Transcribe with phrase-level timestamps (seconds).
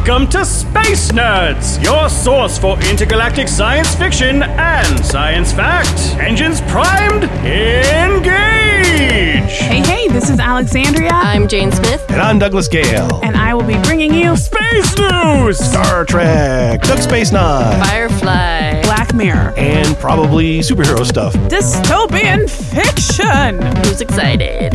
[0.00, 6.18] Welcome to Space Nerds, your source for intergalactic science fiction and science fact.
[6.18, 8.69] Engines primed, engage!
[8.82, 12.04] Hey, hey, this is Alexandria, I'm Jane Smith.
[12.10, 13.20] And I'm Douglas Gale.
[13.22, 15.58] and I will be bringing you Space News!
[15.58, 18.82] Star Trek, Duck Space Nine, Firefly.
[18.82, 21.34] Black Mirror, and probably superhero stuff.
[21.48, 23.60] dystopian fiction.
[23.84, 24.74] Who's excited?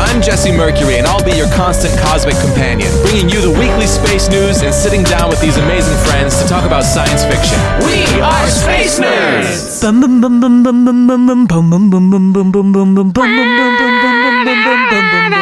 [0.00, 4.28] I'm Jesse Mercury, and I'll be your constant cosmic companion, bringing you the weekly space
[4.28, 7.58] news and sitting down with these amazing friends to talk about science fiction.
[7.86, 9.82] We are Space Nerds!
[9.82, 12.91] Bum bum bum bum bum bum bum bum bum bum bum bum bum bum bum
[12.94, 15.32] bum bum bum bum bum bum bum bum bum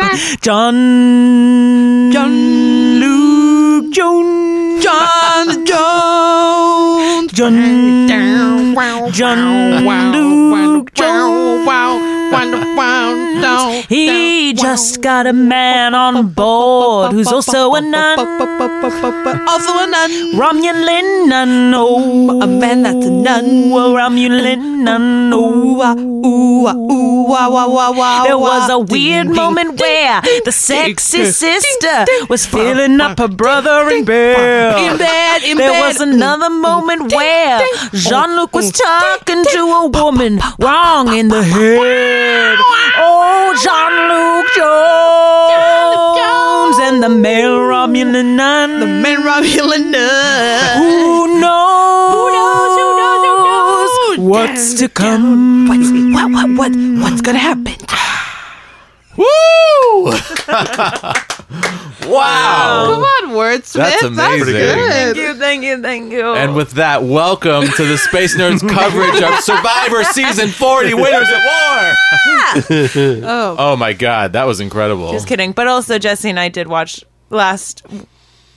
[0.00, 0.10] bum.
[0.40, 0.76] John
[2.12, 2.34] John
[3.00, 7.54] Luke Jones John Jones John
[9.12, 9.40] John
[10.12, 11.66] Luke Jones
[13.88, 18.18] He just got a man on board who's also a nun.
[18.18, 20.10] Also a nun.
[20.40, 21.72] Romulan nun.
[21.74, 23.72] Oh, a man that's a nun.
[25.32, 25.54] Oh.
[25.76, 30.22] Oh, ah, ooh, ah, ooh, wah, wah, wah, wah, There was a weird moment where
[30.44, 34.78] the sexy sister was filling up her brother in bed.
[34.78, 35.70] In bed, in bed.
[35.70, 37.60] there was another moment where
[37.92, 42.58] Jean-Luc was talking to a woman wrong in the head.
[42.96, 45.14] Oh, Jean-Luc Jones
[46.82, 48.80] and the male Romulan nun.
[48.80, 50.82] The male Romulan nun.
[50.82, 52.14] Who knows?
[52.14, 52.74] Who knows?
[52.78, 53.22] Who knows?
[53.24, 54.28] Who knows?
[54.30, 55.68] What's to come?
[55.68, 57.76] What, what, what, what, what's gonna happen?
[59.16, 60.12] Woo!
[62.08, 62.84] wow!
[62.94, 63.72] Come on, wordsmith.
[63.74, 64.46] That's amazing.
[64.54, 64.88] good.
[64.90, 66.34] Thank you, thank you, thank you.
[66.34, 71.44] And with that, welcome to the Space Nerds coverage of Survivor Season 40 Winners at
[71.44, 71.94] War!
[73.26, 75.10] Oh, Oh my god, that was incredible.
[75.12, 75.52] Just kidding.
[75.52, 77.84] But also, Jesse and I did watch last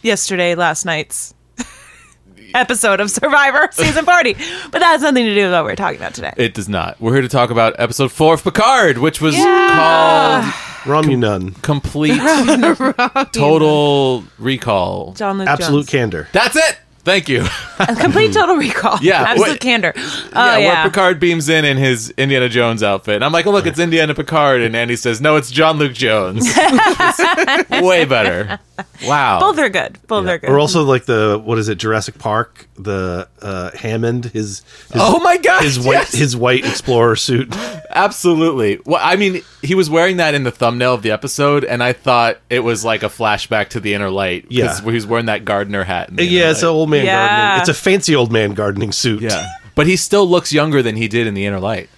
[0.01, 1.33] yesterday, last night's
[2.53, 4.33] episode of Survivor season party.
[4.71, 6.33] But that has nothing to do with what we're talking about today.
[6.37, 6.99] It does not.
[7.01, 10.45] We're here to talk about episode 4 of Picard, which was called
[10.87, 11.61] Romulan.
[11.61, 12.17] Complete
[13.33, 15.13] Total Recall.
[15.13, 15.89] Jean-Luc Absolute Jones.
[15.89, 16.27] candor.
[16.31, 16.79] That's it!
[17.03, 17.45] Thank you.
[17.79, 18.97] A complete total recall.
[19.01, 19.59] Yeah, Absolute wait.
[19.61, 19.93] candor.
[19.95, 20.01] Oh,
[20.35, 20.81] yeah, yeah.
[20.81, 23.15] where Picard beams in in his Indiana Jones outfit.
[23.15, 24.59] And I'm like, oh, look, it's Indiana Picard.
[24.59, 26.43] And Andy says, no, it's Jean-Luc Jones.
[27.69, 28.59] Way better.
[29.05, 29.39] Wow.
[29.39, 29.99] Both are good.
[30.07, 30.49] Both are good.
[30.49, 31.77] Or also like the what is it?
[31.77, 32.67] Jurassic Park.
[32.77, 34.25] The uh, Hammond.
[34.25, 34.59] His,
[34.91, 35.63] his oh my god.
[35.63, 36.11] his white yes.
[36.13, 37.55] his white explorer suit.
[37.89, 38.79] Absolutely.
[38.85, 41.93] Well, I mean, he was wearing that in the thumbnail of the episode, and I
[41.93, 44.45] thought it was like a flashback to the inner Light.
[44.49, 44.79] Yeah.
[44.79, 46.09] he was wearing that gardener hat.
[46.09, 47.27] in The yeah, it's an old man Yeah.
[47.27, 47.59] gardening.
[47.61, 49.21] It's a fancy old man gardening suit.
[49.21, 49.47] Yeah.
[49.75, 51.89] But he still looks younger than he did in the inner light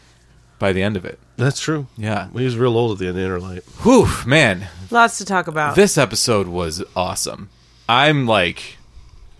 [0.59, 1.17] by the end of it.
[1.37, 1.87] that's true.
[1.97, 2.27] Yeah.
[2.35, 3.63] he was real old at the end of Inner Light.
[3.83, 4.67] Whew, man.
[4.91, 5.75] Lots to talk about.
[5.75, 7.49] This episode was awesome.
[7.87, 8.77] I'm like,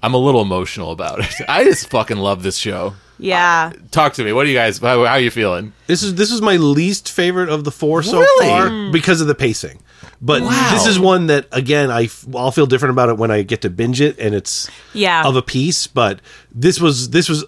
[0.04, 1.34] I'm a little emotional about it.
[1.50, 2.94] I just fucking love this show.
[3.18, 3.72] yeah.
[3.74, 4.32] Uh, talk to me.
[4.34, 4.78] What are you guys?
[4.80, 5.74] How, how are you feeling?
[5.88, 8.46] This is this is my least favorite of the four so Really?
[8.48, 8.92] far hmm.
[8.92, 9.80] because of the pacing.
[10.22, 13.42] But this is one that again I f- I'll feel different about it when I
[13.42, 15.24] get to binge it and it's Yeah.
[15.26, 15.88] of a piece.
[15.88, 16.20] But
[16.52, 17.46] this was this was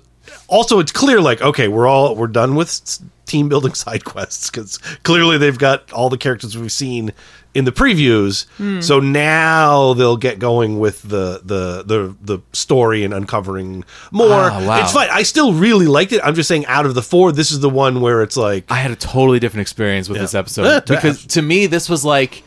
[0.48, 4.78] also it's clear like okay we're all we're done with team building side quests because
[5.04, 7.12] clearly they've got all the characters we've seen
[7.54, 8.46] in the previews.
[8.58, 8.82] Hmm.
[8.82, 14.30] So now they'll get going with the the the the story and uncovering more.
[14.52, 14.80] Ah, wow.
[14.82, 15.10] It's fine.
[15.12, 16.22] I still really liked it.
[16.24, 18.76] I'm just saying out of the four, this is the one where it's like I
[18.76, 20.22] had a totally different experience with Yeah.
[20.24, 21.28] this episode eh, because eh.
[21.30, 22.44] to me this was like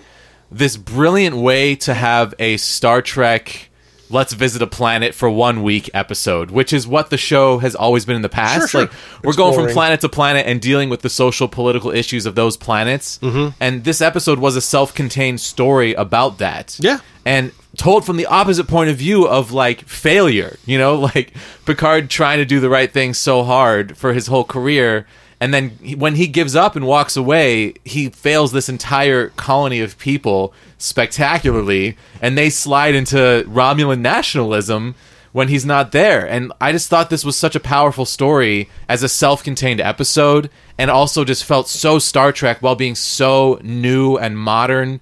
[0.51, 3.71] this brilliant way to have a Star Trek
[4.11, 8.05] let's visit a planet for one week episode, which is what the show has always
[8.05, 8.59] been in the past.
[8.59, 8.81] Sure, sure.
[8.83, 8.93] Like
[9.23, 12.57] we're going from planet to planet and dealing with the social political issues of those
[12.57, 13.19] planets.
[13.19, 13.57] Mm-hmm.
[13.61, 16.77] And this episode was a self-contained story about that.
[16.81, 17.01] Yeah.
[17.25, 21.33] And told from the opposite point of view of like failure, you know, like
[21.65, 25.07] Picard trying to do the right thing so hard for his whole career
[25.44, 29.81] and then he- when he gives up and walks away, he fails this entire colony
[29.81, 34.94] of people spectacularly, and they slide into Romulan nationalism
[35.32, 36.25] when he's not there.
[36.26, 40.49] And I just thought this was such a powerful story as a self contained episode,
[40.79, 45.00] and also just felt so Star Trek while being so new and modern.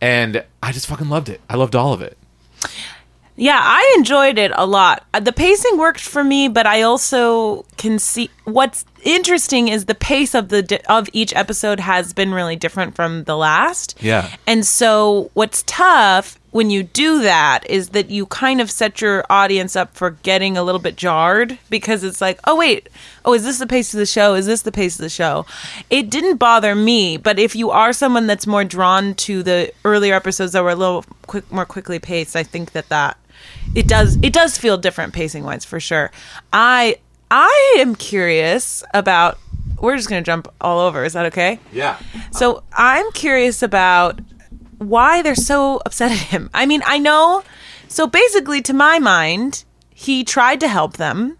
[0.00, 1.42] And I just fucking loved it.
[1.50, 2.16] I loved all of it.
[3.36, 5.04] Yeah, I enjoyed it a lot.
[5.14, 9.94] Uh, The pacing worked for me, but I also can see what's interesting is the
[9.94, 13.96] pace of the di- of each episode has been really different from the last.
[14.00, 14.28] Yeah.
[14.46, 19.24] And so what's tough when you do that is that you kind of set your
[19.30, 22.90] audience up for getting a little bit jarred because it's like, oh wait,
[23.24, 24.34] oh is this the pace of the show?
[24.34, 25.46] Is this the pace of the show?
[25.88, 30.14] It didn't bother me, but if you are someone that's more drawn to the earlier
[30.14, 33.16] episodes that were a little quick, more quickly paced, I think that that
[33.74, 36.10] it does it does feel different pacing wise for sure.
[36.52, 36.96] I
[37.30, 39.38] I am curious about.
[39.80, 41.04] We're just gonna jump all over.
[41.04, 41.58] Is that okay?
[41.72, 41.98] Yeah.
[42.30, 44.20] So I'm curious about
[44.78, 46.50] why they're so upset at him.
[46.54, 47.42] I mean, I know.
[47.88, 51.36] So basically, to my mind, he tried to help them.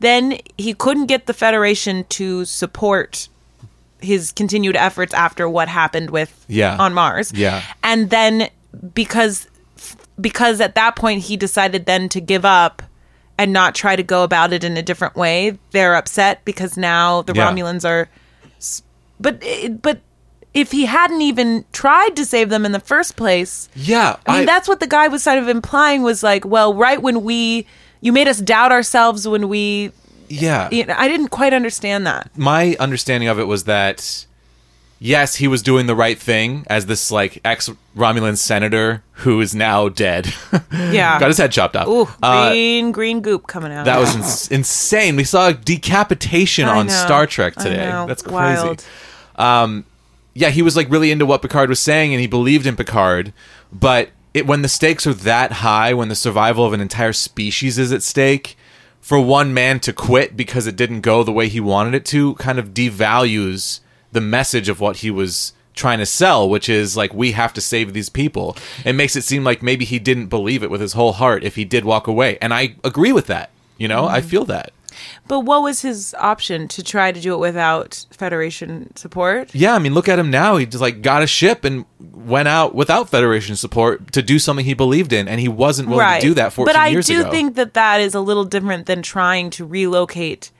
[0.00, 3.28] Then he couldn't get the Federation to support
[4.00, 6.76] his continued efforts after what happened with Yeah.
[6.78, 7.32] on Mars.
[7.32, 7.62] Yeah.
[7.84, 8.48] And then
[8.94, 9.48] because
[10.20, 12.82] because at that point he decided then to give up
[13.38, 15.58] and not try to go about it in a different way.
[15.72, 17.50] They're upset because now the Yeah.
[17.50, 18.08] Romulans are
[19.20, 19.42] but
[19.82, 20.00] but
[20.54, 24.16] if he hadn't even tried to save them in the first place, Yeah.
[24.26, 27.22] I mean that's what the guy was sort of implying was like, well, right when
[27.24, 27.66] we
[28.00, 29.92] you made us doubt ourselves when we
[30.28, 30.68] yeah.
[30.72, 32.30] you know, I didn't quite understand that.
[32.36, 34.26] my understanding of it was that
[34.98, 39.54] yes, he was doing the right thing as this like ex Romulan senator who is
[39.54, 40.32] now dead.
[40.72, 41.18] Yeah.
[41.18, 41.88] Got his head chopped off.
[41.88, 43.84] Ooh, Uh, green green goop coming out.
[43.86, 45.16] that was ins- insane.
[45.16, 46.92] We saw a decapitation I on know.
[46.92, 47.76] Star Trek today.
[48.06, 48.32] That's crazy.
[48.62, 48.84] Wild.
[50.34, 53.32] yeah, he was like really into what Picard was saying and he believed in Picard,
[53.72, 57.78] but it when the stakes are that high, when the survival of an entire species
[57.78, 58.56] is at stake,
[59.00, 62.34] for one man to quit because it didn't go the way he wanted it to
[62.34, 63.80] kind of devalues
[64.16, 67.60] the message of what he was trying to sell, which is like we have to
[67.60, 68.56] save these people.
[68.82, 71.54] It makes it seem like maybe he didn't believe it with his whole heart if
[71.54, 72.38] he did walk away.
[72.40, 73.50] And I agree with that.
[73.76, 74.24] You know, I mm.
[74.24, 74.72] feel that.
[75.28, 79.54] But what was his option to try to do it without Federation support?
[79.54, 80.56] Yeah, I mean, look at him now.
[80.56, 84.64] He just like got a ship and went out without Federation support to do something
[84.64, 87.20] he believed in, and he wasn't willing to do that 14 but I years do
[87.20, 87.30] ago.
[87.30, 90.50] think that that is a little different than trying to relocate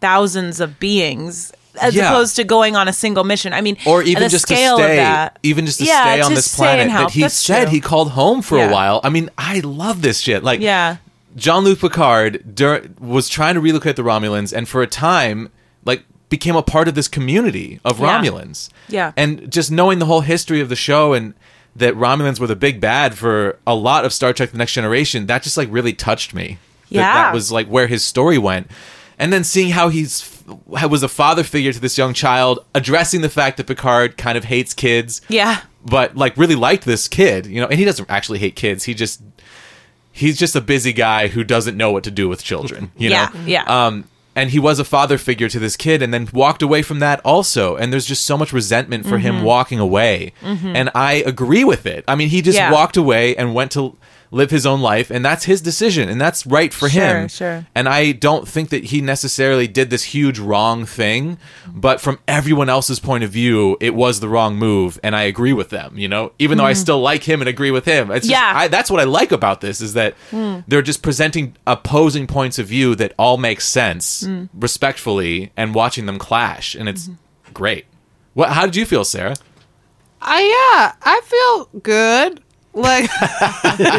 [0.00, 2.10] thousands of beings as Yeah.
[2.10, 3.52] opposed to going on a single mission.
[3.52, 4.64] I mean, or even just to stay,
[4.96, 7.70] that- even just to Yeah, stay on this planet that he That's said true.
[7.72, 8.68] he called home for Yeah.
[8.68, 9.00] a while.
[9.04, 10.42] I mean, I love this shit.
[10.44, 10.96] Like, Yeah.
[11.36, 15.48] Jean-Luc Picard dur- was trying to relocate the Romulans, and for a time,
[15.84, 17.98] like, became a part of this community of.
[17.98, 18.68] Romulans.
[18.88, 19.12] Yeah.
[19.16, 21.34] and just knowing the whole history of the show and
[21.76, 25.26] that Romulans were the big bad for a lot of Star Trek: The Next Generation,
[25.26, 26.58] that just like really touched me.
[26.90, 27.14] That- Yeah.
[27.14, 28.68] that was like where his story went.
[29.20, 30.20] And then seeing how he's
[30.66, 34.44] was a father figure to this young child, addressing the fact that Picard kind of
[34.44, 35.60] hates kids, Yeah.
[35.84, 38.84] but like really liked this kid, you know, and he doesn't actually hate kids.
[38.84, 39.22] He just
[40.12, 43.30] he's just a busy guy who doesn't know what to do with children, you Yeah,
[43.32, 43.40] know.
[43.46, 43.62] yeah.
[43.86, 44.04] Um
[44.36, 47.20] and he was a father figure to this kid and then walked away from that
[47.24, 49.38] also and there's just so much resentment for Mm-hmm.
[49.38, 50.32] him walking away.
[50.42, 52.04] And I agree with it.
[52.06, 52.70] I mean, he just Yeah.
[52.72, 53.96] walked away and went to
[54.32, 57.28] live his own life and that's his decision and that's right for Sure, him.
[57.28, 57.66] sure.
[57.74, 61.36] And I don't think that he necessarily did this huge wrong thing,
[61.66, 65.52] but from everyone else's point of view, it was the wrong move, and I agree
[65.52, 65.98] with them.
[65.98, 68.54] You know, even though I still like him and agree with him, it's just, Mm-hmm.
[68.56, 68.60] Yeah.
[68.60, 70.58] I, that's what I like about this is that Hmm.
[70.68, 74.44] they're just presenting opposing points of view that all make sense Hmm.
[74.54, 77.52] respectfully, and watching them clash, and it's Mm-hmm.
[77.52, 77.86] great.
[78.34, 78.50] What?
[78.50, 79.34] How did you feel, Sarah?
[80.22, 82.40] I yeah, I feel good.
[82.80, 83.08] Like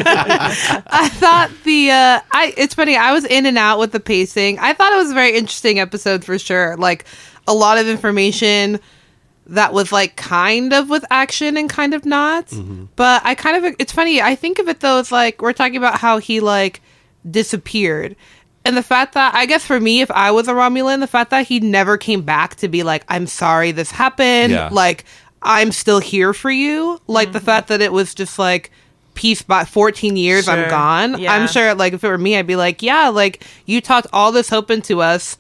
[0.04, 4.60] I thought the uh I it's funny, I was in and out with the pacing.
[4.60, 6.76] I thought it was a very interesting episode for sure.
[6.78, 7.06] Like
[7.48, 8.80] a lot of information
[9.48, 12.54] that was like kind of with action and kind of not.
[12.96, 15.78] But I kind of it's funny, I think of it though as like we're talking
[15.78, 16.82] about how he like
[17.30, 18.16] disappeared.
[18.64, 21.32] And the fact that I guess for me, if I was a Romulan, the fact
[21.32, 24.70] that he never came back to be like, I'm sorry this happened, Yeah.
[24.72, 25.04] like
[25.44, 27.00] I'm still here for you.
[27.08, 28.72] Like the fact that it was just like
[29.16, 30.54] peace by 14 years, Sure.
[30.54, 31.20] I'm gone.
[31.20, 31.34] Yeah.
[31.34, 34.32] I'm sure like if it were me, I'd be like, yeah, like you talked all
[34.32, 35.38] this hope into us,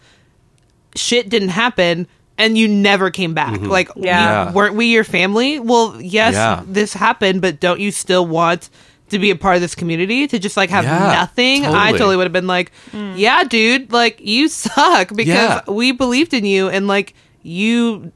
[0.96, 2.08] shit didn't happen.
[2.38, 3.62] And you never came back.
[3.62, 4.03] Like, Mm-hmm.
[4.05, 4.48] Yeah.
[4.50, 5.60] you- weren't we your family?
[5.60, 6.63] Well, yes, Yeah.
[6.65, 8.70] this happened, but don't you still want
[9.10, 10.25] to be a part of this community?
[10.25, 11.65] To just like have Yeah, nothing?
[11.65, 11.91] I totally.
[12.00, 12.72] totally would have been like,
[13.15, 15.62] yeah, dude, like you suck because Yeah.
[15.67, 18.12] we believed in you and like you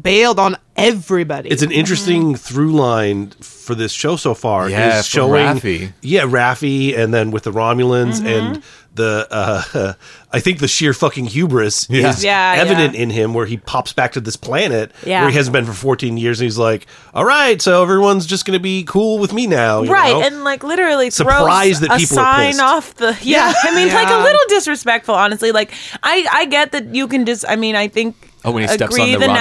[0.00, 1.48] bailed on everybody.
[1.50, 4.68] It's an interesting through line for this show so far.
[4.68, 5.92] Yeah, is showing Raffi.
[6.02, 8.62] yeah Raffi, and then with the Romulans and
[8.94, 9.92] the uh,
[10.32, 12.10] I think the sheer fucking hubris Yeah.
[12.10, 13.00] is Yeah, evident yeah.
[13.02, 15.22] in him, where he pops back to this planet Yeah.
[15.22, 18.44] where he hasn't been for 14 years, and he's like, "All right, so everyone's just
[18.44, 20.22] going to be cool with me now." you right know?
[20.22, 22.60] and like literally Surprised throws that a people sign pissed.
[22.60, 25.72] off the yeah, i mean like a little disrespectful honestly like
[26.02, 28.94] i i get that you can just i mean i think Oh, when he steps
[28.94, 29.34] on agree the the, Romulans only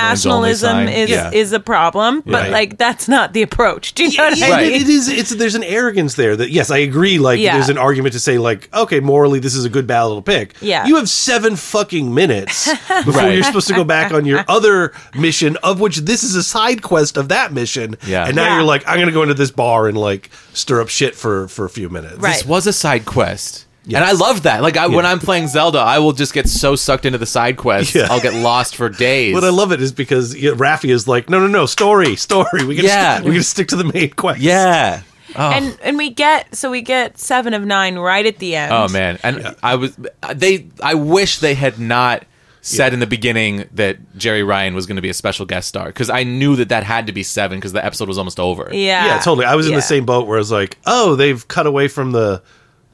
[0.50, 0.88] nationalism sign.
[0.90, 1.32] is Yeah.
[1.32, 2.52] is a problem, but Right.
[2.52, 3.94] like that's not the approach.
[3.94, 4.72] Do you know what Yeah, I Right.
[4.74, 4.82] mean?
[4.82, 5.08] it is.
[5.08, 7.18] It's there's an arrogance there that yes, I agree.
[7.18, 7.54] Like Yeah.
[7.56, 10.54] there's an argument to say like, okay, morally this is a good battle to pick.
[10.62, 10.86] Yeah.
[10.86, 12.66] you have seven fucking minutes
[13.06, 13.34] before Right.
[13.36, 16.82] you're supposed to go back on your other mission, of which this is a side
[16.82, 17.96] quest of that mission.
[18.06, 18.26] Yeah.
[18.26, 18.56] and now Yeah.
[18.56, 21.64] you're like, I'm gonna go into this bar and like stir up shit for for
[21.66, 22.18] a few minutes.
[22.18, 22.34] Right.
[22.34, 23.66] This was a side quest.
[23.90, 24.02] Yes.
[24.02, 24.62] And I love that.
[24.62, 27.58] Like I, when I'm playing Zelda, I will just get so sucked into the side
[27.58, 27.96] quests.
[27.96, 28.08] Yeah.
[28.10, 29.34] I'll get lost for days.
[29.34, 32.64] What I love it is because yeah, Raffi is like, no, no, no, story, story.
[32.66, 33.16] We gotta Yeah.
[33.16, 34.40] st- we gotta stick to the main quest.
[34.42, 35.02] Yeah.
[35.36, 35.50] Oh.
[35.52, 38.72] And and we get so we get seven of nine right at the end.
[38.74, 39.18] oh man.
[39.24, 39.96] And I was
[40.36, 42.26] they I wish they had not
[42.62, 45.86] said in the beginning that Jeri Ryan was going to be a special guest star
[45.88, 48.70] because I knew that that had to be 7 because the episode was almost over.
[48.74, 49.46] Yeah, Yeah, totally.
[49.46, 52.12] I was in the same boat where I was like, oh, they've cut away from
[52.12, 52.44] the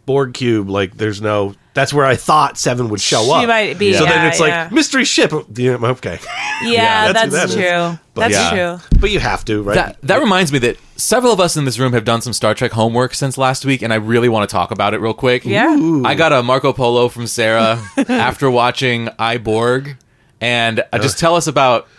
[0.06, 0.70] Borg cube.
[0.70, 1.56] Like, there's no.
[1.74, 3.48] That's where I thought Seven would show She up.
[3.48, 4.70] might be, so then yeah, it's like yeah.
[4.72, 5.34] mystery ship.
[5.54, 6.20] Yeah, okay.
[6.64, 7.92] Yeah, that's that's, who that is.
[7.92, 8.00] true.
[8.16, 8.78] But That's yeah.
[8.78, 9.00] true.
[9.02, 9.76] But you have to, right?
[9.76, 12.54] That, that reminds me that several of us in this room have done some Star
[12.54, 15.44] Trek homework since last week, and I really want to talk about it real quick.
[15.44, 16.02] Yeah.
[16.06, 19.98] I got a Marco Polo from Sarah after watching I Borg,
[20.40, 21.90] and uh, just tell us about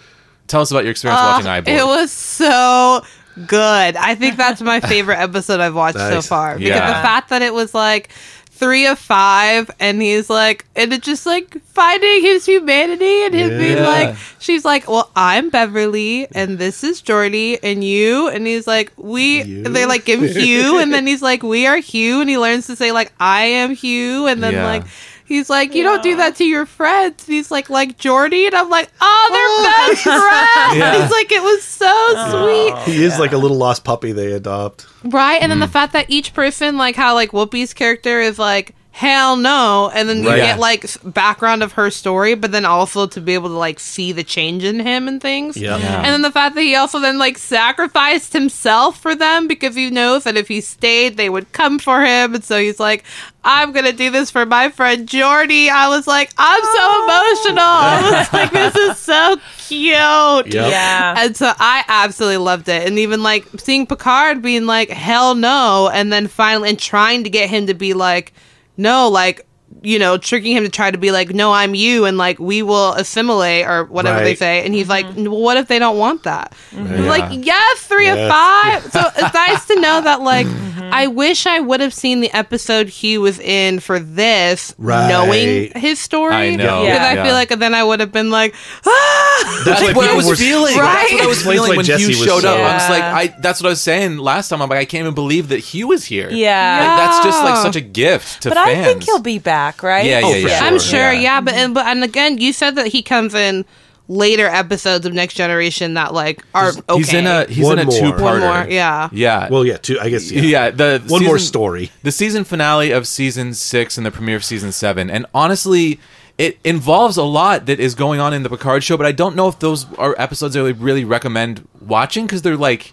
[0.47, 1.77] tell us about your experience watching I Borg.
[1.77, 3.05] It was so
[3.47, 3.97] good.
[3.97, 6.27] I think that's my favorite episode I've watched so Nice.
[6.27, 6.55] far.
[6.59, 6.87] Because Yeah.
[6.89, 8.09] the fact that it was like
[8.51, 13.51] three of five and he's like and it's just like finding his humanity and him
[13.59, 18.67] being like she's like well i'm beverly and this is Geordi and you and he's
[18.67, 19.65] like we You?
[19.67, 22.39] and they like give him hugh and then he's like we are hugh and he
[22.39, 24.65] learns to say like i am hugh and then Yeah.
[24.65, 24.85] like
[25.27, 27.27] He's like, you don't do that to your friends.
[27.27, 30.79] And he's like, like Geordi, and I'm like, oh, they're best friends.
[30.79, 31.03] Yeah.
[31.03, 32.95] He's like, it was so sweet.
[32.95, 34.87] he is like a little lost puppy they adopt.
[35.03, 35.63] Right, and then Mm.
[35.63, 40.09] the fact that each person, like how like Whoopi's character is like hell no, and
[40.09, 40.39] then you Right.
[40.39, 44.11] get like background of her story, but then also to be able to like see
[44.11, 45.55] the change in him and things.
[45.55, 45.77] Yeah.
[45.77, 45.99] Yeah.
[45.99, 49.91] And then the fact that he also then like sacrificed himself for them because he
[49.91, 53.05] knows that if he stayed, they would come for him, and so he's like,
[53.45, 55.69] I'm gonna do this for my friend Geordi.
[55.69, 57.05] I was like, I'm so oh.
[57.05, 57.59] emotional.
[57.63, 59.91] I was like, this is so cute.
[59.93, 60.47] Yep.
[60.47, 61.15] Yeah.
[61.19, 62.89] And so I absolutely loved it.
[62.89, 65.91] And even like seeing Picard being like, hell no.
[65.93, 68.33] And then finally, and trying to get him to be like,
[68.77, 69.47] no, like,
[69.83, 72.05] you know, tricking him to try to be like, no, I'm you.
[72.05, 74.65] And like, we will assimilate or whatever they say.
[74.65, 76.53] And he's like, "Well, what if they don't want that?
[76.71, 76.87] Mm-hmm.
[76.93, 77.11] I'm Yeah.
[77.11, 78.83] Like, yes, three of five.
[78.93, 80.91] So it's nice to know that, like, mm-hmm.
[80.93, 85.09] I wish I would have seen the episode he was in for this, Right.
[85.09, 86.35] knowing his story.
[86.35, 87.25] I know, Because I yeah.
[87.25, 88.55] feel like then I would have been like,
[88.87, 89.63] ah!
[89.65, 90.77] That's why like what I was feeling.
[90.77, 91.07] Right?
[91.11, 92.61] That's what I was feeling when Jesse Hugh showed so- up.
[92.61, 93.27] I was like, I.
[93.41, 94.63] That's what I was saying last time.
[94.63, 96.31] I'm like, I can't even believe that Hugh was here.
[96.31, 96.79] Yeah.
[96.81, 98.79] Like, that's just like such a gift to But fans.
[98.79, 100.05] I think he'll be back, right?
[100.07, 100.59] Yeah, oh, yeah, Oh, for yeah.
[100.59, 100.67] sure.
[100.69, 101.21] I'm sure, Yeah.
[101.21, 101.41] yeah.
[101.41, 103.65] but and but and again, you said that he comes in
[104.09, 106.99] later episodes of Next Generation that like are okay.
[106.99, 108.71] He's in a he's One in a two parter.
[108.71, 109.09] Yeah.
[109.13, 109.49] Yeah.
[109.51, 109.99] Well, yeah, two.
[110.01, 110.31] I guess.
[110.31, 110.43] Yeah.
[110.43, 110.71] yeah.
[110.71, 111.91] The One more story.
[112.03, 115.99] The season finale of season six and the premiere of season seven, and honestly,
[116.39, 118.97] it involves a lot that is going on in the Picard show.
[118.97, 122.57] But I don't know if those are episodes I really, really recommend watching because they're
[122.57, 122.93] like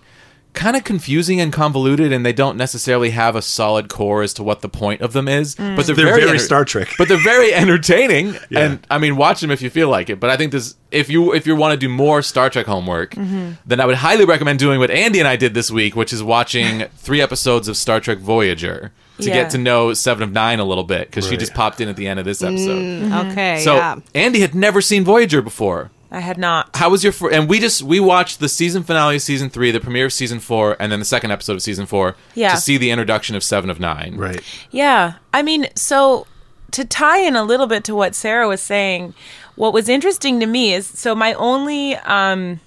[0.53, 4.43] kind of confusing and convoluted, and they don't necessarily have a solid core as to
[4.43, 5.55] what the point of them is.
[5.55, 5.75] Mm.
[5.75, 6.89] But they're, They're very, very enter- Star Trek.
[6.98, 8.60] But they're very entertaining, Yeah.
[8.60, 10.19] and I mean, watch them if you feel like it.
[10.19, 13.15] But I think this, if you if you want to do more Star Trek homework,
[13.15, 13.53] mm-hmm.
[13.65, 16.22] then I would highly recommend doing what Andy and I did this week, which is
[16.24, 19.33] watching three episodes of Star Trek Voyager to Yeah.
[19.33, 21.95] get to know Seven of Nine a little bit because she just popped in at
[21.95, 22.81] the end of this episode.
[22.81, 24.00] Mm, okay, So yeah.
[24.15, 25.91] Andy had never seen Voyager before.
[26.13, 26.75] I had not.
[26.75, 29.72] How was your fir- and we just we watched the season finale of season three,
[29.72, 32.51] the premiere of season four, and then the second episode of season four Yeah.
[32.53, 34.15] to see the introduction of Seven of Nine.
[34.15, 34.41] Right.
[34.72, 35.13] Yeah.
[35.34, 36.27] I mean, so
[36.72, 39.13] to tie in a little bit to what Sarah was saying,
[39.55, 42.60] what was interesting to me is so my only um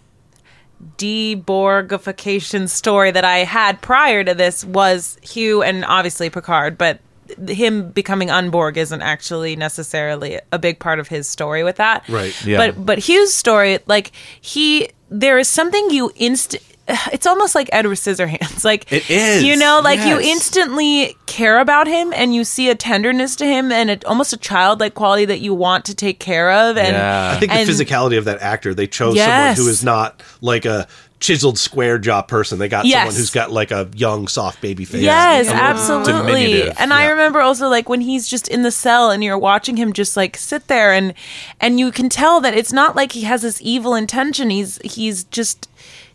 [0.98, 7.00] deborgification story that I had prior to this was Hugh and obviously Picard, but
[7.49, 12.09] him becoming unborg isn't actually necessarily a big part of his story with that.
[12.09, 12.35] Right.
[12.45, 12.59] Yeah.
[12.59, 16.56] But but Hugh's story, like he there is something you inst
[17.12, 18.64] it's almost like Edward Scissorhands.
[18.64, 22.75] Like It is, You know, like you instantly care about him and you see a
[22.75, 26.50] tenderness to him and it, almost a childlike quality that you want to take care
[26.50, 27.33] of and Yeah.
[27.37, 29.56] I think the physicality of that actor, they chose Yes.
[29.56, 30.87] someone who is not like a
[31.18, 32.58] chiseled square jaw person.
[32.58, 32.99] They got Yes.
[32.99, 35.02] someone who's got like a young, soft baby face.
[35.02, 36.70] Yes, absolutely.
[36.70, 39.92] And I remember also like when he's just in the cell and you're watching him
[39.92, 41.14] just like sit there and
[41.61, 44.50] and you can tell that it's not like he has this evil intention.
[44.50, 45.68] He's he's just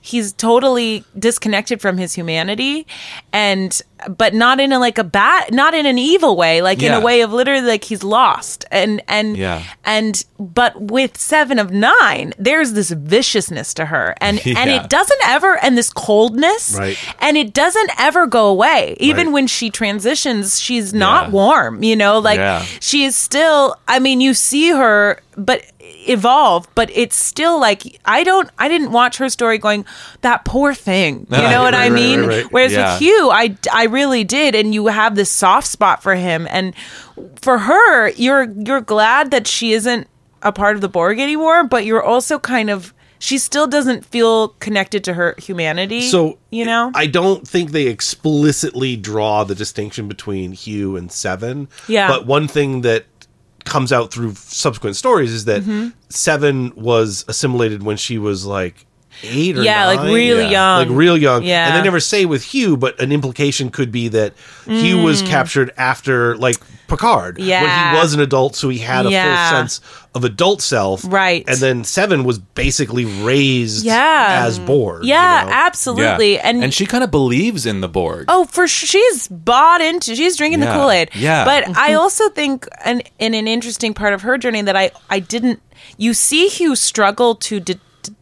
[0.04, 2.88] he's totally disconnected from his humanity
[3.32, 6.92] and but not in a like a bad not in an evil way like in
[6.92, 9.62] a way of literally like he's lost and and Yeah.
[9.86, 15.22] and but with seven of nine there's this viciousness to her and and it doesn't
[15.28, 16.98] ever and this coldness Right.
[17.20, 19.34] and it doesn't ever go away even Right.
[19.34, 21.32] when she transitions she's not Yeah.
[21.34, 22.66] warm you know like Yeah.
[22.80, 25.62] she is still i mean you see her but
[26.08, 29.86] evolve but it's still like i don't i didn't watch her story going
[30.22, 32.46] that poor thing you know what i Right, right, mean right, right.
[32.52, 32.94] whereas Yeah.
[32.94, 36.74] with hugh i i really did and you have this soft spot for him and
[37.42, 40.08] for her you're you're glad that she isn't
[40.42, 44.48] a part of the borg anymore but you're also kind of she still doesn't feel
[44.60, 50.08] connected to her humanity So you know I don't think they explicitly draw the distinction
[50.08, 51.68] between Hugh and Seven.
[51.88, 52.08] Yeah.
[52.08, 53.06] But one thing that
[53.66, 55.90] comes out through subsequent stories is that Mm-hmm.
[56.10, 58.86] Seven was assimilated when she was like
[59.24, 60.50] eight or yeah like really Yeah.
[60.80, 61.44] young like real young.
[61.44, 61.68] Yeah.
[61.68, 64.34] And they never say with Hugh, but an implication could be that
[64.66, 66.58] Hugh was captured after like
[66.92, 67.38] Picard.
[67.38, 67.92] When Mm.
[67.94, 69.50] He was an adult, so he had a Yeah.
[69.50, 69.82] full sense
[70.14, 71.02] of adult self.
[71.06, 71.44] Right.
[71.48, 74.44] And then Seven was basically raised Yeah.
[74.46, 75.06] as Borg.
[75.06, 75.54] yeah you know?
[75.54, 76.42] absolutely Yeah.
[76.44, 78.26] and and she kind of believes in the Borg.
[78.28, 78.88] Oh, for sure.
[78.88, 80.16] She's bought into.
[80.16, 81.10] She's drinking the Kool Aid.
[81.16, 81.46] Yeah.
[81.46, 85.20] But I also think, and in an interesting part of her journey, that I I
[85.20, 85.62] didn't.
[85.98, 87.60] You see Hugh struggle to.
[87.60, 87.80] Di-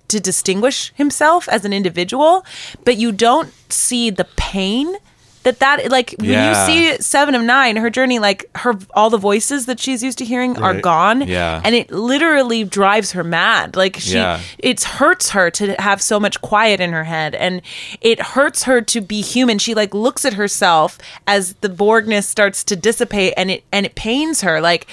[0.09, 2.43] to distinguish himself as an individual,
[2.83, 4.95] but you don't see the pain
[5.43, 6.67] that that like when Yeah.
[6.67, 10.17] you see seven of nine, her journey, like her all the voices that she's used
[10.17, 11.61] to hearing are gone, Yeah.
[11.63, 13.75] and it literally drives her mad.
[13.75, 14.39] Like she, Yeah.
[14.57, 17.61] it hurts her to have so much quiet in her head and
[18.01, 22.63] it hurts her to be human she like looks at herself as the borgness starts
[22.65, 24.87] to dissipate and it and it pains her like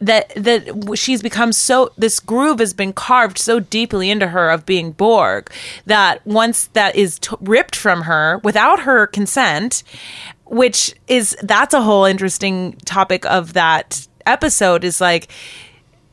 [0.00, 4.66] that that she's become so this groove has been carved so deeply into her of
[4.66, 5.50] being borg
[5.86, 9.82] that once that is t- ripped from her without her consent
[10.44, 15.28] which is that's a whole interesting topic of that episode is like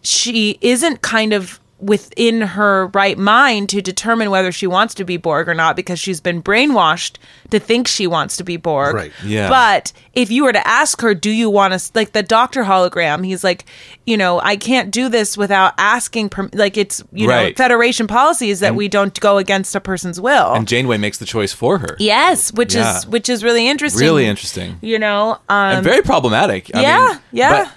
[0.01, 5.17] she isn't kind of within her right mind to determine whether she wants to be
[5.17, 7.17] Borg or not because she's been brainwashed
[7.51, 8.95] to think she wants to be Borg.
[8.95, 9.11] Right.
[9.23, 9.49] Yeah.
[9.49, 13.25] But if you were to ask her, do you want to, like the doctor hologram,
[13.25, 13.65] he's like,
[14.05, 18.61] you know, I can't do this without asking, like it's, you know, Federation policy is
[18.61, 20.53] that we don't go against a person's will.
[20.53, 21.95] and Janeway makes the choice for her.
[21.99, 22.97] yes, which Yeah.
[22.97, 24.01] is, which is really interesting.
[24.01, 24.77] Really interesting.
[24.81, 26.71] You know, um, and very problematic.
[26.75, 27.63] I yeah, mean, yeah.
[27.65, 27.73] But,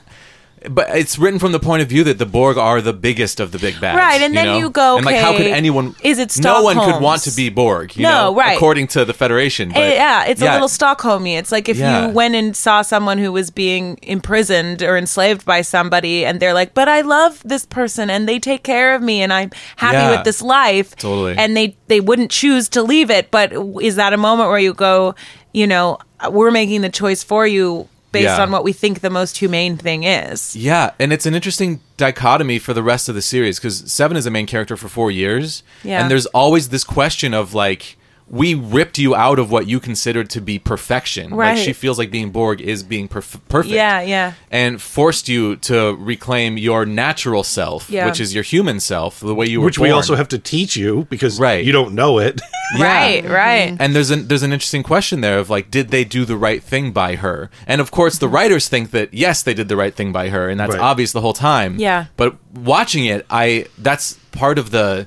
[0.70, 3.52] but it's written from the point of view that the Borg are the biggest of
[3.52, 3.98] the big bads.
[3.98, 4.58] Right, and then know?
[4.58, 5.94] you go, and like, how could anyone?
[6.02, 6.76] is it Stockholm?
[6.76, 7.94] No one could want to be Borg.
[7.96, 8.56] You No, know, right.
[8.56, 9.68] According to the Federation.
[9.68, 11.38] But, Eh, yeah, it's a yeah, little Stockholmy.
[11.38, 12.06] It's like if Yeah.
[12.06, 16.54] you went and saw someone who was being imprisoned or enslaved by somebody, and they're
[16.54, 19.98] like, "But I love this person, and they take care of me, and I'm happy
[19.98, 20.10] Yeah.
[20.12, 21.34] with this life." Totally.
[21.36, 23.30] And they they wouldn't choose to leave it.
[23.30, 25.14] But is that a moment where you go,
[25.52, 25.98] you know,
[26.30, 27.88] we're making the choice for you
[28.20, 28.42] based Yeah.
[28.42, 30.54] on what we think the most humane thing is?
[30.56, 34.26] Yeah, and it's an interesting dichotomy for the rest of the series because Seven is
[34.26, 36.00] a main character for four years, Yeah.
[36.00, 37.96] and there's always this question of like.
[38.28, 41.32] We ripped you out of what you considered to be perfection.
[41.32, 41.54] Right.
[41.54, 43.72] Like she feels like being Borg is being perf- perfect.
[43.72, 44.32] Yeah, yeah.
[44.50, 48.06] And forced you to reclaim your natural self, Yeah.
[48.06, 50.76] which is your human self, the way you were which we also have to teach
[50.76, 51.64] you because Right.
[51.64, 52.40] you don't know it.
[52.76, 52.82] Yeah.
[52.84, 53.76] Right, right.
[53.78, 56.60] And there's an there's an interesting question there of like, did they do the right
[56.60, 57.48] thing by her?
[57.64, 60.48] And of course, the writers think that yes, they did the right thing by her,
[60.48, 60.80] and that's Right.
[60.80, 61.76] obvious the whole time.
[61.78, 62.06] Yeah.
[62.16, 65.06] But watching it, I that's part of the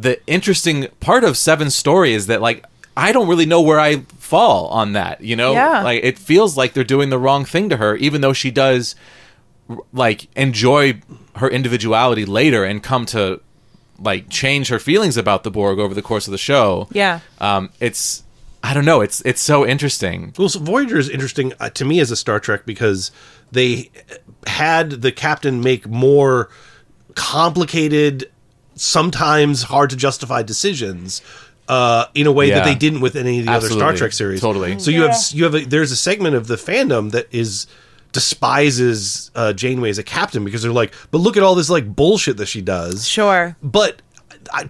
[0.00, 2.64] the interesting part of Seven's story is that like
[2.96, 5.20] I don't really know where I fall on that.
[5.20, 5.82] You know, Yeah.
[5.82, 8.94] like it feels like they're doing the wrong thing to her, even though she does
[9.92, 11.00] like enjoy
[11.36, 13.40] her individuality later and come to
[13.98, 16.88] like change her feelings about the Borg over the course of the show.
[16.92, 17.20] Yeah.
[17.38, 18.22] Um, it's
[18.62, 19.00] I don't know.
[19.00, 20.32] It's it's so interesting.
[20.38, 23.10] Well, so Voyager is interesting uh, to me as a Star Trek because
[23.52, 23.90] they
[24.46, 26.48] had the captain make more
[27.14, 28.29] complicated,
[28.80, 31.20] sometimes hard to justify decisions
[31.68, 32.56] uh, in a way Yeah.
[32.56, 34.40] that they didn't with any of the other Star Trek series.
[34.40, 34.78] Totally.
[34.78, 37.66] So you have you have a, there's a segment of the fandom that is
[38.12, 41.94] despises uh, Janeway as a captain because they're like, but look at all this like
[41.94, 43.06] bullshit that she does.
[43.06, 43.56] Sure.
[43.62, 44.02] But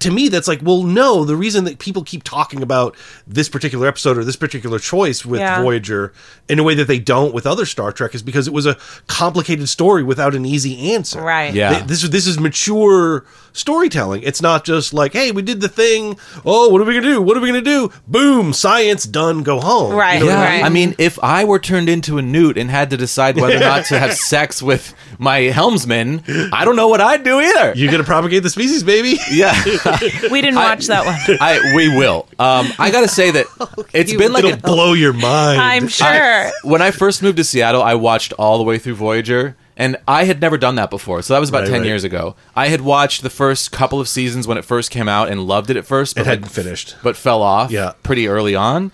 [0.01, 1.25] to me, that's like, well, no.
[1.25, 5.41] The reason that people keep talking about this particular episode or this particular choice with
[5.41, 5.63] Yeah.
[5.63, 6.13] Voyager
[6.49, 8.77] in a way that they don't with other Star Trek is because it was a
[9.07, 11.21] complicated story without an easy answer.
[11.23, 11.55] Right.
[11.55, 11.71] Yeah.
[11.71, 14.23] Th- This is this is mature storytelling.
[14.23, 16.17] It's not just like, hey, we did the thing.
[16.45, 17.21] Oh, what are we gonna do?
[17.23, 17.91] What are we gonna do?
[18.07, 19.43] Boom, science done.
[19.43, 19.95] Go home.
[19.95, 20.21] Right.
[20.21, 20.65] You know what I Yeah, Right.
[20.65, 23.61] I mean, if I were turned into a newt and had to decide whether or
[23.61, 27.73] not to have sex with my helmsman, I don't know what I'd do either.
[27.77, 29.19] You're gonna propagate the species, baby.
[29.31, 29.60] yeah,
[30.31, 31.39] We didn't watch that one.
[31.41, 32.27] I we will.
[32.39, 33.47] Um, I gotta say that
[33.93, 35.61] it's been like It'll a blow your mind.
[35.61, 36.07] I'm sure.
[36.09, 39.97] I- when I first moved to Seattle, I watched all the way through Voyager, and
[40.07, 41.23] I had never done that before.
[41.23, 41.87] So that was about Right, ten right.
[41.87, 42.37] years ago.
[42.55, 45.71] I had watched the first couple of seasons when it first came out and loved
[45.71, 46.97] it at first, but It hadn't like, finished.
[47.03, 47.71] but fell off.
[47.71, 47.93] Yeah.
[48.03, 48.93] pretty early on.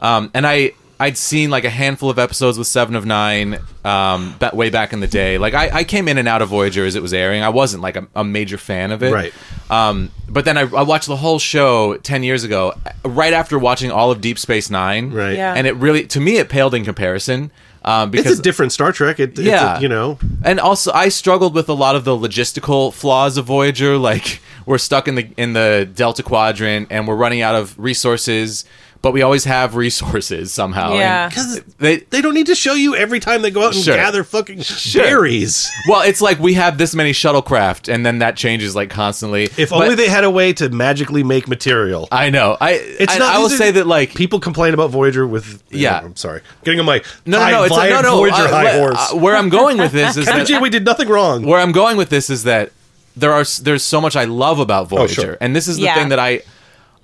[0.00, 4.34] Um, and I I'd seen like a handful of episodes with Seven of Nine um,
[4.38, 5.36] ba- way back in the day.
[5.38, 7.42] Like I, I came in and out of Voyager as it was airing.
[7.42, 9.12] I wasn't like a, a major fan of it.
[9.12, 9.32] Right.
[9.70, 13.90] Um, but then I, I watched the whole show ten years ago, right after watching
[13.90, 15.10] all of Deep Space Nine.
[15.12, 15.36] Right.
[15.36, 15.54] Yeah.
[15.54, 17.50] And it really, to me, it paled in comparison.
[17.84, 19.18] Um, because it's a different Star Trek.
[19.18, 19.72] It, Yeah.
[19.72, 23.36] it's a, you know, and also I struggled with a lot of the logistical flaws
[23.36, 23.98] of Voyager.
[24.10, 28.64] Like we're stuck in the in the Delta Quadrant and we're running out of resources,
[29.02, 30.94] but we always have resources somehow.
[30.94, 31.28] Yeah.
[31.28, 33.96] Because they they don't need to show you every time they go out and Sure.
[33.96, 34.62] gather fucking
[34.94, 35.68] berries.
[35.88, 39.44] well, it's like we have this many shuttlecraft, and then that changes like constantly.
[39.56, 42.06] If But only they had a way to magically make material.
[42.12, 42.56] I know.
[42.60, 43.34] I It's I, not.
[43.34, 45.62] I will these are- say that like people complain about Voyager with.
[45.70, 45.98] Yeah.
[46.00, 46.40] I'm sorry.
[46.64, 48.78] Getting on my no no high, no it's a, no no Voyager uh, high uh,
[48.78, 49.12] horse.
[49.12, 51.44] uh, where I'm going with this is Captain that Janeway did nothing wrong.
[51.44, 52.70] where I'm going with this is that
[53.16, 55.38] there are there's so much I love about Voyager, Oh, sure.
[55.40, 55.94] and this is the Yeah.
[55.96, 56.42] thing that I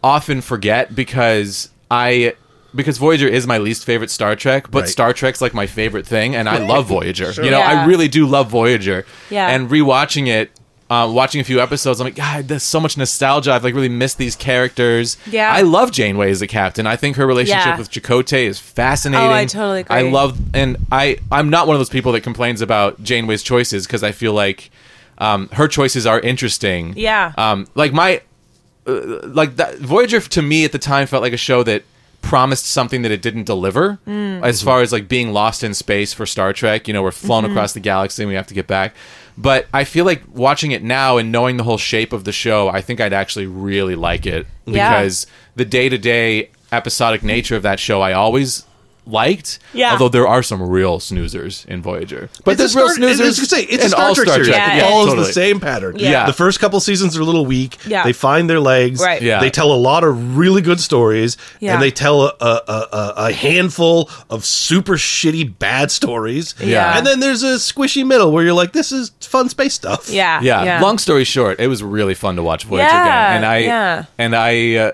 [0.02, 2.34] often forget because I
[2.74, 4.88] because Voyager is my least favorite Star Trek, but Right.
[4.88, 7.32] Star Trek's like my favorite thing, and I love Voyager.
[7.42, 7.82] You know, Yeah.
[7.82, 9.06] I really do love Voyager.
[9.30, 9.48] Yeah.
[9.48, 10.50] and rewatching it.
[10.90, 13.52] Uh, watching a few episodes, I'm like, God, there's so much nostalgia.
[13.52, 15.18] I've like really missed these characters.
[15.30, 15.52] Yeah.
[15.52, 16.86] I love Janeway as a captain.
[16.86, 17.76] I think her relationship Yeah.
[17.78, 19.28] with Chakotay is fascinating.
[19.28, 19.94] Oh, I totally agree.
[19.96, 23.86] I love, and I, I'm not one of those people that complains about Janeway's choices
[23.86, 24.70] because I feel like
[25.18, 26.94] um, her choices are interesting.
[26.96, 27.32] Yeah.
[27.36, 28.22] Um, like my,
[28.88, 31.82] uh, like that Voyager to me at the time felt like a show that
[32.22, 34.42] promised something that it didn't deliver Mm.
[34.42, 36.88] as far as like being lost in space for Star Trek.
[36.88, 37.52] You know, we're flown Mm-hmm.
[37.52, 38.94] across the galaxy and we have to get back.
[39.36, 42.68] But I feel like watching it now and knowing the whole shape of the show,
[42.68, 44.90] I think I'd actually really like it Yeah.
[44.90, 48.64] because the day to day episodic nature of that show I always
[49.08, 49.58] liked.
[49.72, 49.92] Yeah.
[49.92, 52.28] Although there are some real snoozers in Voyager.
[52.44, 53.20] But It's there's real Star- snoozers.
[53.22, 54.48] I was say, it's a in Star all Trek Star series.
[54.48, 54.58] Trek.
[54.68, 55.26] Yeah, it yeah, follows totally.
[55.26, 55.96] the same pattern.
[55.98, 56.26] Yeah.
[56.26, 57.78] The first couple seasons are a little weak.
[57.86, 58.04] Yeah.
[58.04, 59.00] They find their legs.
[59.00, 59.20] Right.
[59.22, 59.40] Yeah.
[59.40, 61.36] They tell a lot of really good stories.
[61.60, 61.74] Yeah.
[61.74, 66.54] And they tell a, a, a, a handful of super shitty bad stories.
[66.60, 66.96] Yeah.
[66.96, 70.08] And then there's a squishy middle where you're like, this is fun space stuff.
[70.10, 70.40] Yeah.
[70.40, 70.80] yeah.
[70.80, 74.04] Long story short, it was really fun to watch Voyager Yeah, again, and I yeah.
[74.18, 74.92] and I uh,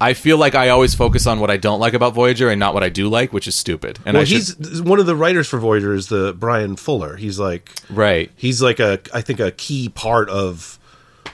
[0.00, 2.72] I feel like I always focus on what I don't like about Voyager and not
[2.72, 3.98] what I do like, which is stupid.
[4.06, 7.16] And Well, I should, he's one of the writers for Voyager is the Bryan Fuller.
[7.16, 8.30] He's like right.
[8.36, 10.78] he's like a I think a key part of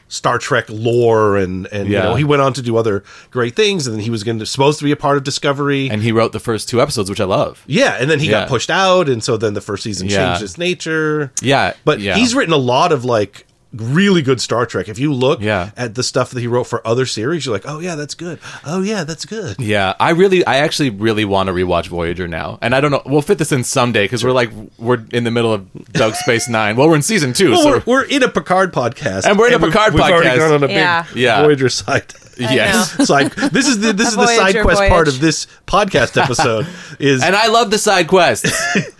[0.08, 1.98] Star Trek lore and and Yeah.
[1.98, 4.38] you know he went on to do other great things and then he was going
[4.40, 5.88] to supposed to be a part of Discovery.
[5.90, 7.62] And he wrote the first two episodes, which I love.
[7.66, 8.40] yeah, and then he Yeah.
[8.40, 10.28] got pushed out and so then the first season Yeah.
[10.30, 11.32] changed its nature.
[11.40, 12.16] Yeah, But yeah.
[12.16, 13.45] he's written a lot of like
[13.76, 14.88] really good Star Trek.
[14.88, 15.70] If you look Yeah.
[15.76, 18.38] at the stuff that he wrote for other series, you're like, "Oh yeah, that's good.
[18.64, 22.58] Oh yeah, that's good." Yeah, I really, I actually really want to rewatch Voyager now,
[22.62, 23.02] and I don't know.
[23.06, 26.48] We'll fit this in someday because we're like we're in the middle of Doug Space
[26.48, 26.76] Nine.
[26.76, 29.48] Well, we're in season two, Well, so we're, we're in a Picard podcast, And we're
[29.48, 31.04] in a we've- Picard we've already gone on a big Yeah.
[31.14, 31.42] Yeah.
[31.42, 32.12] Voyager side.
[32.36, 33.06] Yes.
[33.06, 33.32] side.
[33.32, 36.66] This is the this is the side Voyager quest part of this podcast episode.
[36.98, 38.50] Is And I love the side quests.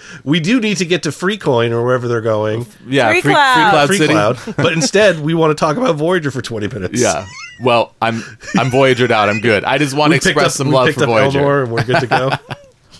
[0.24, 3.32] we do need to get to Free Coin or wherever they're going, Yeah, Free Free,
[3.32, 3.54] Cloud.
[3.54, 4.12] Free Cloud Free City.
[4.12, 4.38] Cloud.
[4.56, 7.00] But instead, we want to talk about Voyager for twenty minutes.
[7.00, 7.26] Yeah.
[7.62, 8.16] Well, I'm
[8.56, 9.28] I'm Voyagered out.
[9.28, 9.64] I'm good.
[9.64, 11.40] I just want to we picked express up some love for up Voyager.
[11.40, 12.30] Elnor and we're good to go.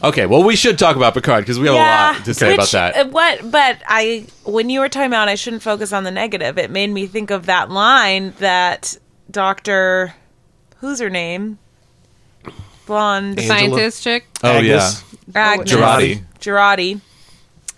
[0.05, 1.79] Okay, well, we should talk about Picard because we have a
[2.19, 2.97] lot to say which, about that.
[2.97, 3.51] uh, What?
[3.51, 6.59] But I, when you were talking about, I shouldn't focus on the negative.
[6.59, 8.99] It made me think of that line that
[9.31, 10.15] Doctor,
[10.81, 11.59] who's her name,
[12.87, 13.47] blonde Angela.
[13.59, 14.27] Scientist chick.
[14.43, 15.05] oh Agnes.
[15.35, 16.25] yeah, Agnes Jurati.
[16.41, 17.01] Jurati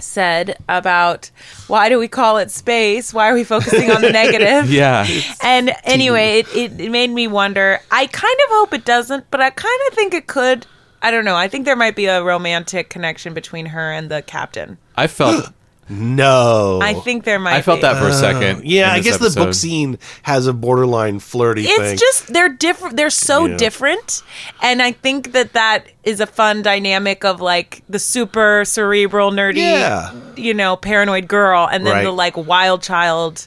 [0.00, 1.30] said about
[1.66, 3.12] why do we call it space?
[3.12, 4.70] Why are we focusing on the negative?
[4.70, 5.06] yeah.
[5.42, 7.80] And anyway, it, it, it made me wonder.
[7.90, 10.66] I kind of hope it doesn't, but I kind of think it could.
[11.02, 11.37] I don't know.
[11.37, 14.78] I think there might be a romantic connection between her and the captain.
[14.96, 15.52] I felt
[15.90, 17.53] No, I think there might.
[17.53, 17.83] Be I felt be.
[17.83, 18.64] that for a second.
[18.64, 21.96] Yeah, I this guess the book scene has a borderline flirty It's thing.
[21.98, 22.96] just they're different.
[22.96, 23.57] They're so Yeah.
[23.57, 24.22] different,
[24.62, 29.57] and I think that that is a fun dynamic of like the super cerebral, nerdy,
[29.57, 30.11] Yeah.
[30.37, 32.05] you know, paranoid girl, and then Right.
[32.05, 33.46] the like wild child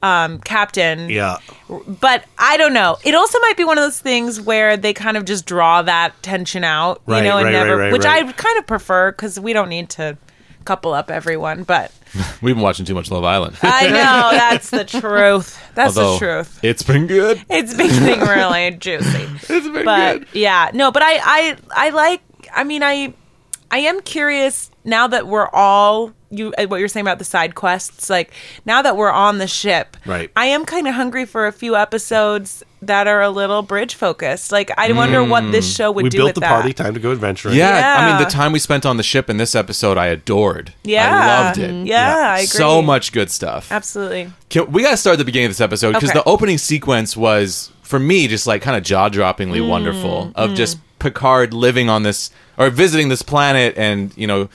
[0.00, 1.10] um, captain.
[1.10, 1.38] yeah.
[1.68, 2.98] But I don't know.
[3.02, 6.12] It also might be one of those things where they kind of just draw that
[6.22, 8.24] tension out, Right, you know, and right, never, right, right, which right.
[8.24, 10.16] I kind of prefer because we don't need to
[10.68, 11.62] couple up everyone.
[11.64, 11.90] But
[12.42, 13.56] We've been watching too much Love Island.
[13.62, 15.58] I know that's the truth.
[15.74, 16.60] That's Although, the truth.
[16.62, 17.42] It's been good.
[17.48, 19.28] It's been really juicy.
[19.32, 20.28] It's been but good.
[20.34, 22.22] yeah, no, but I, I, I like.
[22.54, 23.14] I mean, I,
[23.70, 27.54] I am curious now that we're all you uh, what you're saying about the side
[27.54, 28.10] quests.
[28.10, 28.32] Like
[28.66, 30.30] now that we're on the ship, Right.
[30.36, 34.52] I am kind of hungry for a few episodes that are a little bridge focused.
[34.52, 36.48] Like I wonder what this show would we do built with the that.
[36.50, 36.72] party.
[36.72, 37.56] Time to go adventuring.
[37.56, 40.74] Yeah, I mean the time we spent on the ship in this episode, I adored.
[40.84, 41.86] Yeah, I loved it.
[41.86, 42.30] Yeah, Yeah.
[42.30, 42.46] I agree.
[42.46, 43.72] So much good stuff.
[43.72, 44.30] Absolutely.
[44.50, 46.18] Can- we got to start at the beginning of this episode because Okay.
[46.20, 50.78] the opening sequence was for me just like kind of jaw-droppingly Mm, wonderful of just
[50.98, 54.48] Picard living on this or visiting this planet and you know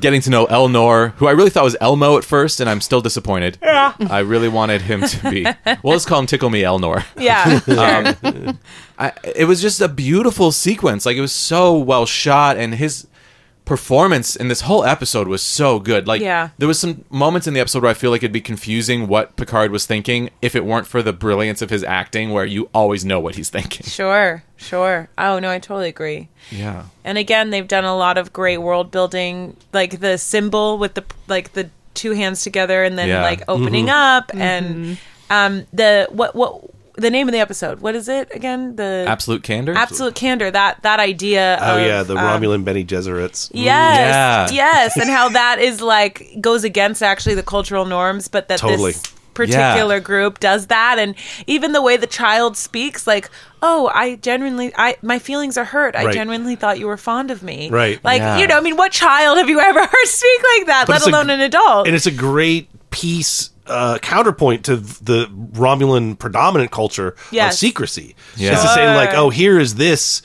[0.00, 3.00] getting to know Elnor, who I really thought was Elmo at first, and I'm still
[3.00, 3.58] disappointed.
[3.62, 5.44] Yeah, I really wanted him to be.
[5.44, 7.04] Well, let's call him Tickle Me Elnor.
[7.16, 7.60] Yeah.
[7.78, 8.52] Um, sure.
[8.98, 11.06] I, it was just a beautiful sequence.
[11.06, 13.06] Like it was so well shot, and his
[13.68, 16.06] performance in this whole episode was so good.
[16.08, 16.48] Like Yeah.
[16.56, 19.36] there was some moments in the episode where I feel like it'd be confusing what
[19.36, 23.04] Picard was thinking if it weren't for the brilliance of his acting, where you always
[23.04, 23.84] know what he's thinking.
[23.98, 25.08] Sure, sure.
[25.18, 26.28] Oh no, I totally agree.
[26.50, 26.84] Yeah.
[27.04, 31.04] And again, they've done a lot of great world building, like the symbol with the
[31.26, 33.22] like the two hands together and then Yeah.
[33.22, 34.96] like opening up and
[35.30, 36.52] um the what what
[36.98, 37.80] the name of the episode.
[37.80, 38.76] What is it again?
[38.76, 39.74] The Absolute candor.
[39.74, 40.50] absolute candor.
[40.50, 41.58] That that idea.
[41.60, 43.50] Oh of, yeah, the um, Romulan Bene Gesserits.
[43.54, 44.56] Yes, Yeah.
[44.56, 48.92] yes, and how that is like goes against actually the cultural norms, but that Totally.
[48.92, 49.02] this
[49.34, 51.14] particular group does that, and
[51.46, 53.30] even the way the child speaks, like,
[53.62, 55.94] "Oh, I genuinely, I my feelings are hurt.
[55.94, 56.14] I Right.
[56.14, 58.02] genuinely thought you were fond of me." Right.
[58.02, 58.38] Like, Yeah.
[58.38, 60.84] you know, I mean, what child have you ever heard speak like that?
[60.88, 61.86] But let it's a- alone an adult.
[61.86, 67.14] and it's a great piece uh, counterpoint to the Romulan predominant culture
[67.48, 68.16] of secrecy.
[68.36, 68.52] Yeah.
[68.52, 70.22] It's to say like, oh, here is this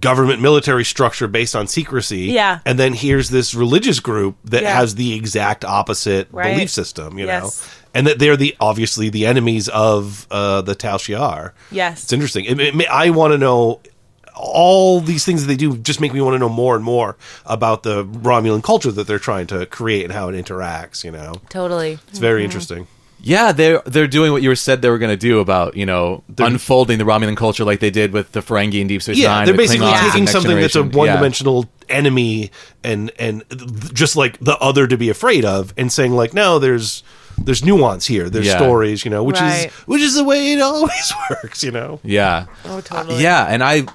[0.00, 2.20] government military structure based on secrecy.
[2.32, 2.60] Yeah.
[2.64, 4.74] And then here's this religious group that Yeah.
[4.74, 6.54] has the exact opposite Right.
[6.54, 7.50] belief system, you know.
[7.92, 11.52] And that they're the obviously the enemies of uh, the Tal Shiar.
[11.70, 12.02] Yes.
[12.04, 12.44] It's interesting.
[12.46, 13.80] It, it, I want to know
[14.34, 17.16] all these things that they do just make me want to know more and more
[17.46, 21.34] about the Romulan culture that they're trying to create and how it interacts, you know.
[21.48, 21.98] totally.
[22.08, 22.44] It's very mm-hmm.
[22.46, 22.86] interesting.
[23.26, 25.86] Yeah, they're they're doing what you were said they were going to do about you
[25.86, 29.28] know unfolding the Romulan culture like they did with the Ferengi and Deep Space Yeah,
[29.28, 29.46] Nine.
[29.46, 32.50] they're basically Klingons taking Next something that's a one-dimensional enemy
[32.82, 33.42] and and
[33.94, 37.02] just like the other to be afraid of, and saying like, no, there's
[37.38, 38.28] there's nuance here.
[38.28, 38.58] There's Yeah.
[38.58, 39.66] stories, you know, which Right.
[39.68, 42.00] is which is the way it always works, you know.
[42.02, 42.44] Yeah.
[42.66, 43.22] Oh, totally.
[43.22, 43.86] Yeah, and I,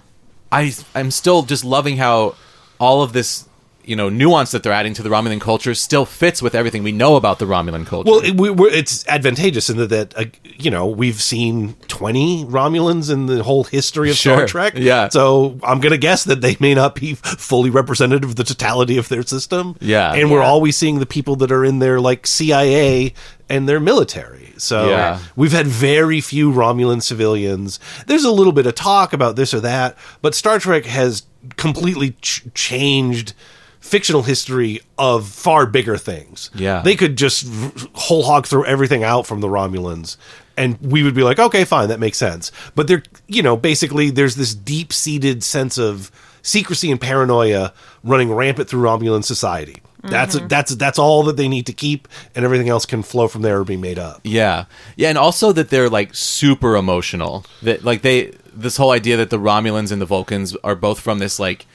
[0.51, 2.35] I, I'm still just loving how
[2.79, 3.48] all of this,
[3.89, 6.91] you know, nuance that they're adding to the Romulan culture still fits with everything we
[6.91, 8.11] know about the Romulan culture.
[8.11, 12.45] Well, it, we, we're, it's advantageous in that, that uh, you know we've seen twenty
[12.45, 14.73] Romulans in the whole history of Star Trek.
[14.75, 15.09] Yeah.
[15.09, 19.09] so I'm gonna guess that they may not be fully representative of the totality of
[19.09, 19.75] their system.
[19.81, 20.13] Yeah.
[20.13, 23.13] and we're always seeing the people that are in their like CIA
[23.49, 24.53] and their military.
[24.57, 25.19] So Yeah.
[25.35, 27.79] we've had very few Romulan civilians.
[28.05, 31.23] There's a little bit of talk about this or that, but Star Trek has
[31.57, 33.33] completely ch- changed
[33.79, 36.49] fictional history of far bigger things.
[36.53, 36.81] Yeah.
[36.81, 37.47] They could just
[37.93, 40.17] whole hog throw everything out from the Romulans
[40.59, 42.51] and we would be like, okay, fine, that makes sense.
[42.75, 46.11] But they're, you know, basically there's this deep seated sense of
[46.41, 49.81] secrecy and paranoia running rampant through Romulan society.
[50.01, 50.47] That's mm-hmm.
[50.47, 53.59] that's that's all that they need to keep, and everything else can flow from there
[53.59, 54.21] or be made up.
[54.23, 54.65] yeah,
[54.95, 57.43] yeah, and also that they're like super emotional.
[57.63, 61.19] That like they this whole idea that the Romulans and the Vulcans are both from
[61.19, 61.65] this like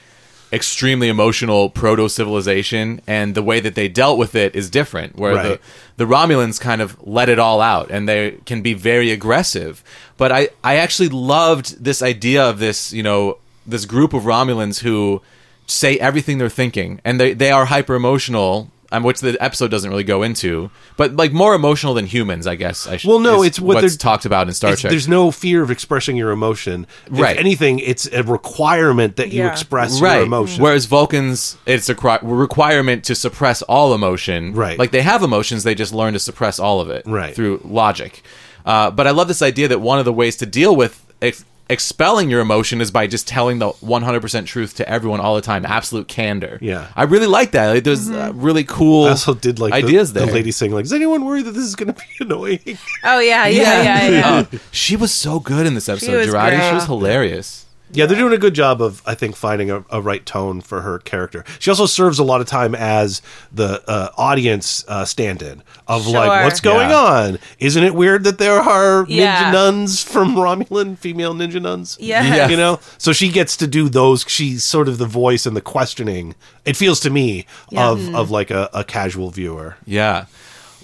[0.55, 5.35] extremely emotional proto civilization and the way that they dealt with it is different where
[5.35, 5.59] Right.
[5.97, 9.83] the the Romulans kind of let it all out and they can be very aggressive
[10.17, 13.37] but I I actually loved this idea of this you know
[13.67, 15.21] this group of Romulans who
[15.67, 19.89] say everything they're thinking and they they are hyper emotional um, which the episode doesn't
[19.89, 23.43] really go into but like more emotional than humans I guess I sh- Well, no,
[23.43, 26.31] it's what what's they're- talked about in Star Trek There's no fear of expressing your
[26.31, 26.87] emotion.
[27.09, 27.37] Right.
[27.37, 29.51] Anything, it's a requirement that you Yeah.
[29.51, 30.15] express right.
[30.17, 30.63] your emotion.
[30.63, 34.53] Whereas Vulcans, it's a cri- requirement to suppress all emotion.
[34.53, 34.77] Right.
[34.79, 37.03] Like they have emotions, they just learn to suppress all of it.
[37.05, 37.35] Right.
[37.35, 38.23] Through logic.
[38.65, 41.45] Uh, but I love this idea that one of the ways to deal with ex-
[41.69, 45.65] expelling your emotion is by just telling the 100% truth to everyone all the time.
[45.65, 46.57] Absolute candor.
[46.61, 46.87] Yeah.
[46.95, 47.69] I really like that.
[47.69, 50.27] Like, there's uh, really cool I also did like ideas the, there.
[50.27, 53.19] The lady saying like, "Is anyone worried that this is going to be annoying?" Oh
[53.19, 54.29] yeah, yeah, yeah, yeah.
[54.53, 56.17] Uh, she was so good in this episode.
[56.17, 56.69] was Jurati, great.
[56.69, 57.64] she was hilarious.
[57.91, 60.81] Yeah, they're doing a good job of, I think, finding a, a right tone for
[60.81, 61.45] her character.
[61.59, 63.21] She also serves a lot of time as
[63.53, 66.97] the uh, audience uh, stand-in of like, what's going Yeah.
[66.97, 67.39] on?
[67.59, 69.45] Isn't it weird that there are Yeah.
[69.45, 71.95] ninja nuns from Romulan, female ninja nuns?
[71.99, 72.25] Yes.
[72.35, 72.49] Yeah.
[72.49, 72.79] you know.
[72.97, 74.25] So she gets to do those.
[74.27, 76.35] She's sort of the voice and the questioning.
[76.65, 77.89] It feels to me Yeah.
[77.91, 79.77] of of like a, a casual viewer.
[79.85, 80.25] Yeah,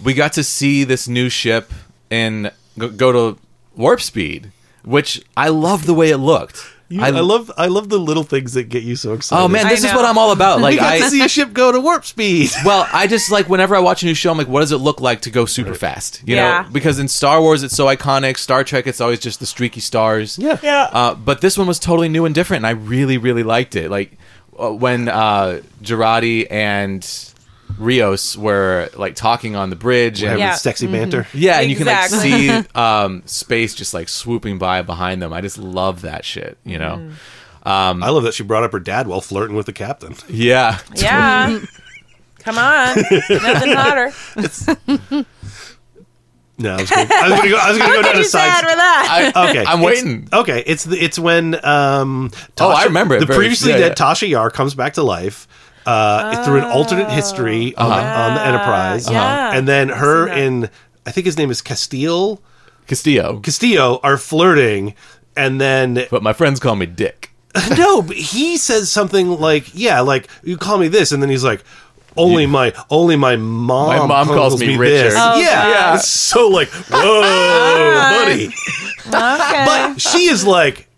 [0.01, 1.73] we got to see this new ship
[2.11, 3.39] and go, go to
[3.75, 4.51] warp speed,
[4.83, 6.63] which I love the way it looked.
[6.91, 9.41] You- I, love I love the little things that get you so excited.
[9.41, 10.57] Oh man, this is what I'm all about.
[10.57, 12.49] we Like got I to see a ship go to warp speed.
[12.65, 14.77] Well, I just like whenever I watch a new show, I'm like, what does it
[14.77, 16.21] look like to go super fast?
[16.25, 16.61] You Yeah.
[16.63, 18.37] know, because in Star Wars it's so iconic.
[18.37, 20.37] Star Trek it's always just the streaky stars.
[20.37, 20.59] Yeah.
[20.61, 20.89] Yeah.
[20.91, 23.89] Uh, but this one was totally new and different, and I really, really liked it.
[23.89, 24.17] Like
[24.59, 27.03] uh, when uh, Jurati and
[27.77, 30.53] Rios were like talking on the bridge, and Having Yeah.
[30.55, 31.27] sexy banter.
[31.33, 35.33] yeah, and you can like see um, space just like swooping by behind them.
[35.33, 36.57] I just love that shit.
[36.63, 37.11] You know.
[37.63, 40.15] I love that she brought up her dad while flirting with the captain.
[40.27, 40.79] Yeah.
[40.95, 41.59] Yeah.
[42.39, 42.95] Come on.
[43.29, 45.25] Nothing hotter.
[46.57, 47.57] No, I was gonna, I was gonna go.
[47.57, 48.69] I was gonna go down did a you sad side.
[48.69, 49.31] for that?
[49.35, 50.27] I, Okay, I'm it's- waiting.
[50.31, 52.29] Okay, it's the, it's when um,
[52.59, 54.05] Oh, I remember it the very- previously yeah, dead yeah.
[54.05, 55.47] Tasha Yar comes back to life
[55.85, 59.15] uh, through an alternate history on, the, on the Enterprise, Uh-huh.
[59.17, 59.57] Yeah.
[59.57, 60.37] and then her that.
[60.37, 60.69] and
[61.05, 62.41] I think his name is Castile
[62.87, 63.39] Castillo.
[63.39, 64.93] Castillo are flirting,
[65.35, 67.31] and then But my friends call me Dick.
[67.77, 71.43] no, but he says something like, "Yeah, like you call me this," and then he's
[71.43, 71.63] like.
[72.17, 75.11] Only my only my mom, My mom calls me Richard.
[75.11, 75.13] this.
[75.17, 75.95] Oh, yeah, God.
[75.95, 77.21] it's so like whoa,
[78.25, 78.47] buddy.
[79.07, 79.65] Okay.
[79.65, 80.89] But she is like,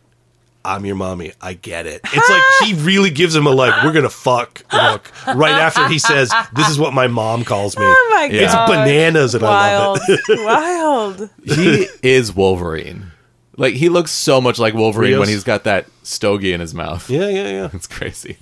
[0.66, 1.34] I'm your mommy.
[1.42, 2.02] I get it.
[2.06, 6.00] It's like she really gives him a like, we're gonna fuck look right after he
[6.00, 7.84] says, This is what my mom calls me.
[7.86, 8.36] oh my god.
[8.36, 10.00] It's bananas and I Wild.
[10.00, 10.46] love it.
[10.46, 11.30] Wild.
[11.44, 13.08] He is Wolverine.
[13.56, 15.20] Like he looks so much like Wolverine Rios?
[15.20, 17.08] when he's got that stogie in his mouth.
[17.08, 17.70] Yeah, yeah, yeah.
[17.74, 18.38] It's crazy.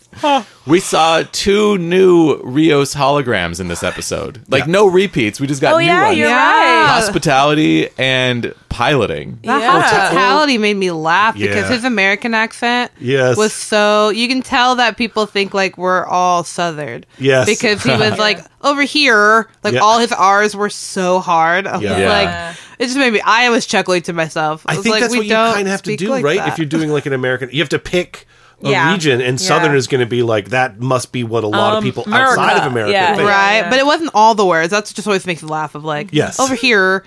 [0.66, 4.42] We saw two new Rios holograms in this episode.
[4.48, 5.40] Like no repeats.
[5.42, 6.18] We just got Oh new yeah, ones.
[6.18, 6.38] you're Yeah.
[6.84, 6.88] right.
[7.02, 9.38] Hospitality and piloting.
[9.44, 9.82] That Yeah.
[9.82, 13.38] hospitality made me laugh because his American accent Yes.
[13.38, 17.04] was so you can tell that people think like we're all southern.
[17.20, 17.46] Yes.
[17.46, 19.82] Because he was like over here, like Yeah.
[19.82, 21.68] all his R's were so hard.
[21.68, 21.98] I was Yeah.
[21.98, 22.10] Yeah.
[22.50, 24.64] like it just made me I was chuckling to myself.
[24.68, 26.24] I was think like, that's we what you don't kind of have to do, like
[26.24, 26.38] right?
[26.38, 26.48] that.
[26.48, 28.26] If you're doing like an American, you have to pick
[28.64, 28.92] a Yeah.
[28.94, 29.48] region, and Yeah.
[29.48, 30.80] Southern is going to be like that.
[30.80, 32.40] Must be what a lot of Um, people America.
[32.40, 33.16] outside of America Yeah.
[33.16, 33.28] think.
[33.28, 33.70] right Yeah.
[33.70, 36.40] but it wasn't all the words that's just always makes me laugh of like Yes.
[36.40, 37.04] over here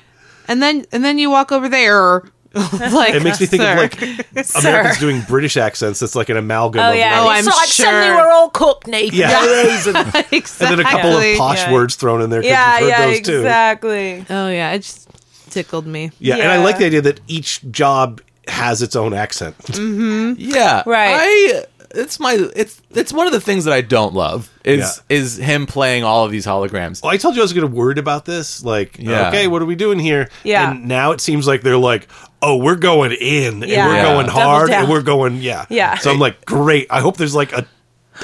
[0.48, 2.22] and then and then you walk over there
[2.92, 3.72] like It makes me think sir.
[3.72, 4.00] of like
[4.64, 5.98] Americans doing British accents.
[5.98, 6.83] That's like an amalgam.
[6.85, 7.20] Oh of yeah.
[7.20, 9.09] Oh, I'm so like suddenly we're all cockney.
[9.12, 9.74] Yeah.
[9.74, 10.38] exactly.
[10.66, 11.72] and then a couple of posh Yeah.
[11.72, 12.44] words thrown in there.
[12.44, 13.37] Yeah, you've heard yeah, those too.
[13.38, 14.26] exactly.
[14.30, 15.09] oh yeah it just
[15.50, 19.57] tickled me Yeah, and I like the idea that each job has its own accent.
[19.59, 20.35] Mm-hmm.
[20.38, 20.83] Yeah.
[20.87, 21.16] Right.
[21.18, 25.16] I it's my it's it's one of the things that I don't love is Yeah.
[25.16, 27.02] is him playing all of these holograms.
[27.02, 28.62] Well, I told you I was going to worried about this.
[28.64, 29.28] Like, Yeah.
[29.28, 30.28] okay, what are we doing here?
[30.42, 30.70] Yeah.
[30.72, 32.09] And now it seems like they're like,
[32.42, 33.87] oh, we're going in and Yeah.
[33.87, 34.02] we're Yeah.
[34.02, 34.83] going Double hard down.
[34.85, 35.64] and we're going, yeah.
[35.70, 35.96] Yeah.
[35.98, 36.87] So I'm like, great.
[36.90, 37.66] I hope there's like a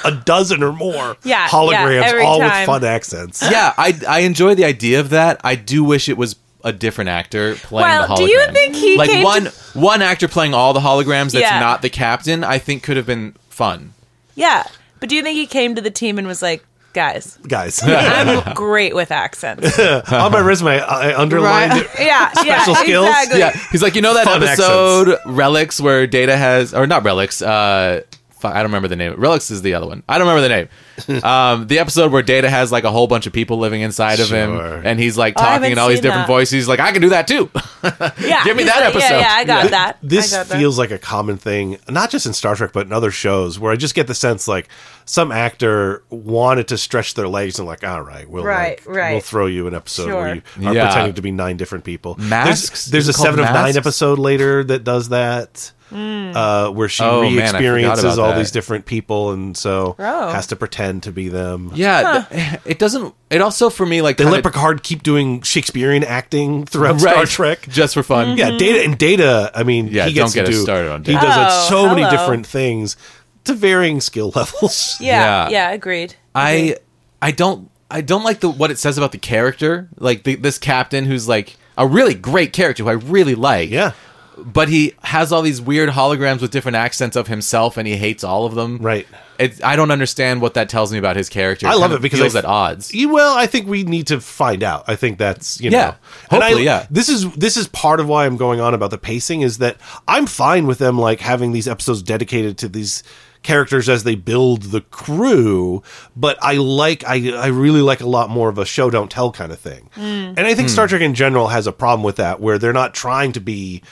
[0.05, 3.43] a dozen or more Yeah, holograms, yeah, every all with fun accents.
[3.43, 5.41] yeah, I I enjoy the idea of that.
[5.43, 8.17] I do wish it was a different actor playing Well, the holograms.
[8.19, 11.41] do you think he like came one to- one actor playing all the holograms that's
[11.41, 11.59] Yeah.
[11.59, 12.45] not the captain?
[12.45, 13.93] I think could have been fun.
[14.35, 14.65] Yeah.
[15.01, 18.55] But do you think he came to the team and was like, guys, Guys, I'm
[18.55, 19.79] great with accents.
[20.13, 21.83] on my resume, I underlined Right.
[21.85, 21.91] it.
[22.01, 23.07] Yeah, yeah, Special skills?
[23.07, 23.39] exactly.
[23.39, 27.43] Yeah, he's like, you know that Fun episode Relics where Data has or not Relics,
[27.43, 29.15] uh fuck, I don't remember the name.
[29.21, 30.03] Relics is the other one.
[30.09, 30.69] I don't remember the name.
[31.25, 34.27] um, the episode where Data has like a whole bunch of people living inside of
[34.27, 34.39] Sure.
[34.39, 36.33] him, and he's like Oh, I talking haven't in all these seen different that.
[36.33, 36.53] voices.
[36.53, 37.51] He's like, I can do that too.
[37.83, 39.15] Yeah, Give me he's that like, episode.
[39.15, 39.99] Yeah, yeah, I got Th- that.
[40.03, 40.59] This I got that.
[40.59, 43.73] feels like a common thing, not just in Star Trek, but in other shows, where
[43.73, 44.69] I just get the sense like
[45.07, 49.13] some actor wanted to stretch their legs and like, all right, we'll Right, like, right.
[49.13, 50.87] we'll throw you an episode where you are Yeah.
[50.89, 52.17] pretending to be nine different people.
[52.19, 52.91] Masks?
[52.91, 53.79] There's, there's Is a it called seven of nine Masks?
[53.79, 55.73] episode later that does that.
[55.93, 58.39] Uh, where she Oh, man, I forgot re-experiences about all that.
[58.39, 60.29] these different people, and so Oh.
[60.31, 61.71] has to pretend to be them.
[61.77, 63.15] yeah, th- it doesn't.
[63.31, 67.13] It also for me like They kinda- let Picard keep doing Shakespearean acting throughout right,
[67.13, 67.69] Star Trek.
[67.69, 68.37] just for fun.
[68.37, 69.53] Yeah, data and data.
[69.55, 70.63] I mean, Yeah, he gets don't get to us do.
[70.65, 71.39] started on data, he Data.
[71.41, 72.11] does it Oh, so many hello.
[72.17, 72.97] different things
[73.45, 74.97] to varying skill levels.
[75.01, 75.49] Yeah, Yeah.
[75.51, 76.17] yeah, agreed.
[76.35, 76.77] I
[77.23, 79.89] I don't I don't like the what it says about the character.
[79.99, 83.71] Like the, this captain who's like a really great character who I really like.
[83.71, 83.93] Yeah,
[84.39, 88.25] But he has all these weird holograms with different accents of himself, and he hates
[88.25, 88.79] all of them.
[88.79, 89.07] right.
[89.39, 91.67] It's, I don't understand what that tells me about his character.
[91.67, 92.93] I love it because feels I- at odds.
[92.93, 94.85] You- Well, I think we need to find out.
[94.87, 95.79] I think that's you know.
[95.79, 95.95] Yeah.
[96.31, 96.87] And I- Hopefully, yeah.
[96.91, 99.79] This is this is part of why I'm going on about the pacing is that
[100.07, 103.03] I'm fine with them like having these episodes dedicated to these
[103.43, 105.83] characters as they build the crew,
[106.15, 109.33] but I like I I really like a lot more of a show don't tell
[109.33, 109.89] kind of thing.
[109.97, 110.35] Mm.
[110.37, 110.73] And I think hmm.
[110.73, 113.83] Star Trek in general has a problem with that where they're not trying to be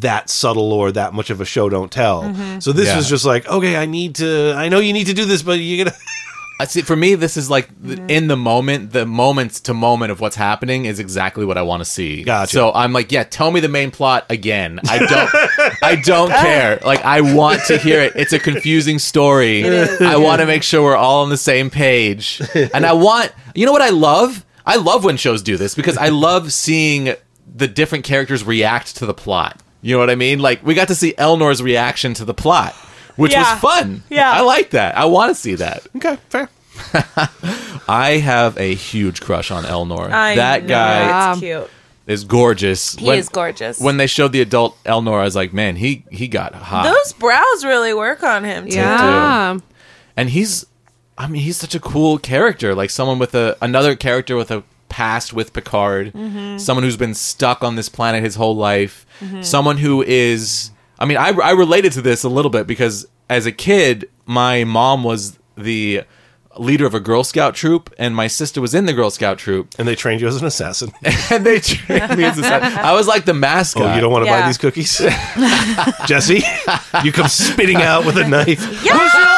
[0.00, 2.22] that subtle or that much of a show don't tell.
[2.24, 2.58] Mm-hmm.
[2.60, 2.96] So this Yeah.
[2.96, 5.58] was just like, okay, I need to I know you need to do this, but
[5.60, 5.96] you gotta
[6.60, 6.82] I see.
[6.82, 10.36] For me, this is like the, in the moment, the moments to moment of what's
[10.36, 12.22] happening is exactly what I want to see.
[12.22, 12.52] Gotcha.
[12.52, 14.78] So I'm like, yeah, tell me the main plot again.
[14.88, 16.78] I don't, I don't care.
[16.84, 18.12] Like, I want to hear it.
[18.14, 19.64] It's a confusing story.
[20.00, 22.40] I want to make sure we're all on the same page,
[22.72, 24.46] and I want, you know, what I love.
[24.64, 27.14] I love when shows do this because I love seeing
[27.52, 29.60] the different characters react to the plot.
[29.84, 30.38] You know what I mean?
[30.38, 32.72] Like, we got to see Elnor's reaction to the plot.
[33.16, 33.52] Which Yeah.
[33.52, 34.02] was fun.
[34.08, 34.32] Yeah.
[34.32, 34.96] I like that.
[34.96, 35.86] I want to see that.
[35.96, 36.48] Okay, fair.
[37.88, 40.10] I have a huge crush on Elnor.
[40.10, 41.70] I that know, guy it's cute.
[42.06, 42.94] is gorgeous.
[42.96, 43.78] He is gorgeous.
[43.78, 46.84] When they showed the adult Elnor, I was like, man, he he got hot.
[46.84, 48.76] Those brows really work on him too.
[48.76, 49.58] Yeah.
[50.16, 50.66] and he's,
[51.18, 52.74] I mean, he's such a cool character.
[52.74, 56.12] Like someone with a another character with a past with Picard.
[56.12, 56.58] Mm-hmm.
[56.58, 59.06] Someone who's been stuck on this planet his whole life.
[59.42, 60.70] Someone who is.
[60.98, 64.64] I mean, I I related to this a little bit because as a kid, my
[64.64, 66.02] mom was the
[66.58, 69.74] leader of a Girl Scout troop, and my sister was in the Girl Scout troop.
[69.78, 70.92] And they trained you as an assassin.
[71.30, 72.62] and they trained me as a son.
[72.62, 73.82] I was like the mascot.
[73.82, 74.98] Oh, you don't want to buy these cookies,
[76.06, 76.42] Jesse?
[77.02, 78.84] You come spitting out with a knife.
[78.84, 79.33] Yeah!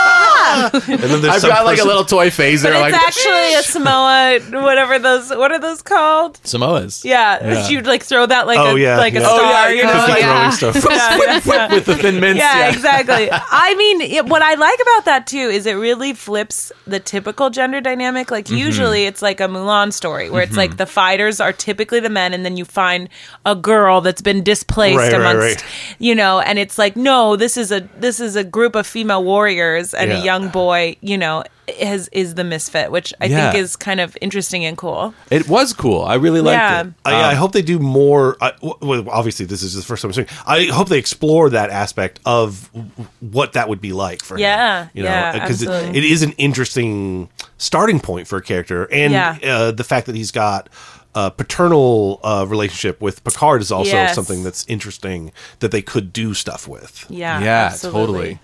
[0.89, 2.65] And then there's I've some got like a person- little toy phaser.
[2.73, 6.35] But like it's actually a Samoa, whatever those, what are those called?
[6.43, 7.05] Samoas.
[7.05, 7.69] Yeah, Yeah.
[7.69, 9.27] you'd like throw that like Oh, a yeah, like a yeah.
[9.29, 9.41] star.
[9.41, 10.51] Oh, yeah, you know, cookie like- yeah.
[10.51, 10.91] throwing stuff.
[10.91, 11.75] yeah, yeah.
[11.75, 12.39] with the thin mints.
[12.39, 13.29] Yeah, Yeah, exactly.
[13.33, 17.51] I mean, it, what I like about that too is it really flips the typical
[17.51, 18.31] gender dynamic.
[18.31, 18.57] Like Mm-hmm.
[18.57, 22.33] usually it's like a Mulan story where it's like the fighters are typically the men,
[22.35, 23.09] and then you find
[23.45, 25.65] a girl that's been displaced Right, right, amongst, right.
[25.99, 29.25] you know, and it's like no, this is a this is a group of female
[29.25, 30.19] warriors, and Yeah.
[30.21, 31.45] a young boy, you know,
[31.79, 33.51] is is the misfit, which I Yeah.
[33.53, 35.15] think is kind of interesting and cool.
[35.31, 36.03] It was cool.
[36.05, 36.81] I really liked Yeah.
[36.83, 36.87] it.
[37.05, 38.37] I, I hope they do more.
[38.41, 40.29] I, w- well, obviously, this is the first time I'm saying.
[40.47, 42.91] I hope they explore that aspect of w-
[43.21, 44.91] what that would be like for Yeah, him.
[44.95, 45.99] You know, yeah, because it, absolutely.
[45.99, 47.29] it is an interesting
[47.59, 49.37] starting point for a character, and Yeah.
[49.43, 50.69] uh, the fact that he's got
[51.17, 54.15] a paternal uh, relationship with Picard is also Yes.
[54.15, 57.07] something that's interesting that they could do stuff with.
[57.09, 58.01] Yeah, yeah, absolutely.
[58.07, 58.39] totally.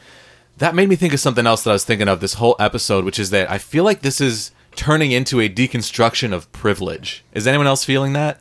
[0.63, 3.05] That made me think of something else that I was thinking of this whole episode,
[3.05, 7.25] which is that I feel like this is turning into a deconstruction of privilege.
[7.33, 8.39] Is anyone else feeling that?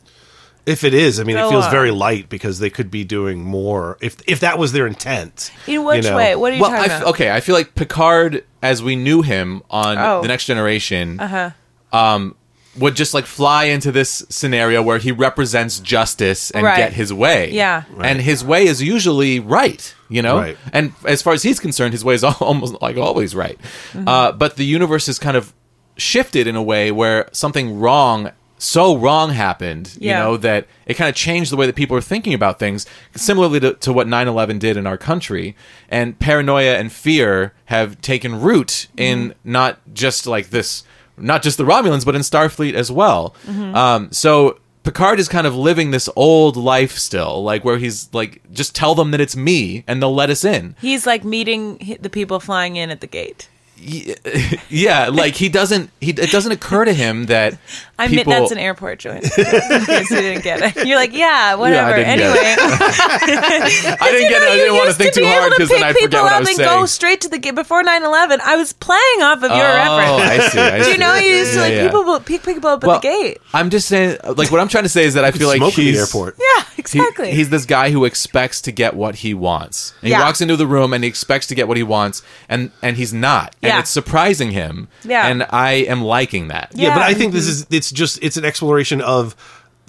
[0.67, 1.71] If it is, I mean, it feels on.
[1.71, 3.97] very light because they could be doing more.
[4.01, 6.15] If if that was their intent, In which you know.
[6.17, 6.35] way?
[6.35, 7.09] What are you well, talking I f- about?
[7.15, 10.21] okay, I feel like Picard, as we knew him on Oh.
[10.21, 11.49] the Next Generation, Uh-huh.
[11.91, 12.35] um,
[12.77, 16.77] would just like fly into this scenario where he represents justice and Right.
[16.77, 17.51] get his way.
[17.51, 17.83] Yeah.
[18.01, 19.93] and his way is usually right.
[20.09, 20.57] You know, Right.
[20.73, 23.57] and as far as he's concerned, his way is almost like always right.
[23.93, 24.07] Mm-hmm.
[24.07, 25.53] Uh, but the universe has kind of
[25.97, 28.31] shifted in a way where something wrong.
[28.57, 32.01] So wrong happened, you know, that it kind of changed the way that people are
[32.01, 35.55] thinking about things, similarly to, to what 9 11 did in our country.
[35.89, 40.83] And paranoia and fear have taken root in not just like this,
[41.21, 43.35] not just the Romulans, but in Starfleet as well.
[43.47, 48.41] Um, so Picard is kind of living this old life still, like where he's like,
[48.51, 50.75] just tell them that it's me and they'll let us in.
[50.81, 53.47] He's like meeting the people flying in at the gate.
[54.69, 57.57] Yeah, like he doesn't, he, it doesn't occur to him that
[58.01, 58.33] I mean, people.
[58.33, 59.23] that's an airport joint.
[59.37, 60.87] in case you didn't get it.
[60.87, 61.95] You're like, yeah, whatever.
[61.95, 64.49] didn't get anyway, I didn't get it.
[64.49, 66.57] I didn't want to think too hard because then I forget what I was and
[66.57, 66.69] saying.
[66.69, 68.39] go straight to the gate before 9/11.
[68.43, 70.21] I was playing off of your oh, reference.
[70.21, 70.59] I see.
[70.59, 70.83] I see.
[70.85, 71.91] Do you know you used to like yeah, yeah.
[71.91, 73.37] people pick people up well, at the gate?
[73.53, 75.77] I'm just saying, like, what I'm trying to say is that I feel like smoke
[75.77, 76.37] in he's the airport.
[76.39, 77.31] Yeah, he- exactly.
[77.31, 79.93] he's this guy who expects to get what he wants.
[80.01, 80.17] And Yeah.
[80.17, 82.97] He walks into the room and he expects to get what he wants, and and
[82.97, 83.79] he's not, and Yeah.
[83.79, 84.87] it's surprising him.
[85.03, 85.27] Yeah.
[85.27, 86.71] and I am liking that.
[86.73, 89.35] Yeah, but I think this is it's just it's an exploration of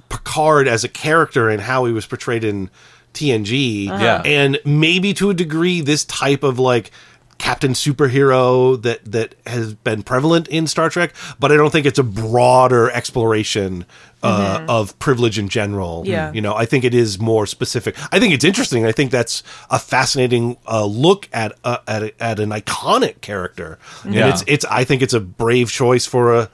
[0.09, 2.71] Picard as a character and how he was portrayed in
[3.15, 3.89] TNG.
[3.91, 4.03] Uh-huh.
[4.03, 4.23] Yeah.
[4.25, 6.91] And maybe to a degree this type of like
[7.39, 11.99] captain superhero that that has been prevalent in Star Trek, but I don't think it's
[11.99, 13.85] a broader exploration
[14.23, 16.03] uh, of privilege in general.
[16.03, 16.11] Mm-hmm.
[16.11, 16.33] Yeah.
[16.33, 17.97] You know, I think it is more specific.
[18.13, 18.85] I think it's interesting.
[18.87, 23.79] I think that's a fascinating uh, look at uh, at at an iconic character.
[24.05, 24.29] And Yeah.
[24.29, 26.51] it's it's I think it's a brave choice for a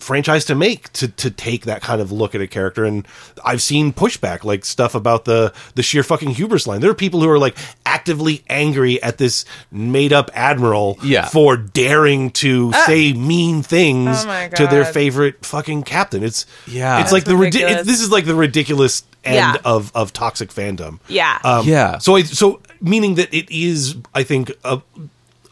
[0.00, 3.06] franchise to make to to take that kind of look at a character and
[3.44, 6.80] I've seen pushback like stuff about the the sheer fucking hubris line.
[6.80, 11.26] There are people who are like actively angry at this made up admiral Yeah.
[11.26, 16.22] for daring to say mean things Oh to their favorite fucking captain.
[16.22, 17.00] It's Yeah.
[17.02, 19.56] It's like That's the ridi- it, this is like the ridiculous end Yeah.
[19.64, 20.98] of of toxic fandom.
[21.08, 21.38] yeah.
[21.44, 21.98] Um, Yeah.
[21.98, 24.80] So I so meaning that it is, I think, a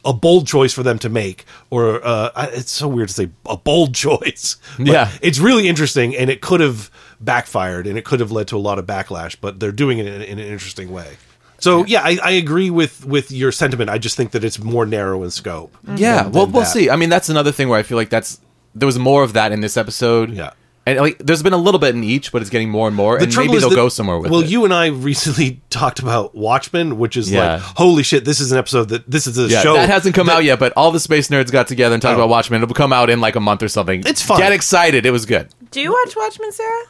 [0.05, 3.57] a bold choice for them to make, or uh, it's so weird to say a
[3.57, 4.57] bold choice.
[4.78, 5.11] Yeah.
[5.22, 6.90] it's really interesting, and it could have
[7.20, 9.36] backfired, and it could have led to a lot of backlash.
[9.40, 11.16] But they're doing it in, in an interesting way.
[11.61, 13.90] So yeah, I, I agree with with your sentiment.
[13.90, 15.76] I just think that it's more narrow in scope.
[15.96, 16.68] Yeah, than- well, than we'll that.
[16.68, 16.88] see.
[16.88, 18.40] I mean, that's another thing where I feel like that's
[18.74, 20.30] there was more of that in this episode.
[20.30, 20.53] Yeah.
[20.89, 23.18] And like there's been a little bit in each, but it's getting more and more.
[23.18, 24.45] The and maybe they'll that- go somewhere with well, it.
[24.45, 27.55] Well, you and I recently talked about Watchmen, which is Yeah.
[27.55, 30.14] like, holy shit, this is an episode that this is a yeah, show that hasn't
[30.14, 32.22] come out yet, but all the space nerds got together and talked Oh.
[32.22, 32.62] about Watchmen.
[32.62, 34.03] It'll come out in like a month or something.
[34.07, 34.39] It's fun.
[34.39, 35.07] Get excited!
[35.07, 35.49] It was good.
[35.70, 36.84] Do you watch Watchmen, Sarah?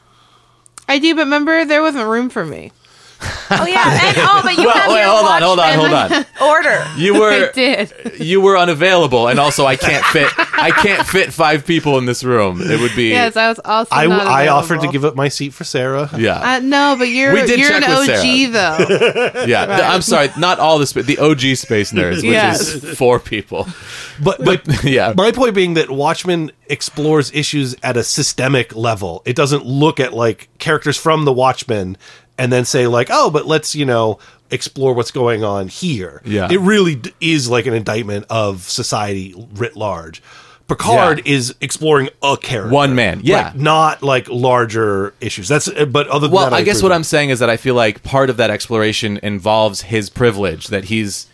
[0.88, 2.72] I do, but remember there wasn't room for me.
[3.20, 5.92] Oh yeah, and oh, but you Well, have wait, your hold on, hold on, hold
[5.92, 6.26] on.
[6.48, 6.86] Order.
[6.96, 7.92] You I were did.
[8.20, 12.22] you were unavailable, and also I can't fit I can't fit five people in this
[12.22, 12.60] room.
[12.60, 13.92] It would be Yes, I was also.
[13.94, 16.10] I, not I offered to give up my seat for Sarah.
[16.16, 16.56] yeah.
[16.56, 19.44] Uh, no, but you're We did you're an check with OG though.
[19.48, 22.60] Yeah, th- I'm sorry, not all the spa- the OG Space Nerds, which Yes.
[22.68, 23.66] is four people.
[24.22, 25.12] But but Yeah.
[25.16, 29.22] my point being that Watchmen explores issues at a systemic level.
[29.24, 31.96] It doesn't look at like characters from the Watchmen
[32.38, 34.18] and then say like, oh, but let's you know
[34.50, 36.22] explore what's going on here.
[36.24, 36.48] Yeah.
[36.50, 40.22] it really d- is like an indictment of society writ large.
[40.68, 41.34] Picard Yeah.
[41.34, 43.46] is exploring a character, One man, yeah.
[43.48, 45.48] Like, not like larger issues.
[45.48, 47.48] That's uh, but other than Well, that, I guess what with I'm saying is that
[47.50, 51.26] I feel like part of that exploration involves his privilege that he's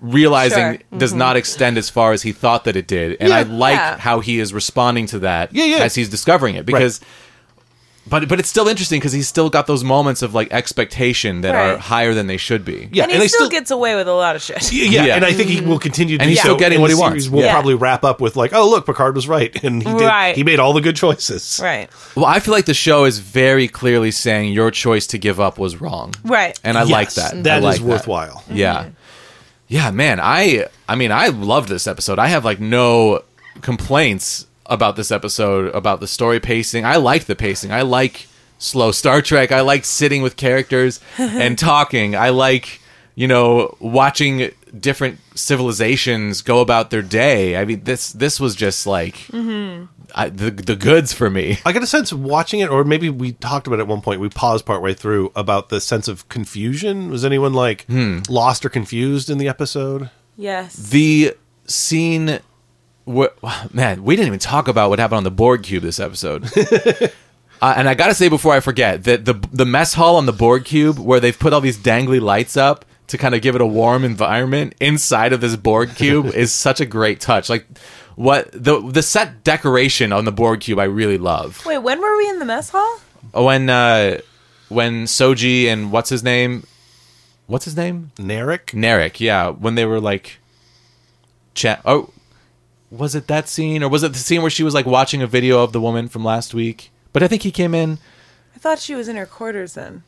[0.00, 0.98] realizing Sure.
[0.98, 3.36] does not extend as far as he thought that it did, and Yeah.
[3.38, 3.98] I like Yeah.
[3.98, 5.76] how he is responding to that Yeah, yeah.
[5.78, 7.00] as he's discovering it because.
[8.06, 11.54] But, but it's still interesting because he's still got those moments of like expectation that
[11.54, 12.90] are higher than they should be.
[12.92, 14.70] Yeah, and he and still, still- gets away with a lot of shit.
[14.72, 15.16] Yeah, Yeah.
[15.16, 16.48] and I think he will continue to And do he's so.
[16.48, 17.24] still getting and what the he wants.
[17.24, 17.52] series Will Yeah.
[17.52, 20.02] probably wrap up with like, "Oh, look, Picard was right, and he did.
[20.02, 20.36] Right.
[20.36, 21.88] He made all the good choices." Right.
[22.14, 25.58] Well, I feel like the show is very clearly saying your choice to give up
[25.58, 26.12] was wrong.
[26.24, 26.58] Right.
[26.62, 27.44] And I like Yes, that.
[27.44, 28.44] That I is like worthwhile.
[28.50, 28.74] Yeah.
[28.82, 28.90] Mm-hmm.
[29.68, 30.20] Yeah, man.
[30.20, 32.18] I I mean, I loved this episode.
[32.18, 33.22] I have like no
[33.62, 36.84] complaints about this episode about the story pacing.
[36.84, 37.72] I like the pacing.
[37.72, 38.26] I like
[38.58, 39.52] slow Star Trek.
[39.52, 42.16] I like sitting with characters and talking.
[42.16, 42.80] I like,
[43.14, 47.56] you know, watching different civilizations go about their day.
[47.56, 49.16] I mean, this this was just like
[50.16, 51.58] I, the the goods for me.
[51.64, 54.20] I got a sense watching it, or maybe we talked about it at one point.
[54.20, 57.10] We paused partway through about the sense of confusion.
[57.10, 58.20] Was anyone like Hmm.
[58.28, 60.10] lost or confused in the episode?
[60.36, 60.74] Yes.
[60.74, 61.34] the
[61.66, 62.40] scene
[63.08, 63.26] wh-
[63.74, 66.44] man we didn't even talk about what happened on the Borg cube this episode
[67.62, 70.32] uh, and i gotta say before i forget that the the mess hall on the
[70.32, 73.60] Borg cube where they've put all these dangly lights up to kind of give it
[73.60, 77.66] a warm environment inside of this Borg cube is such a great touch like
[78.16, 82.16] what the the set decoration on the Borg cube i really love Wait, when were
[82.16, 83.00] we in the mess hall?
[83.32, 84.18] when uh
[84.68, 86.64] when soji and what's his name
[87.46, 88.66] what's his name Narek?
[88.72, 90.38] Narek, yeah, when they were like,
[91.54, 91.80] chat.
[91.84, 92.10] Oh,
[92.96, 95.26] was it that scene, or was it the scene where she was like watching a
[95.26, 96.90] video of the woman from last week?
[97.12, 97.98] But I think he came in.
[98.54, 100.02] I thought she was in her quarters then.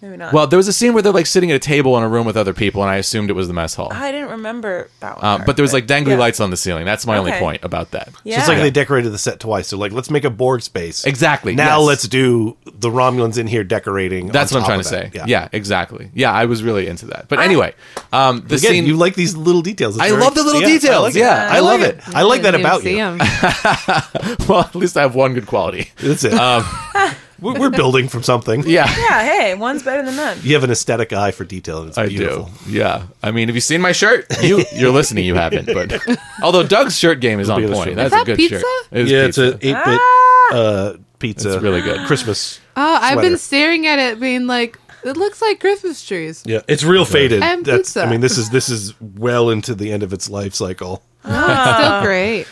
[0.00, 0.32] Maybe not.
[0.32, 2.24] Well, there was a scene where they're like sitting at a table in a room
[2.24, 3.88] with other people, and I assumed it was the mess hall.
[3.92, 5.24] I didn't remember that one.
[5.24, 6.18] Um, part, but there was like dangly yeah.
[6.18, 6.84] lights on the ceiling.
[6.84, 7.40] That's my only Okay.
[7.40, 8.10] point about that.
[8.22, 8.36] Yeah.
[8.36, 9.66] So it's like they decorated the set twice.
[9.66, 11.04] So like, let's make a Borg space.
[11.04, 11.86] Exactly, Now yes.
[11.88, 14.28] let's do the Romulans in here decorating.
[14.28, 15.18] That's on what I'm top trying to of say.
[15.18, 15.28] that.
[15.28, 15.48] Yeah.
[15.52, 16.10] exactly.
[16.14, 17.26] Yeah, I was really into that.
[17.28, 17.74] But anyway,
[18.12, 18.86] um, the Again, scene.
[18.86, 19.96] you like these little details.
[19.96, 21.18] It's I very- love the little Yeah, I details, like it.
[21.18, 21.48] yeah.
[21.50, 21.98] I love it.
[22.14, 22.90] I like that Didn't about you.
[22.90, 23.02] you.
[23.02, 23.18] 'em.
[24.48, 25.90] well, at least I have one good quality.
[25.96, 26.34] That's it.
[26.34, 26.64] Um,
[27.40, 28.62] we're, we're building from something.
[28.66, 28.86] Yeah.
[28.98, 30.38] Yeah, hey, one's better than none.
[30.42, 32.50] You have an aesthetic eye for detail, and it's I beautiful.
[32.64, 32.70] do.
[32.72, 33.04] Yeah.
[33.22, 34.26] I mean, have you seen my shirt?
[34.42, 35.24] You you're listening.
[35.24, 37.90] You haven't, but although Doug's shirt game is on be point.
[37.90, 37.94] show.
[37.94, 38.60] That's Is a good pizza?
[38.60, 38.88] shirt.
[38.92, 39.44] It is Yeah, pizza.
[39.46, 40.54] it's an eight bit Ah!
[40.54, 41.54] uh, pizza.
[41.54, 42.06] It's really good.
[42.06, 42.60] Christmas.
[42.76, 43.28] Oh, I've sweater.
[43.30, 46.42] been staring at it, being like, it looks like Christmas trees.
[46.46, 47.42] Yeah, it's real faded.
[47.42, 47.78] And That's.
[47.90, 48.02] pizza.
[48.04, 51.02] I mean, this is this is well into the end of its life cycle.
[51.24, 52.46] Still great.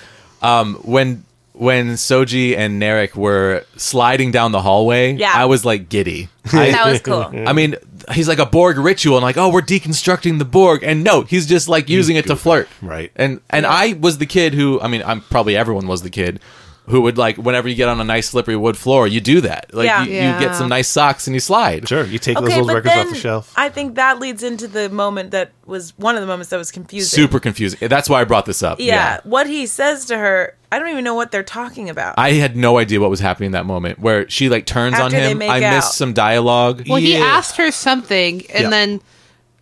[0.84, 1.24] when
[1.56, 5.32] when Soji and Narek were sliding down the hallway, Yeah.
[5.34, 6.28] I was like giddy.
[6.52, 7.30] I, That was cool.
[7.46, 7.76] I mean,
[8.12, 11.46] he's like a Borg ritual, and like, oh, we're deconstructing the Borg, and no, he's
[11.46, 13.10] just like using it to flirt, Right.
[13.16, 16.40] And and I was the kid who, I mean, I'm probably everyone was the kid
[16.88, 19.74] who would like whenever you get on a nice slippery wood floor, you do that,
[19.74, 20.04] like Yeah.
[20.04, 21.88] you, you get some nice socks and you slide.
[21.88, 23.52] Sure, you take those Okay, old records then off the shelf.
[23.56, 26.70] I think that leads into the moment that was one of the moments that was
[26.70, 27.08] confusing.
[27.16, 27.88] Super confusing.
[27.88, 28.78] That's why I brought this up.
[28.78, 32.14] Yeah, what he says to her, I don't even know what they're talking about.
[32.18, 35.06] I had no idea what was happening in that moment where she like turns on
[35.06, 35.38] After they him.
[35.38, 35.74] make I out.
[35.76, 36.84] missed some dialogue.
[36.88, 37.24] Well, he Yeah.
[37.24, 38.70] asked her something, and Yeah.
[38.70, 39.00] then,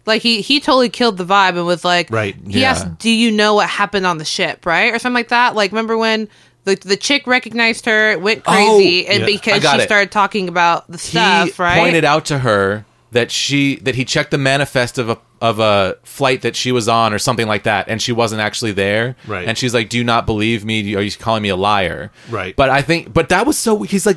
[0.06, 2.34] like, he he totally killed the vibe and was like, Right.
[2.48, 2.70] He Yeah.
[2.70, 5.54] asked, "Do you know what happened on the ship?" Right, or something like that.
[5.54, 6.28] Like, remember when
[6.64, 9.26] the the chick recognized her, went oh, crazy, Oh, and yeah.
[9.26, 9.86] I because got she it.
[9.86, 11.78] started talking about the stuff, he right?
[11.78, 15.96] pointed out to her that she that he checked the manifest of a of a
[16.04, 19.14] flight that she was on or something like that, and she wasn't actually there.
[19.26, 19.46] Right.
[19.46, 20.94] And she's like, "Do you not believe me?
[20.96, 22.56] Are you calling me a liar?" Right.
[22.56, 23.82] But I think, but that was so.
[23.82, 24.16] He's like,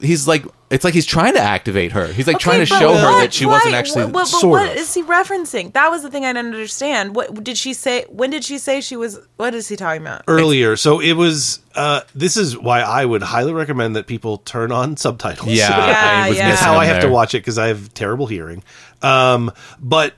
[0.00, 2.06] he's like it's like he's trying to activate her.
[2.08, 4.40] He's like Okay, trying to but show her that she wasn't actually What, what, but
[4.40, 4.76] sort what of.
[4.76, 5.72] is he referencing?
[5.74, 7.14] That was the thing I didn't understand.
[7.14, 8.06] What did she say?
[8.08, 9.20] When did she say she was?
[9.36, 10.22] What is he talking about?
[10.26, 10.76] earlier.
[10.76, 11.60] So it was.
[11.76, 15.48] Uh, this is why I would highly recommend that people turn on subtitles.
[15.52, 16.48] Yeah, Yeah, I was yeah.
[16.48, 18.64] That's how I have to watch it because I have terrible hearing.
[19.02, 20.14] Um, but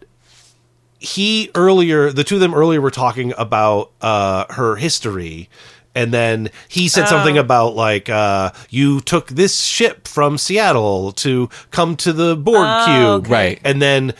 [1.07, 5.48] he earlier, the two of them earlier were talking about uh, her history.
[5.94, 11.48] And then he said something about like uh, you took this ship from Seattle to
[11.70, 13.30] come to the Borg cube, okay.
[13.32, 13.61] Right.
[13.64, 14.12] And then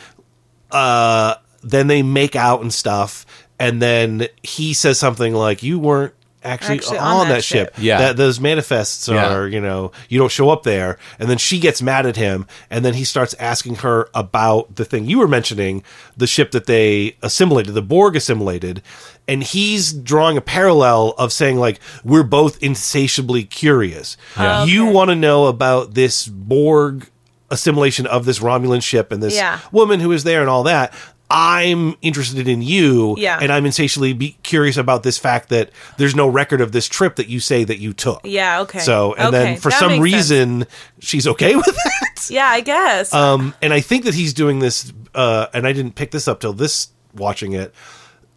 [0.71, 3.27] uh, then they make out and stuff,
[3.59, 7.75] and then he says something like, "You weren't actually, Actually on, on that, that ship.
[7.75, 7.83] ship.
[7.83, 7.97] Yeah.
[7.99, 9.33] that those manifests Yeah.
[9.33, 12.45] are, you know, you don't show up there." And then she gets mad at him,
[12.69, 15.83] and then he starts asking her about the thing you were mentioning,
[16.15, 18.81] the ship that they assimilated, the Borg assimilated.
[19.27, 24.15] And he's drawing a parallel of saying like we're both insatiably curious.
[24.37, 24.61] Yeah.
[24.61, 27.09] Oh, you want to know about this Borg
[27.49, 29.59] assimilation of this Romulan ship and this Yeah.
[29.71, 30.93] woman who is there and all that.
[31.29, 33.37] I'm interested in you, Yeah.
[33.41, 37.17] and I'm insatiably be curious about this fact that there's no record of this trip
[37.17, 38.21] that you say that you took.
[38.23, 38.61] Yeah.
[38.61, 38.79] Okay.
[38.79, 40.31] So, and Okay, then for that some makes sense.
[40.31, 40.65] reason,
[40.99, 42.27] she's okay with that.
[42.29, 43.13] Yeah, I guess.
[43.13, 46.39] Um, and I think that he's doing this, uh, and I didn't pick this up
[46.39, 47.73] till this watching it.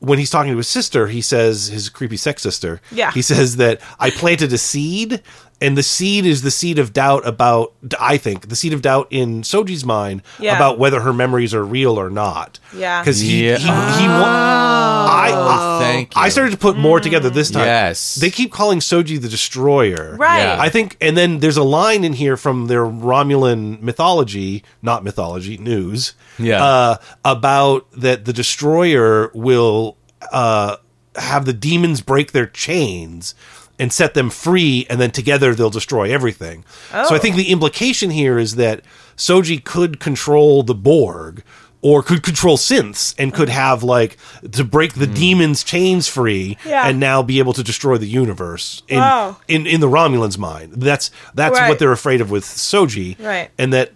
[0.00, 2.80] When he's talking to his sister, he says his creepy sex sister.
[2.90, 3.12] Yeah.
[3.12, 5.22] He says that I planted a seed,
[5.60, 7.72] and the seed is the seed of doubt about.
[8.00, 10.56] I think the seed of doubt in Soji's mind Yeah.
[10.56, 12.58] about whether her memories are real or not.
[12.74, 13.00] Yeah.
[13.02, 13.56] Because he Yeah.
[13.58, 14.50] he, he wa-
[15.12, 16.20] I, I Thank you.
[16.22, 17.64] I started to put more together this time.
[17.66, 18.14] Yes.
[18.16, 20.16] They keep calling Soji the Destroyer.
[20.18, 20.38] right.
[20.40, 20.56] Yeah.
[20.60, 25.56] I think, and then there's a line in here from their Romulan mythology, not mythology,
[25.58, 26.62] news, Yeah.
[26.64, 29.96] uh, about that the destroyer will
[30.32, 30.76] uh,
[31.16, 33.34] have the demons break their chains
[33.80, 36.64] and set them free, and then together they'll destroy everything.
[36.90, 37.18] So I oh.
[37.18, 38.82] think the implication here is that
[39.16, 41.42] Soji could control the Borg.
[41.82, 44.18] Or could control synths and could have like
[44.52, 45.14] to break the hmm.
[45.14, 46.86] demons' chains free, Yeah.
[46.86, 49.38] and now be able to destroy the universe in Wow.
[49.48, 50.74] in in the Romulans' mind.
[50.76, 51.70] That's that's Right.
[51.70, 53.48] what they're afraid of with Soji, Right.
[53.56, 53.92] And that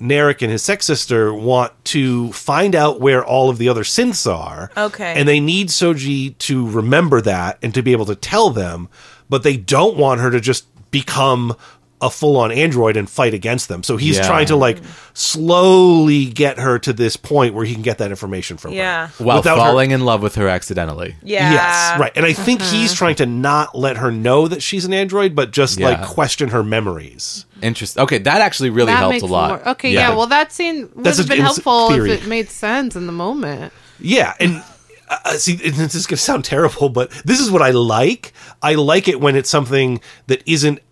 [0.00, 4.30] Narek and his sex sister want to find out where all of the other synths
[4.32, 5.14] are, Okay.
[5.16, 8.88] And they need Soji to remember that and to be able to tell them,
[9.28, 11.56] but they don't want her to just become
[12.00, 13.82] a full-on android and fight against them.
[13.82, 14.26] So he's Yeah.
[14.26, 14.78] trying to like
[15.12, 19.08] slowly get her to this point where he can get that information from Yeah.
[19.08, 21.14] her while without her- falling in love with her accidentally.
[21.22, 21.52] yeah.
[21.52, 22.12] Yes, right.
[22.14, 25.50] And I think he's trying to not let her know that she's an android, but
[25.50, 27.46] just like question her memories.
[27.62, 28.02] Interesting.
[28.02, 29.48] Okay, that actually really that helped a lot.
[29.50, 29.68] more.
[29.70, 30.14] Okay, yeah.
[30.14, 32.10] Well, that scene would That's have been it's helpful theory.
[32.12, 33.72] if it made sense in the moment.
[33.98, 34.62] Yeah, and
[35.08, 38.32] uh, see, this is going to sound terrible, but this is what I like.
[38.62, 40.82] I like it when it's something that isn't s-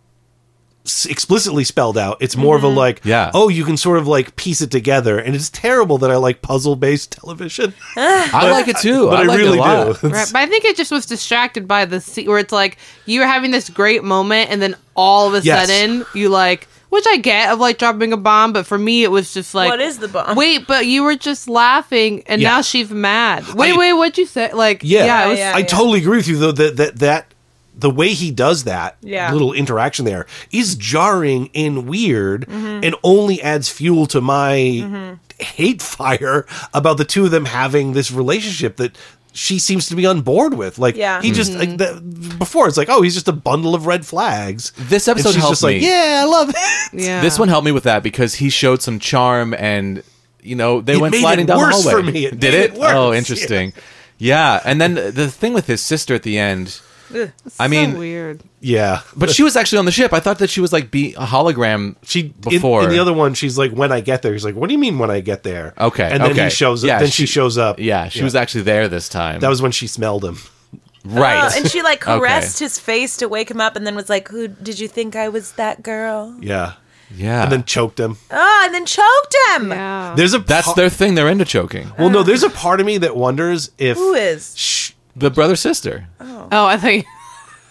[0.84, 2.16] explicitly spelled out.
[2.20, 2.76] It's more of a mm-hmm.
[2.76, 3.30] like, Yeah.
[3.34, 5.18] oh, you can sort of like piece it together.
[5.18, 9.06] And it's terrible that I like puzzle based television, I like it too.
[9.06, 10.00] but I, like really it a lot.
[10.00, 10.08] do.
[10.08, 13.20] Right, but I think it just was distracted by the scene where it's like you
[13.20, 15.68] were having this great moment, and then all of a Yes.
[15.68, 19.10] sudden you like, which I get of like dropping a bomb, but for me it
[19.10, 20.36] was just like, What is the bomb?
[20.36, 22.50] Wait, but you were just laughing, and Yeah.
[22.50, 23.46] now she's mad.
[23.54, 24.52] Wait, I- wait, what'd you say?
[24.52, 27.26] Like, Yeah, yeah, was, yeah, I totally agree with you though that that that
[27.74, 29.32] the way he does that Yeah.
[29.32, 32.84] little interaction there is jarring and weird Mm-hmm.
[32.84, 38.10] and only adds fuel to my hate fire about the two of them having this
[38.12, 38.96] relationship that
[39.34, 41.22] she seems to be on board with like Yeah.
[41.22, 44.72] he just like that, before it's like oh he's just a bundle of red flags
[44.76, 45.88] This And episode she's helped just like me.
[45.88, 46.56] yeah i love it
[46.92, 47.22] yeah.
[47.22, 50.02] This one helped me with that because he showed some charm and
[50.42, 52.06] you know they It went made sliding it down worse the hallway.
[52.06, 52.26] for me.
[52.26, 52.74] It Did made it?
[52.74, 52.92] it worse.
[52.92, 53.72] Oh, interesting.
[54.18, 54.60] Yeah.
[54.64, 56.80] and then the thing with his sister at the end.
[57.14, 58.42] I so mean, weird.
[58.60, 60.12] yeah but she was actually on the ship.
[60.12, 61.96] I thought that she was like be a hologram.
[62.02, 64.54] she in- before in, the other one she's like when i get there he's like
[64.54, 66.44] what do you mean when i get there Okay, and then okay.
[66.44, 69.08] he shows up Yeah, then she, she- shows up Yeah, she was actually there this
[69.08, 69.40] time.
[69.40, 70.38] that was when she smelled him
[71.04, 71.50] right.
[71.52, 72.18] Oh, and she like Okay.
[72.18, 75.16] caressed his face to wake him up, and then was like, "Who did you think
[75.16, 75.50] I was?
[75.52, 76.74] That girl?" yeah
[77.14, 77.42] yeah.
[77.42, 78.16] and then choked him.
[78.30, 79.70] Oh, and then choked him.
[79.70, 80.14] Yeah.
[80.16, 81.14] There's a that's their thing.
[81.16, 81.90] They're into choking.
[81.98, 82.20] well, no.
[82.20, 82.22] Ah.
[82.22, 84.56] There's a part of me that wonders if Who is?
[84.56, 86.08] Shh, The brother sister.
[86.20, 87.06] Oh, oh I think.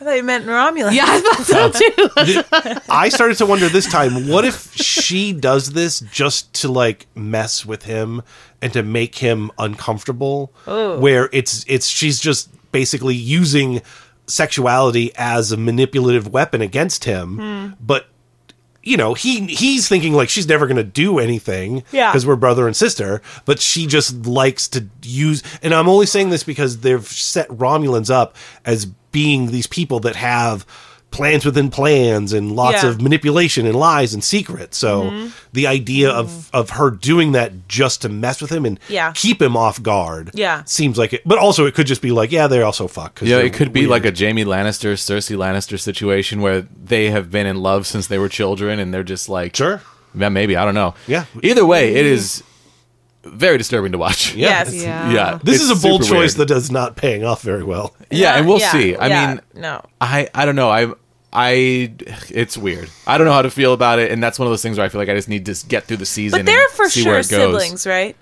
[0.01, 0.95] I thought you meant Romulus.
[0.95, 2.41] Yeah, I thought so
[2.81, 2.81] too.
[2.89, 4.27] I started to wonder this time.
[4.27, 8.23] What if she does this just to like mess with him
[8.63, 10.53] and to make him uncomfortable?
[10.65, 10.99] Oh.
[10.99, 13.83] Where it's it's she's just basically using
[14.25, 17.73] sexuality as a manipulative weapon against him, hmm.
[17.79, 18.07] but.
[18.83, 22.09] You know, he he's thinking like she's never going to do anything Yeah.
[22.11, 25.43] because we're brother and sister, but she just likes to use.
[25.61, 30.15] And I'm only saying this because they've set Romulans up as being these people that
[30.15, 30.65] have
[31.11, 32.89] plans within plans and lots Yeah.
[32.89, 34.77] of manipulation and lies and secrets.
[34.77, 35.27] So Mm-hmm.
[35.53, 39.11] the idea of of her doing that just to mess with him and Yeah.
[39.13, 40.63] keep him off guard, Yeah.
[40.65, 41.21] seems like it.
[41.25, 43.15] But also, it could just be like, yeah, they're also fuck.
[43.15, 47.29] 'cause Yeah, it could be like a Jaime Lannister, Cersei Lannister situation where they have
[47.29, 49.81] been in love since they were children, and they're just like, sure.
[50.17, 50.93] yeah, maybe I don't know.
[51.07, 51.25] Yeah.
[51.43, 52.41] Either way, it is
[53.23, 54.33] very disturbing to watch.
[54.33, 54.47] Yeah.
[54.63, 54.73] Yes.
[54.83, 55.11] Yeah.
[55.11, 55.39] yeah.
[55.43, 56.49] This it's is a bold choice weird.
[56.49, 57.93] that is not paying off very well.
[58.09, 58.95] Yeah, and we'll Yeah, see.
[58.95, 59.81] I yeah, mean, no.
[60.01, 60.69] I I don't know.
[60.71, 60.87] I
[61.33, 61.93] I
[62.29, 62.89] it's weird.
[63.07, 64.85] I don't know how to feel about it, and that's one of those things where
[64.85, 66.39] I feel like I just need to get through the season.
[66.39, 67.51] But they're and for see where sure it goes.
[67.61, 68.15] siblings, right?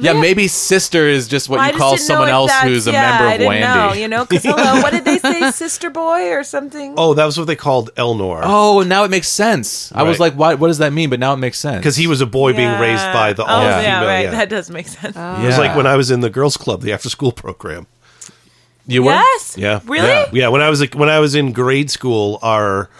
[0.00, 2.92] Yeah, maybe sister is just what I you just call someone else that's- who's a
[2.92, 3.60] yeah, member I of didn't Wandy.
[3.88, 6.94] know, you know, because hello, what did they say, sister boy or something?
[6.96, 8.42] Oh, that was what they called Elnor.
[8.44, 9.90] Oh, now it makes sense.
[9.92, 10.58] I was like, what?
[10.60, 11.10] What does that mean?
[11.10, 13.46] But now it makes sense because he was a boy being raised by the oh,
[13.46, 14.08] all yeah, female.
[14.08, 14.22] right.
[14.22, 14.30] yeah.
[14.30, 15.16] That does make sense.
[15.16, 15.42] Yeah.
[15.42, 17.86] It was like when I was in the girls' club, the after school program.
[18.88, 19.12] You were.
[19.12, 19.56] yes.
[19.56, 19.80] Yeah.
[19.84, 20.06] Really?
[20.08, 20.26] Yeah.
[20.32, 22.90] Yeah, when I was when I was in grade school, our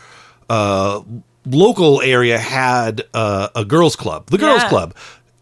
[0.48, 1.02] uh,
[1.46, 4.68] local area had uh, a girls' club, the girls' Yeah.
[4.68, 4.94] club.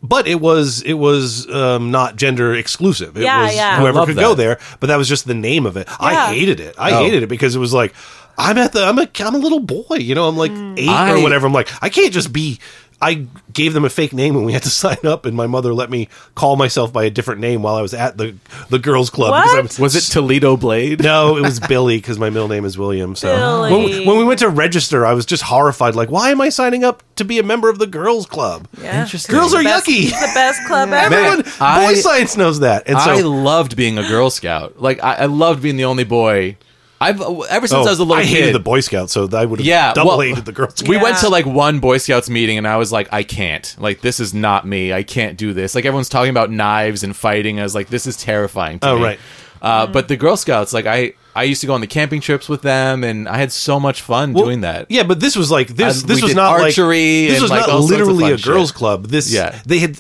[0.03, 3.17] But it was it was um, not gender exclusive.
[3.17, 3.81] It Yeah, was yeah.
[3.81, 4.59] whoever I love could go there.
[4.79, 5.89] But that was just the name of it.
[5.89, 5.97] Yeah.
[6.01, 6.75] I hated it.
[6.79, 6.99] I Oh.
[7.03, 7.93] hated it because it was like
[8.39, 9.97] I'm at the I'm a I'm a little boy.
[9.97, 10.79] You know, I'm like Mm.
[10.79, 11.47] eight I- or whatever.
[11.47, 12.61] I'm like I can't just be.
[13.01, 15.75] I gave them a fake name when we had to sign up, and my mother
[15.75, 18.35] let me call myself by a different name while I was at the
[18.71, 19.33] the girls' club.
[19.33, 19.57] What?
[19.57, 21.03] I'm- Was it Toledo Blade?
[21.03, 23.15] no, it was Billy because my middle name is William.
[23.15, 23.73] So Billy.
[23.73, 25.95] When, we, when we went to register, I was just horrified.
[25.95, 28.67] Like, why am I signing up to be a member of the girls' club?
[28.81, 29.03] Yeah.
[29.03, 29.35] Interesting.
[29.35, 30.05] Girls are Best- yucky.
[30.11, 31.15] The best club ever.
[31.15, 34.81] Everyone, I- boy science knows that, and so I loved being a Girl Scout.
[34.81, 36.57] Like I, I loved being the only boy.
[37.01, 38.29] I've ever since oh, I was a little kid.
[38.29, 38.55] I hated kid.
[38.55, 40.83] the Boy Scouts, so I would have yeah, double well, hated the girls.
[40.83, 41.03] We Yeah.
[41.03, 43.77] went to like one Boy Scouts meeting, and I was like, I can't.
[43.79, 44.93] Like, this is not me.
[44.95, 45.75] I can't do this.
[45.75, 47.61] Like, everyone's talking about knives and fighting.
[47.61, 48.79] I was like, this is terrifying.
[48.81, 49.05] To Oh, me.
[49.05, 49.19] right.
[49.61, 52.49] Uh, But the Girl Scouts, like, I I used to go on the camping trips
[52.49, 54.87] with them, and I had so much fun Well, doing that.
[54.91, 56.03] Yeah, but this was like this.
[56.03, 58.33] Uh, this was not archery like this and, was like, not all sorts of literally
[58.33, 58.77] a girls' shit.
[58.77, 59.07] club.
[59.09, 59.61] This Yeah.
[59.67, 59.99] they had.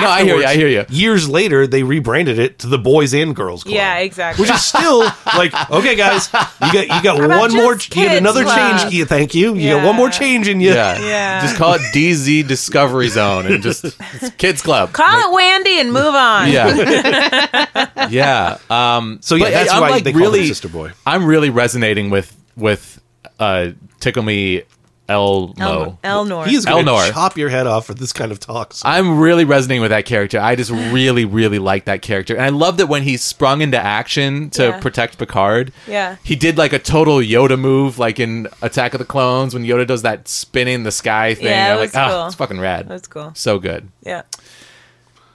[0.00, 0.84] No, I hear you, I hear you.
[0.88, 3.74] Years later, they rebranded it to the Boys and Girls Club.
[3.74, 4.42] Yeah, exactly.
[4.42, 5.00] Which is still
[5.36, 7.74] like okay, guys, you got you got about one more.
[7.74, 8.80] just You get another club?
[8.80, 8.94] change.
[8.94, 9.54] Yeah, thank you.
[9.54, 10.70] You got one more change in you.
[10.72, 10.98] Yeah.
[11.00, 11.42] Yeah.
[11.42, 14.92] Just call it DZ Discovery Zone and just it's Kids Club.
[14.92, 16.50] Call it Wandy and move on.
[16.50, 18.08] Yeah.
[18.10, 18.58] yeah.
[18.70, 20.77] Um, So yeah, but, that's I'm, why like, they call really, him Sister Boy.
[21.06, 23.00] I'm really resonating with with
[23.38, 23.70] uh,
[24.00, 24.62] Tickle Me
[25.08, 25.98] Elmo.
[26.04, 26.46] Elnor.
[26.46, 27.12] He's is going to Elnor.
[27.12, 28.82] chop your head off for this kind of talks.
[28.84, 30.38] I'm really resonating with that character.
[30.38, 33.78] I just really, really like that character, and I love that when he sprung into
[33.78, 34.80] action to Yeah.
[34.80, 35.72] protect Picard.
[35.86, 36.16] Yeah.
[36.22, 39.86] he did like a total Yoda move, like in Attack of the Clones when Yoda
[39.86, 41.46] does that spinning the sky thing.
[41.46, 42.26] Yeah, it I'm was like, oh, cool.
[42.26, 42.88] it's fucking rad.
[42.88, 43.32] That's cool.
[43.34, 43.88] So good.
[44.02, 44.22] Yeah.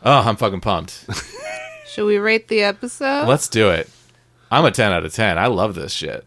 [0.05, 1.05] Oh, I'm fucking pumped.
[1.87, 3.27] Should we rate the episode?
[3.27, 3.89] Let's do it.
[4.53, 5.37] I'm a 10 out of 10.
[5.37, 6.25] I love this shit.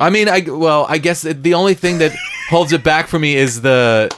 [0.00, 2.12] I mean, I well, I guess it- the only thing that
[2.50, 4.10] holds it back for me is the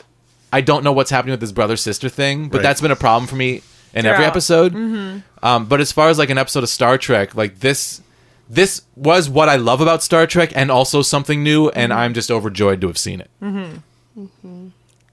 [0.53, 2.63] I don't know what's happening with this brother sister thing, but Right.
[2.65, 3.63] that's been a problem for me
[3.95, 4.29] in every Throughout.
[4.29, 4.73] episode.
[4.73, 5.19] Mm-hmm.
[5.47, 8.01] Um, but as far as like an episode of Star Trek, like this,
[8.49, 12.01] this was what I love about Star Trek, and also something new, and mm-hmm.
[12.01, 13.31] I'm just overjoyed to have seen it.
[13.41, 14.69] Mm-hmm.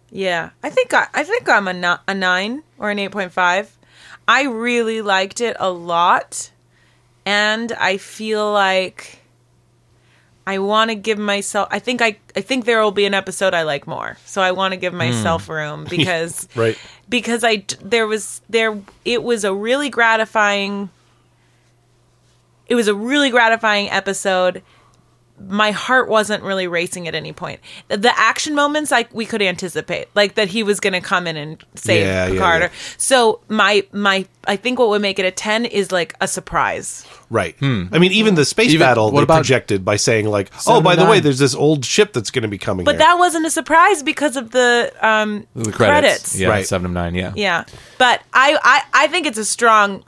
[0.10, 3.32] Yeah, I think I, I think I'm a, no, a nine or an eight point
[3.32, 3.78] five.
[4.28, 6.50] I really liked it a lot,
[7.28, 9.20] and I feel like
[10.48, 11.68] I want to give myself.
[11.70, 14.54] I think I I think there will be an episode I like more, so I
[14.54, 15.52] want to give myself hmm.
[15.52, 16.78] room because right.
[17.10, 20.90] because I there was there it was a really gratifying.
[22.68, 24.62] It was a really gratifying episode
[25.40, 27.60] my heart wasn't really racing at any point.
[27.88, 31.28] The- The action moments, like we could anticipate, like that he was going to come
[31.28, 32.70] in and save Yeah, yeah, yeah.
[32.98, 37.06] So my my, I think what would make it a ten is like a surprise.
[37.30, 37.56] Right.
[37.62, 40.60] I mean, even the space Even- battle what they about- projected by saying like, "Oh,
[40.60, 43.00] Seven by the way, there's this old ship that's going to be coming." But here.
[43.00, 46.40] that wasn't a surprise because of the um The credits, credits.
[46.40, 46.66] yeah, Right.
[46.66, 47.34] seven of nine, yeah.
[47.36, 47.66] Yeah.
[47.98, 50.06] But I, I I think it's a strong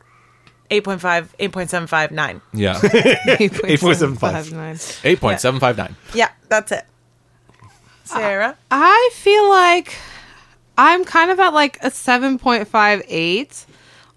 [0.72, 2.42] 8.5, 8.75, 9.
[2.54, 5.00] yeah, 8.759.
[5.04, 5.96] eight point seven five nine.
[6.14, 6.86] Yeah, that's it.
[8.06, 8.56] Sarah?
[8.72, 9.96] I feel like
[10.78, 13.66] I'm kind of at like a 7.58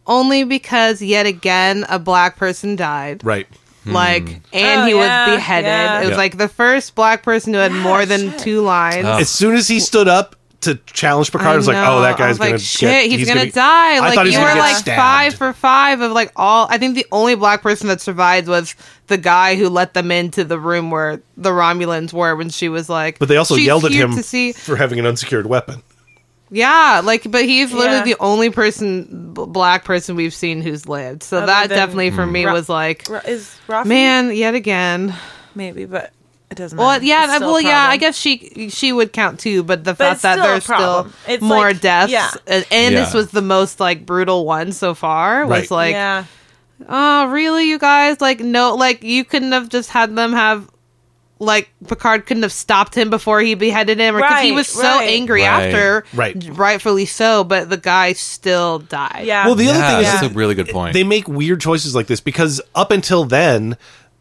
[0.07, 3.25] only because yet again a black person died.
[3.25, 3.47] right.
[3.85, 4.35] Like hmm.
[4.53, 5.67] and Oh, he yeah, was beheaded.
[5.67, 5.97] yeah.
[5.99, 6.17] It was Yeah.
[6.17, 9.05] like the first black person who had more than two lines.
[9.07, 9.19] Oh.
[9.19, 11.95] As soon as he stood up to challenge Picard, I, was like, know.
[11.95, 13.11] "Oh, I that guy's was like, going to shit.
[13.11, 13.97] get, he's, gonna, be- die.
[13.97, 15.01] I Like thought he was you gonna were get like stabbed.
[15.01, 16.69] five for five of like all.
[16.71, 18.77] I think the only black person that survived was
[19.09, 22.89] the guy who let them into the room where the Romulans were when she was
[22.89, 23.19] like.
[23.19, 24.53] But they also "She's yelled at here him to see.
[24.53, 25.83] for having an unsecured weapon.
[26.55, 28.05] Yeah, like, but he's literally Yeah.
[28.05, 31.23] the only person, b- black person we've seen who's lived.
[31.23, 33.87] So Other that than definitely for me Ra- was like, Ra- Is Rafi?
[33.87, 35.15] man, yet again.
[35.55, 36.13] Maybe, but
[36.51, 36.77] it doesn't.
[36.79, 37.05] Well, matter.
[37.07, 37.71] yeah, It's still a well, yeah.
[37.71, 37.93] problem.
[37.93, 40.49] I guess she she would count too, but the But fact it's that still a
[40.49, 41.15] there's still problem.
[41.27, 42.31] It's more like- deaths, yeah.
[42.47, 43.17] and, and this Yeah.
[43.19, 45.47] was the most like brutal one so far.
[45.47, 45.71] Was Right.
[45.71, 46.25] like, yeah,
[46.87, 48.21] oh, really, you guys?
[48.21, 50.69] Like, no, like you couldn't have just had them have.
[51.43, 55.09] Like Picard couldn't have stopped him before he beheaded him, because he was so right.
[55.09, 55.67] angry Right.
[55.67, 56.37] after, Right.
[56.51, 57.43] rightfully so.
[57.45, 59.25] But the guy still died.
[59.25, 59.47] yeah.
[59.47, 60.93] Well, the other yeah, thing is that's a really good point.
[60.95, 63.77] they make weird choices like this because up until then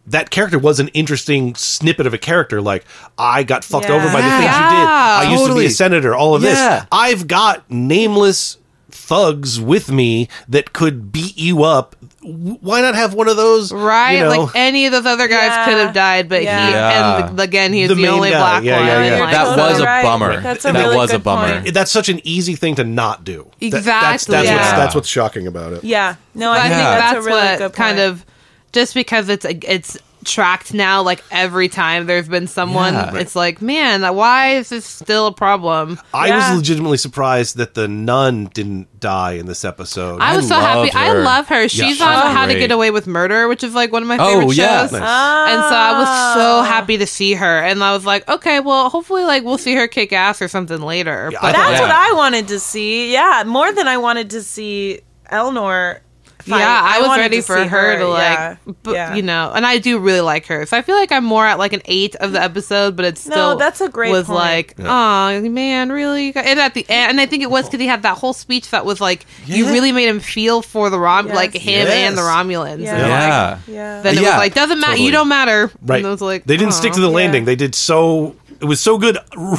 [0.08, 2.84] that character was an interesting snippet of a character like
[3.20, 3.96] i got fucked Yeah.
[3.98, 5.20] over by the things you did Yeah.
[5.22, 6.50] i used to be a senator all of Yeah.
[6.80, 8.58] this i've got nameless
[8.90, 13.72] thugs with me that could beat you up W- why not have one of those
[13.74, 15.66] Right, you know, like any of those other guys Yeah.
[15.66, 16.66] could have died, but Yeah.
[16.68, 17.28] he Yeah.
[17.30, 18.38] and again he was The the, only guy.
[18.38, 18.86] black Yeah, one.
[18.88, 19.20] yeah, yeah.
[19.22, 20.04] like- that Totally was a right.
[20.04, 20.42] bummer.
[20.42, 21.62] That's a that really was a bummer.
[21.62, 21.74] point.
[21.74, 24.78] that's such an easy thing to not do That- that's, that's, Exactly, what's, yeah.
[24.78, 26.16] that's what's shocking about it yeah.
[26.36, 28.26] No, I, I, think think that's, that's, a really what good kind of
[28.72, 31.02] just because it's it's tracked now.
[31.02, 33.16] Like every time there's been someone, Yeah.
[33.18, 36.00] it's like, man, why is this still a problem?
[36.14, 36.50] i Yeah.
[36.52, 40.80] was legitimately surprised that the nun didn't die in this episode I was so happy.
[40.92, 41.68] loved I love her.
[41.68, 42.54] She's she's on How to.
[42.62, 44.82] Get Away with Murder, which is like one of my Oh, favorite yeah.
[44.82, 44.92] shows.
[44.92, 45.54] Nice.
[45.54, 46.64] And so I was so oh.
[46.64, 49.88] happy to see her, and I was like, okay, well, hopefully, like we'll see her
[49.88, 51.30] kick ass or something later.
[51.32, 51.88] Yeah, but thought- That's Yeah.
[51.88, 53.12] what I wanted to see.
[53.12, 55.02] Yeah, more than I wanted to see
[55.32, 56.00] Elnor.
[56.42, 56.60] Fight.
[56.60, 58.56] Yeah, I, was ready to for see her, to like, yeah.
[58.84, 59.16] but Yeah.
[59.16, 60.66] you know, and I do really like her.
[60.66, 63.26] So I feel like I'm more at like an eight of the episode, but it's
[63.28, 64.38] No, still that's a great was point.
[64.40, 66.34] like, oh man, really?
[66.36, 68.70] And at the end, and I think it was because he had that whole speech
[68.72, 71.36] that was like, you really made him feel for the Rom, Yes.
[71.36, 71.90] like him Yes.
[72.10, 72.82] and the Romulans.
[72.82, 72.94] Yeah.
[72.96, 73.60] And, like, yeah.
[73.68, 74.02] Yeah.
[74.02, 75.06] then it Yeah, was like, doesn't matter, totally.
[75.06, 75.72] you don't matter.
[75.82, 75.98] Right.
[75.98, 77.44] And it was like, they didn't stick to the landing.
[77.44, 77.46] Yeah.
[77.48, 78.36] They did so.
[78.62, 79.58] It was so good, r-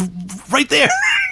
[0.50, 0.88] right there,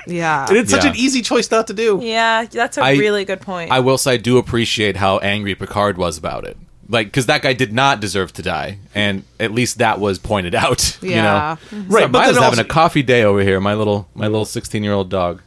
[0.06, 0.46] Yeah.
[0.48, 0.90] and it's such Yeah.
[0.90, 2.00] an easy choice not to do.
[2.02, 3.70] Yeah, that's a I- really good point.
[3.70, 6.56] I will say I do appreciate how angry Picard was about it.
[6.88, 10.54] Like, because that guy did not deserve to die, and at least that was pointed
[10.64, 10.98] out.
[11.00, 11.22] You Yeah.
[11.22, 13.60] know, Right, So but Miles then having also- a coffee day over here.
[13.60, 15.40] My little, my little sixteen-year-old dog.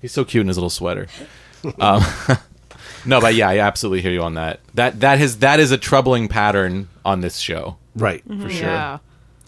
[0.00, 1.06] He's so cute in his little sweater.
[1.78, 2.04] Um,
[3.06, 4.58] no, but yeah, I absolutely hear you on that.
[4.74, 8.20] That that is that is a troubling pattern on this show Right.
[8.26, 8.66] for sure.
[8.66, 8.98] Yeah.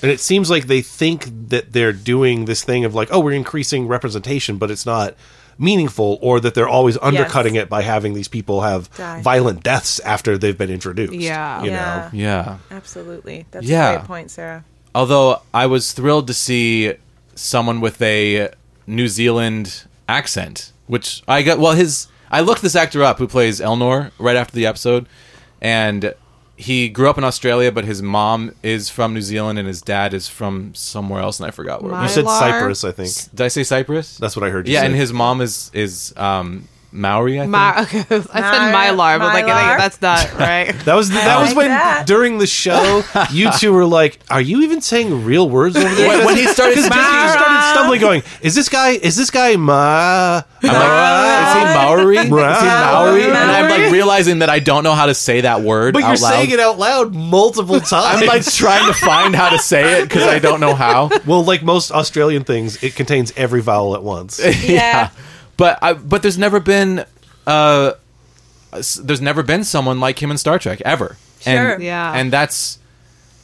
[0.04, 3.32] And it seems like they think that they're doing this thing of like, oh, we're
[3.32, 5.14] increasing representation, but it's not
[5.58, 9.22] meaningful, or that they're always undercutting it by having these people have Die.
[9.22, 11.14] violent deaths after they've been introduced.
[11.14, 11.62] Yeah.
[11.62, 12.08] You Yeah.
[12.12, 12.18] know?
[12.18, 12.56] Yeah.
[12.70, 13.46] Absolutely.
[13.50, 13.90] That's Yeah.
[13.92, 14.64] a great point, Sarah.
[14.94, 16.92] Although I was thrilled to see
[17.34, 18.50] someone with a
[18.86, 21.58] New Zealand accent, which I got.
[21.58, 25.06] Well, his I looked this actor up who plays Elnor right after the episode,
[25.62, 26.14] and
[26.56, 30.14] he grew up in Australia, but his mom is from New Zealand and his dad
[30.14, 31.92] is from somewhere else, and I forgot where.
[31.92, 32.38] it My- You said Mylar.
[32.38, 33.10] Cyprus, I think.
[33.34, 34.16] Did I say Cyprus?
[34.18, 34.86] That's what I heard you yeah, say.
[34.86, 37.38] and his mom is is um, Maori.
[37.38, 37.50] I think.
[37.50, 39.76] My, okay, I said My- Mylar, but like Mylar?
[39.78, 40.72] that's not right.
[40.84, 42.06] that was that was like when that.
[42.06, 46.08] during the show you two were like, "Are you even saying real words over there?"
[46.08, 48.90] When- when he started Because speaking- he started stumbling, going, "Is this guy?
[48.90, 52.16] Is this guy ma?" I'm like, is he Maori?
[52.16, 53.24] Is he Maori?
[53.24, 56.08] And I'm like realizing that I don't know how to say that word But you're
[56.10, 56.16] loud.
[56.16, 58.22] saying it out loud multiple times.
[58.22, 61.10] I'm like trying to find how to say it because I don't know how.
[61.26, 64.40] well, like most Australian things, it contains every vowel at once.
[64.64, 65.10] Yeah.
[65.56, 67.04] But I, but there's never been
[67.46, 67.92] uh
[68.72, 71.16] there's never been someone like him in Star Trek ever.
[71.40, 71.74] Sure.
[71.74, 72.12] And, Yeah.
[72.12, 72.78] And that's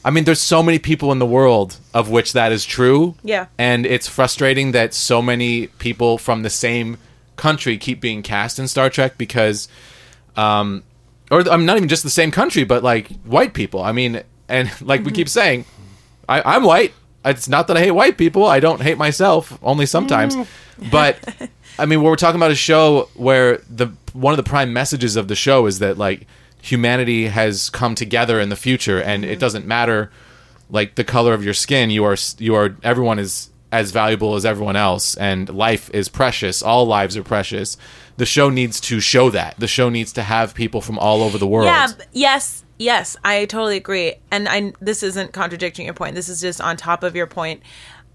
[0.03, 3.15] I mean there's so many people in the world of which that is true.
[3.23, 3.47] Yeah.
[3.57, 6.97] And it's frustrating that so many people from the same
[7.35, 9.67] country keep being cast in Star Trek because
[10.35, 10.83] um
[11.29, 13.81] or I'm not even just the same country but like white people.
[13.83, 15.65] I mean and like we keep saying
[16.27, 16.93] I, I'm white.
[17.23, 18.45] It's not that I hate white people.
[18.45, 20.35] I don't hate myself, only sometimes.
[20.89, 25.15] But I mean, we're talking about a show where the one of the prime messages
[25.15, 26.27] of the show is that like
[26.61, 29.39] humanity has come together in the future, and it mm-hmm.
[29.39, 30.11] doesn't matter
[30.69, 31.89] like the color of your skin.
[31.89, 36.61] You are you are everyone is as valuable as everyone else, and life is precious.
[36.61, 37.77] All lives are precious.
[38.17, 39.55] The show needs to show that.
[39.57, 41.67] The show needs to have people from all over the world.
[41.67, 41.87] Yeah.
[42.11, 42.63] Yes.
[42.77, 43.15] Yes.
[43.23, 44.15] I totally agree.
[44.29, 46.15] And I this isn't contradicting your point.
[46.15, 47.63] This is just on top of your point.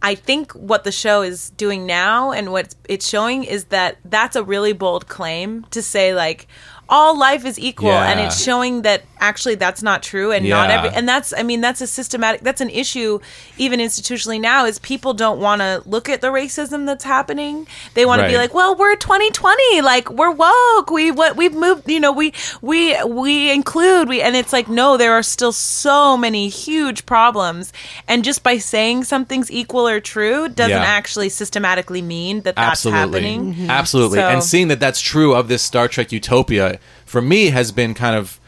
[0.02, 4.36] I think what the show is doing now and what it's showing is that that's
[4.36, 6.46] a really bold claim to say like
[6.88, 10.90] all life is equal and it's showing that actually that's not true and not every
[10.90, 13.18] and that's I mean that's a systematic that's an issue
[13.56, 17.66] even institutionally now is people don't want to look at the racism that's happening.
[17.94, 20.90] They want to be like, well, we're 2020, like we're woke.
[20.90, 24.96] We what we've moved, you know, we we we include we and it's like no,
[24.96, 27.72] there are still so many huge problems
[28.06, 30.82] and just by saying something's equal or true doesn't Yeah.
[30.84, 33.00] actually systematically mean that that's absolutely
[33.32, 33.70] happening.
[33.70, 37.72] absolutely So- and seeing that that's true of this star trek utopia for me has
[37.72, 38.38] been kind of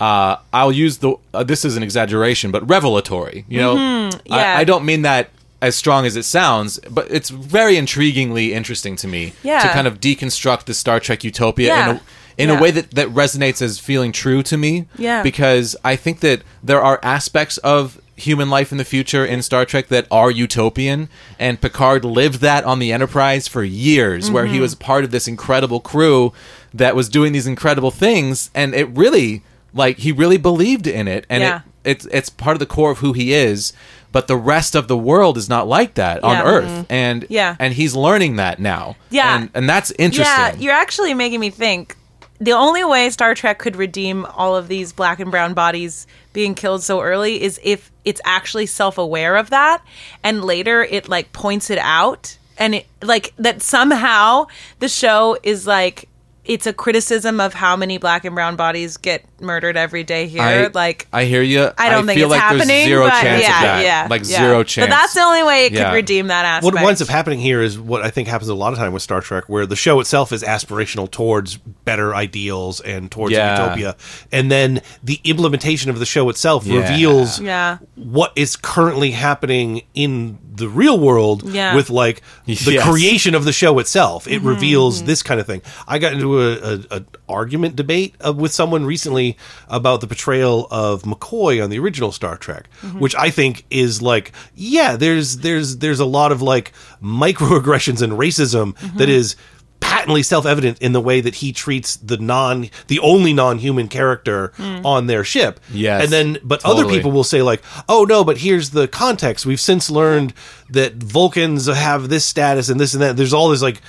[0.00, 3.44] uh, I'll use the uh, this is an exaggeration, but revelatory.
[3.48, 4.18] You know, Mm-hmm.
[4.26, 4.36] yeah.
[4.56, 5.30] I, I don't mean that
[5.62, 9.60] as strong as it sounds, but it's very intriguingly interesting to me Yeah.
[9.60, 11.90] to kind of deconstruct the Star Trek utopia Yeah.
[11.90, 12.00] in a
[12.36, 12.58] in Yeah.
[12.58, 14.86] a way that that resonates as feeling true to me.
[14.98, 15.22] Yeah.
[15.22, 19.64] because I think that there are aspects of human life in the future in Star
[19.64, 24.54] Trek that are utopian and Picard lived that on the Enterprise for years where Mm-hmm.
[24.54, 26.32] he was part of this incredible crew
[26.72, 29.42] that was doing these incredible things and it really
[29.74, 31.56] like he really believed in it and Yeah.
[31.84, 33.72] it it's it's part of the core of who he is
[34.12, 36.42] but the rest of the world is not like that on Yeah.
[36.42, 36.48] Mm-hmm.
[36.78, 37.56] earth and Yeah.
[37.58, 39.36] and he's learning that now Yeah.
[39.36, 41.96] and, and that's interesting Yeah, you're actually making me think.
[42.40, 46.54] The only way Star Trek could redeem all of these black and brown bodies being
[46.54, 49.82] killed so early is if it's actually self-aware of that
[50.22, 54.46] and later it like points it out and it like that somehow
[54.80, 56.08] the show is like
[56.44, 60.42] it's a criticism of how many black and brown bodies get murdered every day here
[60.42, 61.70] I, like I hear you.
[61.78, 62.66] I don't think feel it's like happening.
[62.68, 63.82] There's zero but chance yeah, of that.
[63.84, 64.38] yeah, like yeah.
[64.38, 64.88] zero chance.
[64.88, 65.92] But that's the only way it could Yeah.
[65.92, 66.74] redeem that aspect.
[66.74, 69.02] What winds up happening here is what I think happens a lot of time with
[69.02, 73.62] Star Trek, where the show itself is aspirational towards better ideals and towards Yeah.
[73.62, 73.96] utopia,
[74.30, 76.80] and then the implementation of the show itself Yeah.
[76.80, 77.78] reveals Yeah.
[77.94, 81.74] what is currently happening in the real world Yeah.
[81.74, 82.84] with like the Yes.
[82.88, 84.24] creation of the show itself.
[84.24, 85.62] Mm-hmm, It reveals this kind of thing.
[85.88, 89.36] I got into a, a, a argument debate uh, with someone recently
[89.68, 92.98] about the portrayal of McCoy on the original Star Trek, Mm-hmm.
[93.00, 96.72] which I think is like, yeah, there's there's there's a lot of like
[97.02, 98.98] microaggressions and racism Mm-hmm.
[98.98, 99.36] that is
[99.80, 104.84] patently self-evident in the way that he treats the non the only non-human character Mm.
[104.84, 108.38] on their ship Yes, and then but other people will say like oh no but
[108.38, 110.32] here's the context we've since learned
[110.70, 113.82] that vulcans have this status and this and that there's all this like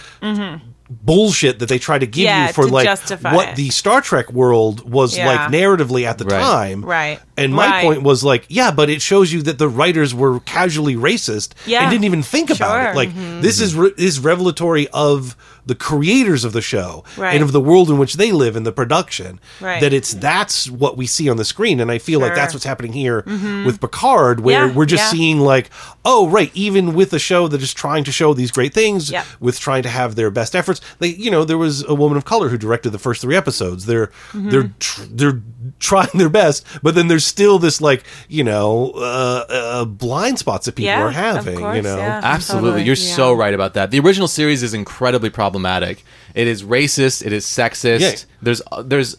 [0.90, 2.26] bullshit that they try to give.
[2.26, 3.56] Yeah, you for to like justify what it.
[3.56, 5.28] the star trek world was Yeah.
[5.28, 6.40] like narratively at the Right.
[6.42, 7.20] time Right.
[7.38, 7.84] And my Right.
[7.84, 11.82] point was like yeah but it shows you that the writers were casually racist Yeah.
[11.82, 13.10] and didn't even think about it like
[13.42, 15.36] this is re- is revelatory of
[15.68, 17.34] the creators of the show Right.
[17.34, 19.82] and of the world in which they live in the production Right.
[19.82, 22.66] that it's that's what we see on the screen and i feel like that's what's
[22.66, 23.24] happening here
[23.66, 25.12] with picard where Yeah, we're just yeah.
[25.12, 25.70] seeing like
[26.06, 29.26] oh right even with a show that is trying to show these great things Yep.
[29.40, 32.26] with trying to have their best efforts they you know there was a woman of
[32.26, 34.50] color who directed the first three episodes they're Mm-hmm.
[34.52, 35.42] they're tr- they're
[35.80, 40.66] trying their best but then there's still this like you know uh, uh blind spots
[40.66, 42.22] that people Yeah, are of having course, you know yeah.
[42.24, 42.70] Absolutely.
[42.70, 43.16] Totally, You're yeah.
[43.16, 43.91] so right about that.
[43.91, 46.03] The original series is incredibly problematic.
[46.34, 47.99] It is racist, it is sexist.
[47.99, 48.16] Yeah.
[48.41, 49.16] There's there's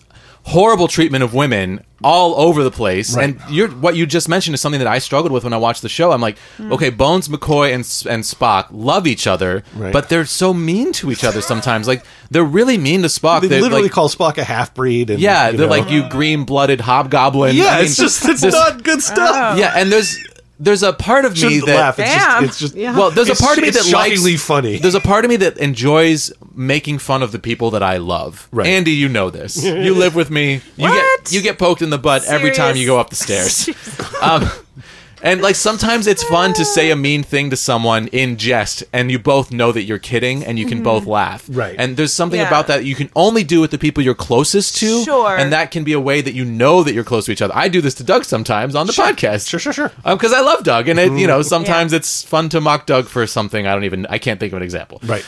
[0.49, 3.16] horrible treatment of women all over the place.
[3.16, 3.30] Right.
[3.30, 5.82] And you're what you just mentioned is something that I struggled with when I watched
[5.82, 6.12] the show.
[6.12, 6.72] I'm like, Hmm.
[6.74, 7.80] okay, Bones, McCoy and
[8.14, 9.92] and Spock love each other, Right.
[9.92, 11.88] but they're so mean to each other sometimes.
[11.88, 13.40] Like they're really mean to Spock.
[13.40, 15.72] they They're, literally like, call spock a half-breed yeah, you they're know.
[15.72, 17.57] like you green-blooded hobgoblin.
[17.57, 20.16] yeah I mean, it's just it's there's- not good stuff Yeah, and there's
[20.59, 22.44] there's a part of me shouldn't that laugh it's Damn.
[22.46, 24.94] just it's just well, there's it's- a part of me it's that likes funny There's
[24.94, 28.48] a part of me that enjoys making fun of the people that I love.
[28.50, 28.66] Right.
[28.66, 29.62] Andy, you know this.
[29.86, 30.54] You live with me.
[30.54, 31.20] You What?
[31.24, 33.68] get you get poked in the butt every time you go up the stairs.
[34.22, 34.48] um,
[35.23, 39.11] and like sometimes it's fun to say a mean thing to someone in jest, and
[39.11, 41.45] you both know that you're kidding, and you can both laugh.
[41.49, 41.75] Right.
[41.79, 42.47] And there's something Yeah.
[42.49, 45.05] about that you can only do with the people you're closest to.
[45.05, 45.37] Sure.
[45.37, 47.55] And that can be a way that you know that you're close to each other.
[47.57, 49.49] I do this to Doug sometimes on the podcast.
[49.49, 49.93] Sure, sure, sure.
[50.05, 51.27] Because I love Doug, and it, you Mm-hmm.
[51.29, 54.53] know sometimes it's fun to mock Doug for something I don't even I can't think
[54.53, 55.01] of an example.
[55.05, 55.25] Right.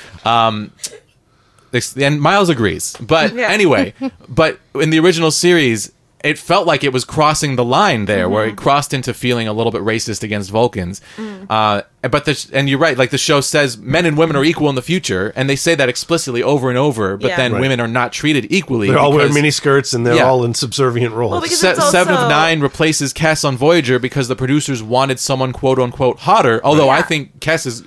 [1.71, 3.49] This- And Miles agrees, but Yeah.
[3.49, 3.93] anyway,
[4.29, 5.93] but in the original series,
[6.25, 8.57] it felt like it was crossing the line there, where it Mm-hmm.
[8.57, 11.01] crossed into feeling a little bit racist against Vulcans.
[11.17, 11.47] Mm.
[11.49, 14.69] Uh, but the, and you're right, like the show says, men and women are equal
[14.69, 17.17] in the future, and they say that explicitly over and over.
[17.17, 17.37] But Yeah.
[17.37, 17.61] then Right.
[17.61, 18.89] women are not treated equally.
[18.89, 20.29] They're all wearing because- mini skirts and they're Yeah.
[20.29, 21.31] all in subservient roles.
[21.33, 25.53] Well, Se- it's Seven of Nine replaces Kes on Voyager because the producers wanted someone
[25.53, 26.61] quote unquote hotter.
[26.65, 27.85] Although I think Kes is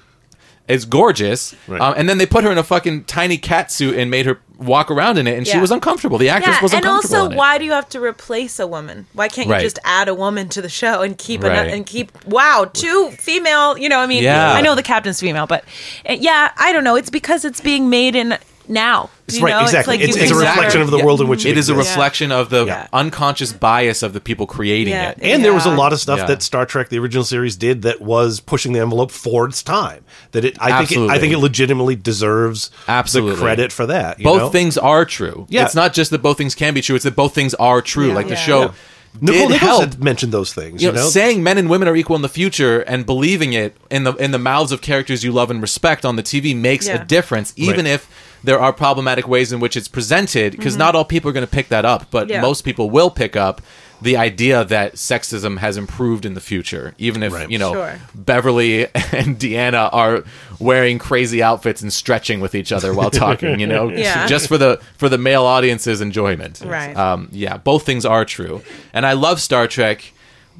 [0.72, 1.82] is gorgeous, Right.
[1.82, 4.40] um, and then they put her in a fucking tiny cat suit and made her
[4.58, 6.18] walk around in it, and she was uncomfortable.
[6.20, 7.16] The actress Yeah, was uncomfortable.
[7.16, 7.38] and also, in it.
[7.38, 9.08] why do you have to replace a woman?
[9.14, 9.62] Why can't you Right.
[9.62, 11.58] just add a woman to the show and keep Right.
[11.58, 13.76] an, and keep wow two female?
[13.78, 14.54] You know, I mean, Yeah.
[14.54, 15.64] I know the captain's female, but
[16.08, 16.96] uh, yeah, I don't know.
[16.96, 18.38] It's because it's being made in
[18.68, 19.10] now.
[19.28, 19.62] It's you right, know?
[19.62, 19.98] exactly.
[19.98, 21.06] like It's, it's a reflection never- of the Yeah.
[21.06, 21.92] world in which it, it is a exists.
[21.92, 22.88] reflection of the Yeah.
[22.92, 25.10] unconscious bias of the people creating Yeah.
[25.12, 25.20] it.
[25.22, 26.26] And there was a lot of stuff Yeah.
[26.28, 30.04] that Star Trek, the original series, did that was pushing the envelope for its time.
[30.34, 33.36] That it, I think, it, I think it legitimately deserves Absolutely.
[33.36, 34.20] the credit for that.
[34.20, 34.50] you both know?
[34.50, 35.46] things are true.
[35.50, 35.66] Yeah.
[35.66, 38.10] It's not just that both things can be true; it's that both things are true.
[38.10, 38.16] Yeah.
[38.16, 38.62] like the show.
[38.62, 38.72] Yeah.
[39.20, 40.82] Nicole did Nichols help had mentioned those things.
[40.82, 43.52] you You know, know, saying men and women are equal in the future and believing
[43.52, 46.56] it in the in the mouths of characters you love and respect on the TV
[46.56, 47.02] makes Yeah.
[47.02, 47.94] a difference, even Right.
[47.96, 48.08] if
[48.44, 51.52] there are problematic ways in which it's presented because not all people are going to
[51.52, 52.42] pick that up, but Yeah.
[52.42, 53.62] most people will pick up
[54.02, 57.52] the idea that sexism has improved in the future, even if Right.
[57.52, 58.00] you know Sure.
[58.16, 60.24] Beverly and Deanna are
[60.60, 63.60] wearing crazy outfits and stretching with each other while talking.
[63.60, 64.26] You know, Yeah.
[64.26, 66.62] just for the for the male audience's enjoyment.
[66.66, 66.98] Right.
[66.98, 70.14] Um, yeah, both things are true, and I love Star Trek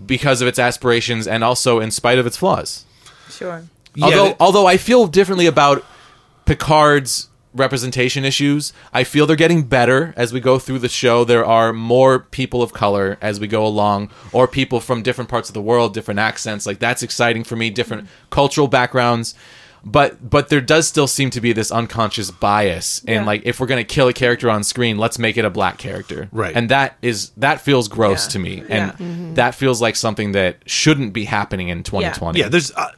[0.06, 2.86] because of its aspirations and also in spite of its flaws.
[3.32, 3.64] Sure.
[4.00, 5.84] although th- although I feel differently about
[6.46, 11.24] Picard's representation issues, I feel they're getting better as we go through the show.
[11.24, 15.50] There are more people of color as we go along, or people from different parts
[15.50, 16.66] of the world, different accents.
[16.66, 19.36] Like that's exciting for me, different cultural backgrounds.
[19.84, 23.26] But but there does still seem to be this unconscious bias and Yeah.
[23.26, 26.30] like if we're gonna kill a character on screen, let's make it a black character.
[26.32, 26.56] Right.
[26.56, 28.32] And that is that feels gross Yeah.
[28.34, 28.64] to me.
[28.70, 28.92] Yeah.
[29.00, 32.40] And that feels like something that shouldn't be happening in 2020.
[32.40, 32.90] Yeah, there's uh,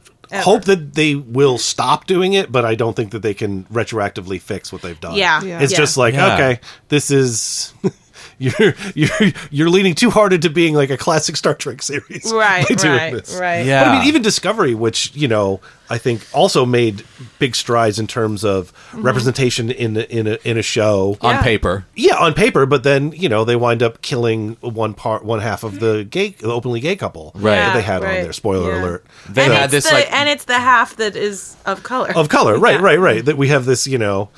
[0.42, 4.40] hope that they will stop doing it, but I don't think that they can retroactively
[4.40, 5.14] fix what they've done.
[5.16, 5.42] Yeah.
[5.42, 5.60] Yeah.
[5.60, 5.78] It's Yeah.
[5.78, 6.34] just like, Yeah.
[6.34, 7.72] okay, this is
[8.38, 9.08] you're you're
[9.50, 12.32] you're leaning too hard into being like a classic Star Trek series.
[12.44, 13.36] Right, right, this.
[13.36, 13.64] right.
[13.64, 13.84] Yeah.
[13.84, 17.04] But I mean, even Discovery, which you know, I think also made
[17.38, 19.02] big strides in terms of mm-hmm.
[19.02, 21.16] representation in a, in a in a show.
[21.20, 21.86] on paper.
[21.94, 25.62] Yeah, on paper, but then you know they wind up killing one part, one half
[25.62, 27.56] of the gay, the openly gay couple, Right.
[27.56, 28.22] That they had Yeah, on right.
[28.24, 28.32] there.
[28.32, 28.82] Spoiler Yeah.
[28.82, 29.06] alert.
[29.28, 32.12] They and had it's this the, like and it's the half that is of color.
[32.16, 32.86] of color, right, Yeah.
[32.86, 33.24] right, right.
[33.24, 34.30] That we have this, you know,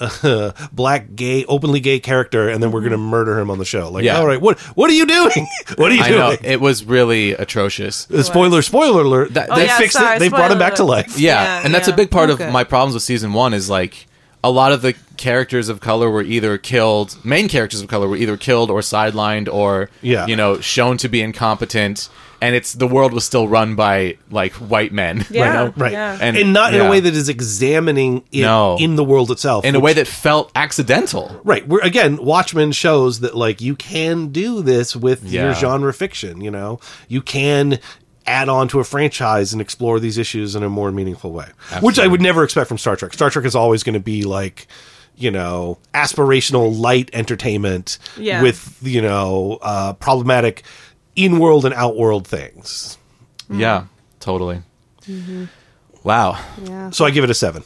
[0.00, 3.64] uh, black gay, openly gay character, and then we're going to murder him on the
[3.64, 3.90] show.
[3.90, 4.18] Like, Yeah.
[4.18, 5.46] all right, what what are you doing?
[5.76, 6.38] what are you I know doing?
[6.44, 8.10] it was really atrocious.
[8.10, 9.34] Uh, spoiler, spoiler alert.
[9.34, 10.18] That- they Oh, yeah, fixed sorry, it.
[10.20, 11.18] They brought him spoiler back to life.
[11.18, 12.46] Yeah, Yeah, and that's a big part Okay.
[12.46, 14.06] of my problems with season one is like
[14.44, 17.16] a lot of the characters of color were either killed.
[17.24, 20.26] Main characters of color were either killed or sidelined or Yeah.
[20.26, 22.08] you know shown to be incompetent.
[22.40, 25.52] And it's the world was still run by like white men, you Yeah.
[25.52, 25.74] know?
[25.76, 26.18] Right, Yeah.
[26.20, 26.86] and, And- not in yeah.
[26.86, 28.76] a way that is examining it No.
[28.78, 31.40] in the world itself, in a way that felt accidental.
[31.44, 31.66] Right.
[31.66, 35.54] We're again, Watchmen shows that like you can do this with your Yeah.
[35.54, 36.78] genre fiction, you know.
[37.08, 37.80] You can
[38.26, 41.46] add on to a franchise and explore these issues in a more meaningful way.
[41.80, 43.14] Which I would never expect from Star Trek.
[43.14, 44.66] Star Trek is always going to be like
[45.20, 48.40] you know, aspirational light entertainment Yeah.
[48.40, 50.62] with, you know, uh, problematic
[51.18, 52.96] in world and out world things.
[53.50, 53.86] Yeah,
[54.20, 54.62] totally.
[56.04, 56.38] Wow.
[56.62, 56.90] Yeah.
[56.90, 57.62] So I give it a seven.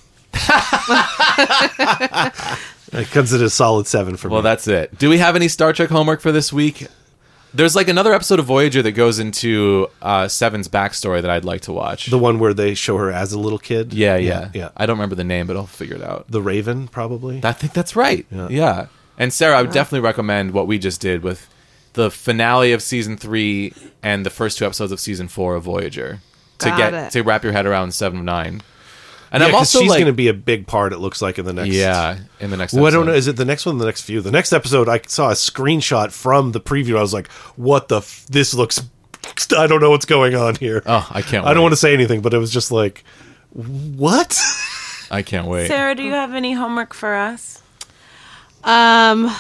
[2.92, 4.44] it comes at a solid seven for Well, me.
[4.44, 4.98] Well, that's it.
[4.98, 6.86] Do we have any Star Trek homework for this week?
[7.54, 11.60] There's like another episode of Voyager that goes into uh, Seven's backstory that I'd like
[11.62, 12.06] to watch.
[12.06, 13.92] the one where they show her as a little kid.
[13.92, 14.70] yeah, yeah, yeah.
[14.74, 16.24] I don't remember the name, but I'll figure it out.
[16.30, 17.40] The Raven, probably.
[17.44, 18.24] I think that's right.
[18.30, 18.86] Yeah.
[19.18, 21.46] And Sarah, I would definitely recommend what we just did with
[21.94, 23.72] the finale of season three
[24.02, 26.20] and the first two episodes of season four of Voyager
[26.58, 27.10] to Got get it.
[27.12, 28.62] to wrap your head around seven of nine.
[29.30, 30.92] And yeah, I'm also she's like, going to be a big part.
[30.92, 31.70] It looks like in the next.
[31.74, 32.74] yeah, in the next.
[32.74, 33.14] Well, I don't know.
[33.14, 33.76] Is it the next one?
[33.76, 34.20] or The next few?
[34.20, 36.98] The next episode, I saw a screenshot from the preview.
[36.98, 37.98] I was like, "What the?
[37.98, 38.82] F- this looks.
[39.56, 40.82] I don't know what's going on here.
[40.84, 41.46] Oh, I can't.
[41.46, 43.04] I don't want to say anything, but it was just like,
[43.52, 44.38] what?
[45.10, 45.68] I can't wait.
[45.68, 47.62] Sarah, do you have any homework for us?
[48.64, 49.34] Um,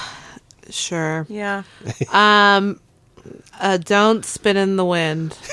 [0.72, 1.26] sure.
[1.28, 1.62] Yeah.
[2.10, 2.80] Um,
[3.60, 5.36] uh, don't spin in the wind.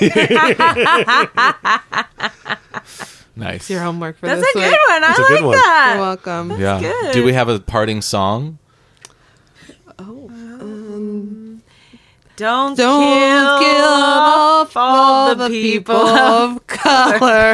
[3.36, 3.70] Nice.
[3.70, 4.78] Your homework for That's this a good week.
[4.88, 5.04] one.
[5.04, 5.52] I That's a like one.
[5.52, 5.92] that.
[5.94, 6.60] You're welcome.
[6.60, 6.80] Yeah.
[6.80, 7.12] good.
[7.14, 8.58] Do we have a parting song?
[12.36, 17.52] Don't, Don't kill, kill off all the people of color.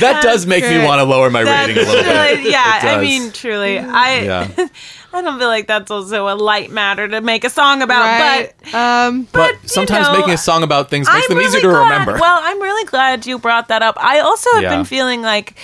[0.00, 0.84] That does make me great.
[0.86, 2.36] want to lower my That's rating a little bit.
[2.38, 3.02] really- yeah, It I does.
[3.02, 4.48] mean, truly, I Yeah.
[5.12, 8.52] I don't feel like that's also a light matter to make a song about, right.
[8.60, 8.74] but.
[8.74, 11.60] um, But, But, you sometimes know, making a song about things makes I'm them easier
[11.62, 12.12] to glad- remember.
[12.20, 13.96] Well, I'm really glad you brought that up.
[13.98, 14.76] I also have Yeah.
[14.76, 15.54] been feeling like,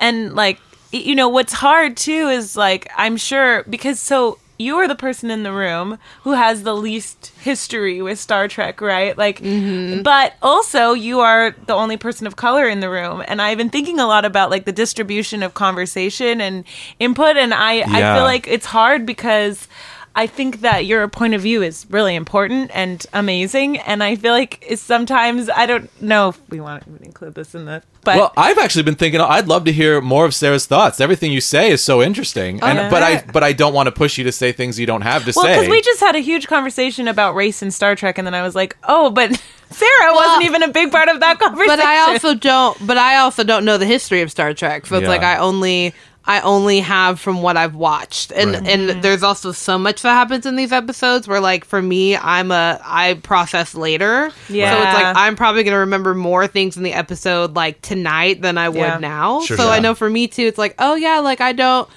[0.00, 0.60] and like,
[0.92, 5.30] you know, what's hard too is like, I'm sure because so you are the person
[5.30, 9.16] in the room who has the least history with Star Trek, right?
[9.16, 10.02] Like, mm-hmm.
[10.02, 13.70] but also you are the only person of color in the room, and I've been
[13.70, 16.64] thinking a lot about like the distribution of conversation and
[16.98, 19.66] input, and I I feel like it's hard because.
[20.14, 24.32] I think that your point of view is really important and amazing, and I feel
[24.32, 28.32] like sometimes I don't know if we want to include this in the, but well,
[28.36, 31.00] I've actually been thinking I'd love to hear more of Sarah's thoughts.
[31.00, 32.90] Everything you say is so interesting, oh, and yeah.
[32.90, 35.24] but I but I don't want to push you to say things you don't have
[35.26, 35.54] to well, say.
[35.54, 38.42] because we just had a huge conversation about race in Star Trek, and then I
[38.42, 39.30] was like, oh, but
[39.70, 41.68] Sarah wasn't even a big part of that conversation.
[41.68, 42.84] but I also don't.
[42.84, 44.86] But I also don't know the history of Star Trek.
[44.86, 45.08] So it's Yeah.
[45.08, 45.94] like I only
[46.24, 48.30] I only have from what I've watched.
[48.32, 48.68] And Right.
[48.68, 49.00] and mm-hmm.
[49.00, 52.78] there's also so much that happens in these episodes where like for me I'm a
[52.84, 54.30] I process later.
[54.48, 54.70] Yeah.
[54.70, 58.42] So it's like I'm probably going to remember more things in the episode like tonight
[58.42, 58.98] than I would Yeah.
[58.98, 59.40] now.
[59.40, 59.70] Sure, so yeah.
[59.70, 61.88] I know for me too it's like, "Oh yeah, like I don't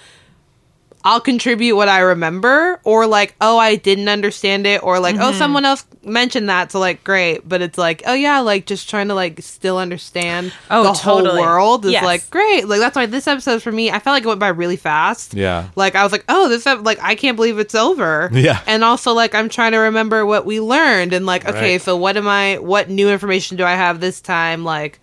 [1.06, 5.24] I'll contribute what I remember, or like, oh, I didn't understand it, or like, Mm-hmm.
[5.26, 7.48] oh, someone else mentioned that, so like, great.
[7.48, 11.42] But it's like, oh yeah, like just trying to like still understand Oh, the totally.
[11.42, 12.04] whole world is Yes.
[12.06, 12.68] like great.
[12.68, 15.34] Like that's why this episode for me, I felt like it went by really fast.
[15.34, 15.68] Yeah.
[15.76, 18.30] Like I was like, oh, this ep- like I can't believe it's over.
[18.32, 18.62] Yeah.
[18.66, 21.82] And also like I'm trying to remember what we learned, and like, okay, Right.
[21.82, 22.60] so what am I?
[22.60, 24.64] What new information do I have this time?
[24.64, 25.00] Like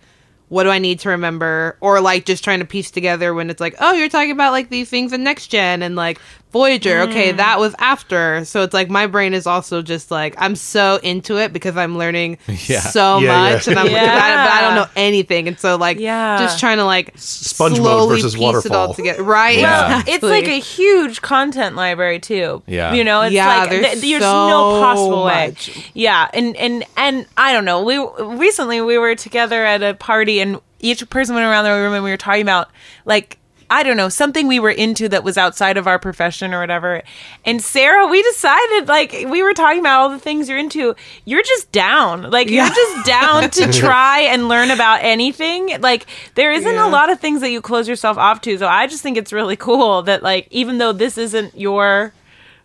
[0.51, 1.77] what do I need to remember?
[1.79, 4.67] Or like just trying to piece together when it's like, oh, you're talking about like
[4.67, 6.19] these things in next gen and like
[6.51, 6.99] Voyager.
[7.05, 7.09] Mm.
[7.09, 8.43] Okay, that was after.
[8.45, 11.97] So it's like my brain is also just like I'm so into it because I'm
[11.97, 12.81] learning Yeah.
[12.81, 13.53] so Yeah, yeah.
[13.55, 14.05] much and I'm Yeah.
[14.15, 15.47] but, I, but I don't know anything.
[15.47, 16.37] And so like Yeah.
[16.39, 19.23] just trying to like Sponge mode slowly versus piece it all together.
[19.23, 19.59] Right.
[19.59, 20.03] Yeah.
[20.07, 22.61] It's like a huge content library too.
[22.67, 22.93] Yeah.
[22.93, 25.47] you know, it's Yeah, like there's th- there's no so possible way.
[25.47, 25.89] much.
[25.93, 27.81] Yeah, and and and I don't know.
[27.83, 27.97] We
[28.37, 32.03] recently we were together at a party, and each person went around the room, and
[32.03, 32.69] we were talking about
[33.05, 33.37] like.
[33.71, 37.01] I don't know, something we were into that was outside of our profession or whatever.
[37.45, 40.93] And Sarah, we decided like we were talking about all the things you're into.
[41.25, 42.29] You're just down.
[42.29, 42.65] Like Yeah.
[42.65, 45.79] you're just down to try and learn about anything.
[45.81, 46.85] Like there isn't Yeah.
[46.87, 48.57] a lot of things that you close yourself off to.
[48.57, 52.13] So I just think it's really cool that like even though this isn't your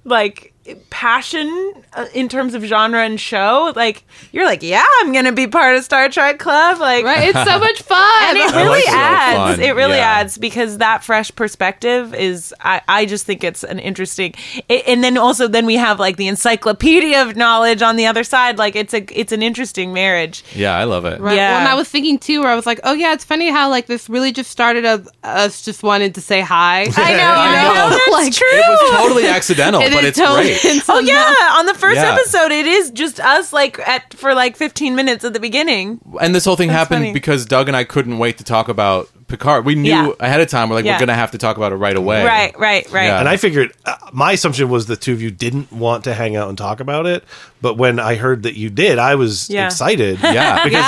[0.05, 0.53] like
[0.91, 5.47] passion uh, in terms of genre and show, like you're like, yeah, I'm gonna be
[5.47, 6.79] part of Star Trek Club.
[6.79, 7.29] Like Right.
[7.29, 8.25] It's so much fun.
[8.29, 8.87] and it really like it.
[8.87, 9.59] So adds.
[9.61, 10.11] It really Yeah.
[10.21, 12.55] adds because that fresh perspective is.
[12.61, 14.35] I, I just think it's an interesting.
[14.69, 18.25] It, and then also then we have like the encyclopedia of knowledge on the other
[18.25, 18.59] side.
[18.59, 20.45] Like it's a it's an interesting marriage.
[20.55, 21.21] Yeah, I love it.
[21.21, 21.37] Right.
[21.37, 21.51] Yeah.
[21.53, 23.69] Well, and I was thinking too, where I was like, oh yeah, it's funny how
[23.71, 26.83] like this really just started of us just wanting to say hi.
[26.83, 26.97] I know.
[26.97, 27.91] I know.
[27.97, 28.49] That's Like, true.
[28.49, 30.56] It was totally accidental, It but it's totally- great.
[30.65, 32.13] and so Oh yeah, now- on the first Yeah.
[32.15, 36.01] episode, it is just us like at for like 15 minutes at the beginning.
[36.21, 37.13] And this whole thing That's happened funny.
[37.13, 39.65] because Doug and I couldn't wait to talk about Picard.
[39.65, 40.11] We knew Yeah.
[40.21, 40.95] ahead of time we're like Yeah.
[40.95, 42.25] we're gonna have to talk about it right away.
[42.25, 43.07] Right, right, right.
[43.07, 43.19] Yeah.
[43.19, 46.37] And I figured uh, my assumption was the two of you didn't want to hang
[46.37, 47.25] out and talk about it,
[47.61, 49.67] but when I heard that you did, I was Yeah.
[49.67, 50.21] excited.
[50.23, 50.63] Yeah.
[50.65, 50.85] because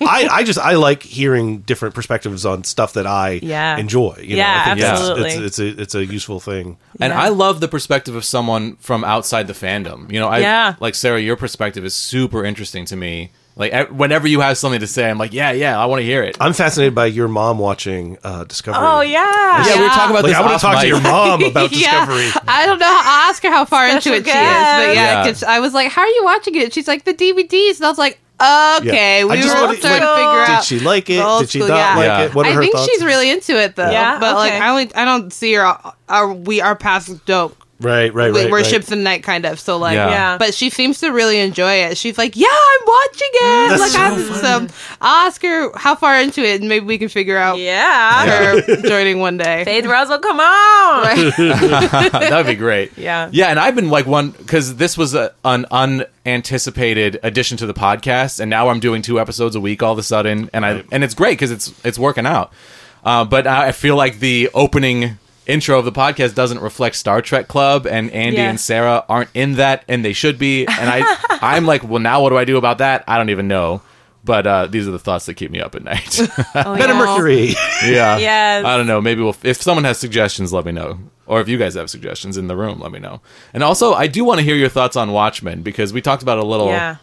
[0.00, 3.76] I, I just I like hearing different perspectives on stuff that I Yeah.
[3.76, 4.16] enjoy.
[4.22, 5.30] You Yeah, know, I think that's- absolutely.
[5.32, 6.78] It's, it's a it's a useful thing.
[7.00, 7.20] And Yeah.
[7.20, 10.10] I love the perspective of someone from outside the fandom.
[10.10, 10.74] You know, I Yeah.
[10.80, 11.20] like Sarah.
[11.20, 13.30] Your perspective is super interesting to me.
[13.56, 16.04] Like e- whenever you have something to say, I'm like, yeah, yeah, I want to
[16.04, 16.36] hear it.
[16.40, 18.80] I'm fascinated by your mom watching uh, Discovery.
[18.84, 19.64] oh yeah.
[19.66, 20.34] yeah, we were talking about Like this.
[20.36, 22.24] I want to talk to your mom about Discovery.
[22.26, 22.86] Yeah, I don't know.
[22.88, 25.40] I'll ask her how far into Special it she is, but yeah, guest.
[25.40, 27.88] 'cause I was like, "How are you watching it?" She's like, "The DVDs," and I
[27.90, 29.24] was like, "Okay." Yeah.
[29.24, 30.60] We I just were wanted- trying to like, figure out.
[30.60, 31.38] Did she like it?
[31.40, 31.94] Did she not yeah.
[31.96, 32.22] like Yeah.
[32.22, 32.34] it?
[32.34, 32.86] What are I her think thoughts?
[32.90, 33.88] she's really into it though.
[33.90, 34.52] Yeah, but like.
[34.54, 35.76] I only I don't see her.
[36.08, 37.54] Our we our paths don't.
[37.80, 38.50] Right, right, we- right.
[38.50, 38.66] we're right.
[38.66, 39.58] ships in the night, kind of.
[39.60, 40.08] So like, Yeah.
[40.10, 40.38] Yeah.
[40.38, 41.96] But she seems to really enjoy it.
[41.98, 45.94] She's like, "Yeah, I'm watching it." That's like, so I'm, so I'll ask her how
[45.94, 48.26] far into it, and maybe we can figure out Yeah.
[48.62, 49.64] her joining one day.
[49.64, 51.04] Faith Russell, come on.
[51.36, 52.96] that would be great.
[52.96, 53.28] Yeah.
[53.32, 57.74] Yeah, and I've been like one because this was a, an unanticipated addition to the
[57.74, 60.82] podcast, and now I'm doing two episodes a week all of a sudden, and I
[60.90, 62.52] and it's great because it's it's working out.
[63.04, 67.48] Uh, but I feel like the opening intro of the podcast doesn't reflect Star Trek
[67.48, 68.50] Club, and Andy Yeah.
[68.50, 70.66] and Sarah aren't in that, and they should be.
[70.66, 71.02] And I
[71.42, 73.04] I'm like, well, now what do I do about that?
[73.08, 73.82] I don't even know.
[74.26, 76.18] But uh, these are the thoughts that keep me up at night.
[76.54, 76.98] Oh, Better yeah.
[76.98, 77.54] Mercury.
[77.84, 78.16] yeah.
[78.18, 78.64] Yes.
[78.64, 79.02] I don't know.
[79.02, 79.36] Maybe we'll.
[79.42, 80.98] If someone has suggestions, let me know.
[81.26, 83.20] Or if you guys have suggestions in the room, let me know.
[83.52, 86.38] And also, I do want to hear your thoughts on Watchmen because we talked about
[86.38, 86.68] it a little.
[86.68, 86.96] Yeah.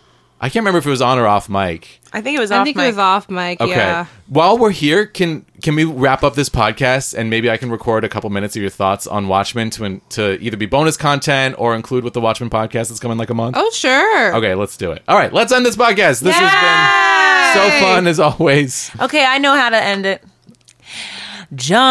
[0.43, 1.99] I can't remember if it was on or off mic.
[2.11, 2.85] I think it was I off think mic.
[2.85, 3.61] it was off mic.
[3.61, 3.75] Okay.
[3.75, 4.07] Yeah.
[4.27, 8.03] While we're here, can can we wrap up this podcast and maybe I can record
[8.03, 11.75] a couple minutes of your thoughts on Watchmen to to either be bonus content or
[11.75, 13.55] include with the Watchmen podcast that's coming like a month?
[13.55, 14.35] Oh sure.
[14.35, 15.03] Okay, let's do it.
[15.07, 16.21] All right, let's end this podcast.
[16.21, 16.51] This has
[17.53, 18.89] been so fun as always.
[18.99, 20.23] Okay, I know how to end it.
[21.53, 21.81] John.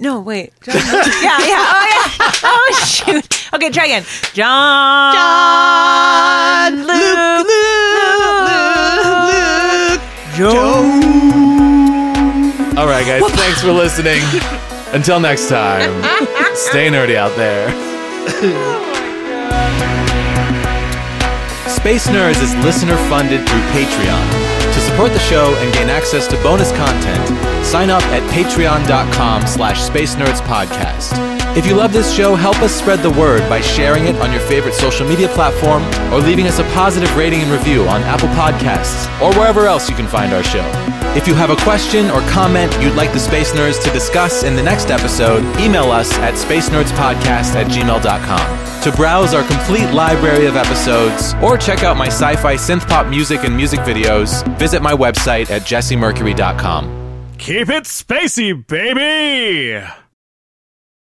[0.00, 0.52] No, wait.
[0.62, 0.74] John.
[0.76, 0.82] yeah,
[1.22, 1.64] yeah.
[1.70, 2.32] Oh, yeah.
[2.44, 3.52] Oh, shoot.
[3.54, 4.04] Okay, try again.
[4.32, 5.14] John.
[5.14, 6.74] John.
[6.86, 7.46] Luke.
[7.48, 7.58] Luke,
[9.90, 10.02] Luke,
[10.36, 10.84] Joe.
[12.78, 13.22] All right, guys.
[13.32, 14.22] Thanks for listening.
[14.92, 16.02] Until next time,
[16.54, 17.68] stay nerdy out there.
[21.68, 24.47] Space Nerds is listener funded through Patreon.
[24.98, 30.16] Support the show and gain access to bonus content, sign up at patreon.com slash space
[30.16, 31.37] nerds podcast.
[31.58, 34.40] If you love this show, help us spread the word by sharing it on your
[34.42, 35.82] favorite social media platform
[36.12, 39.96] or leaving us a positive rating and review on Apple Podcasts or wherever else you
[39.96, 40.64] can find our show.
[41.16, 44.54] If you have a question or comment you'd like the Space Nerds to discuss in
[44.54, 48.82] the next episode, email us at spacenerdspodcast at gmail.com.
[48.84, 53.08] To browse our complete library of episodes or check out my sci fi synth pop
[53.08, 57.34] music and music videos, visit my website at jessemercury.com.
[57.36, 59.84] Keep it spacey, baby!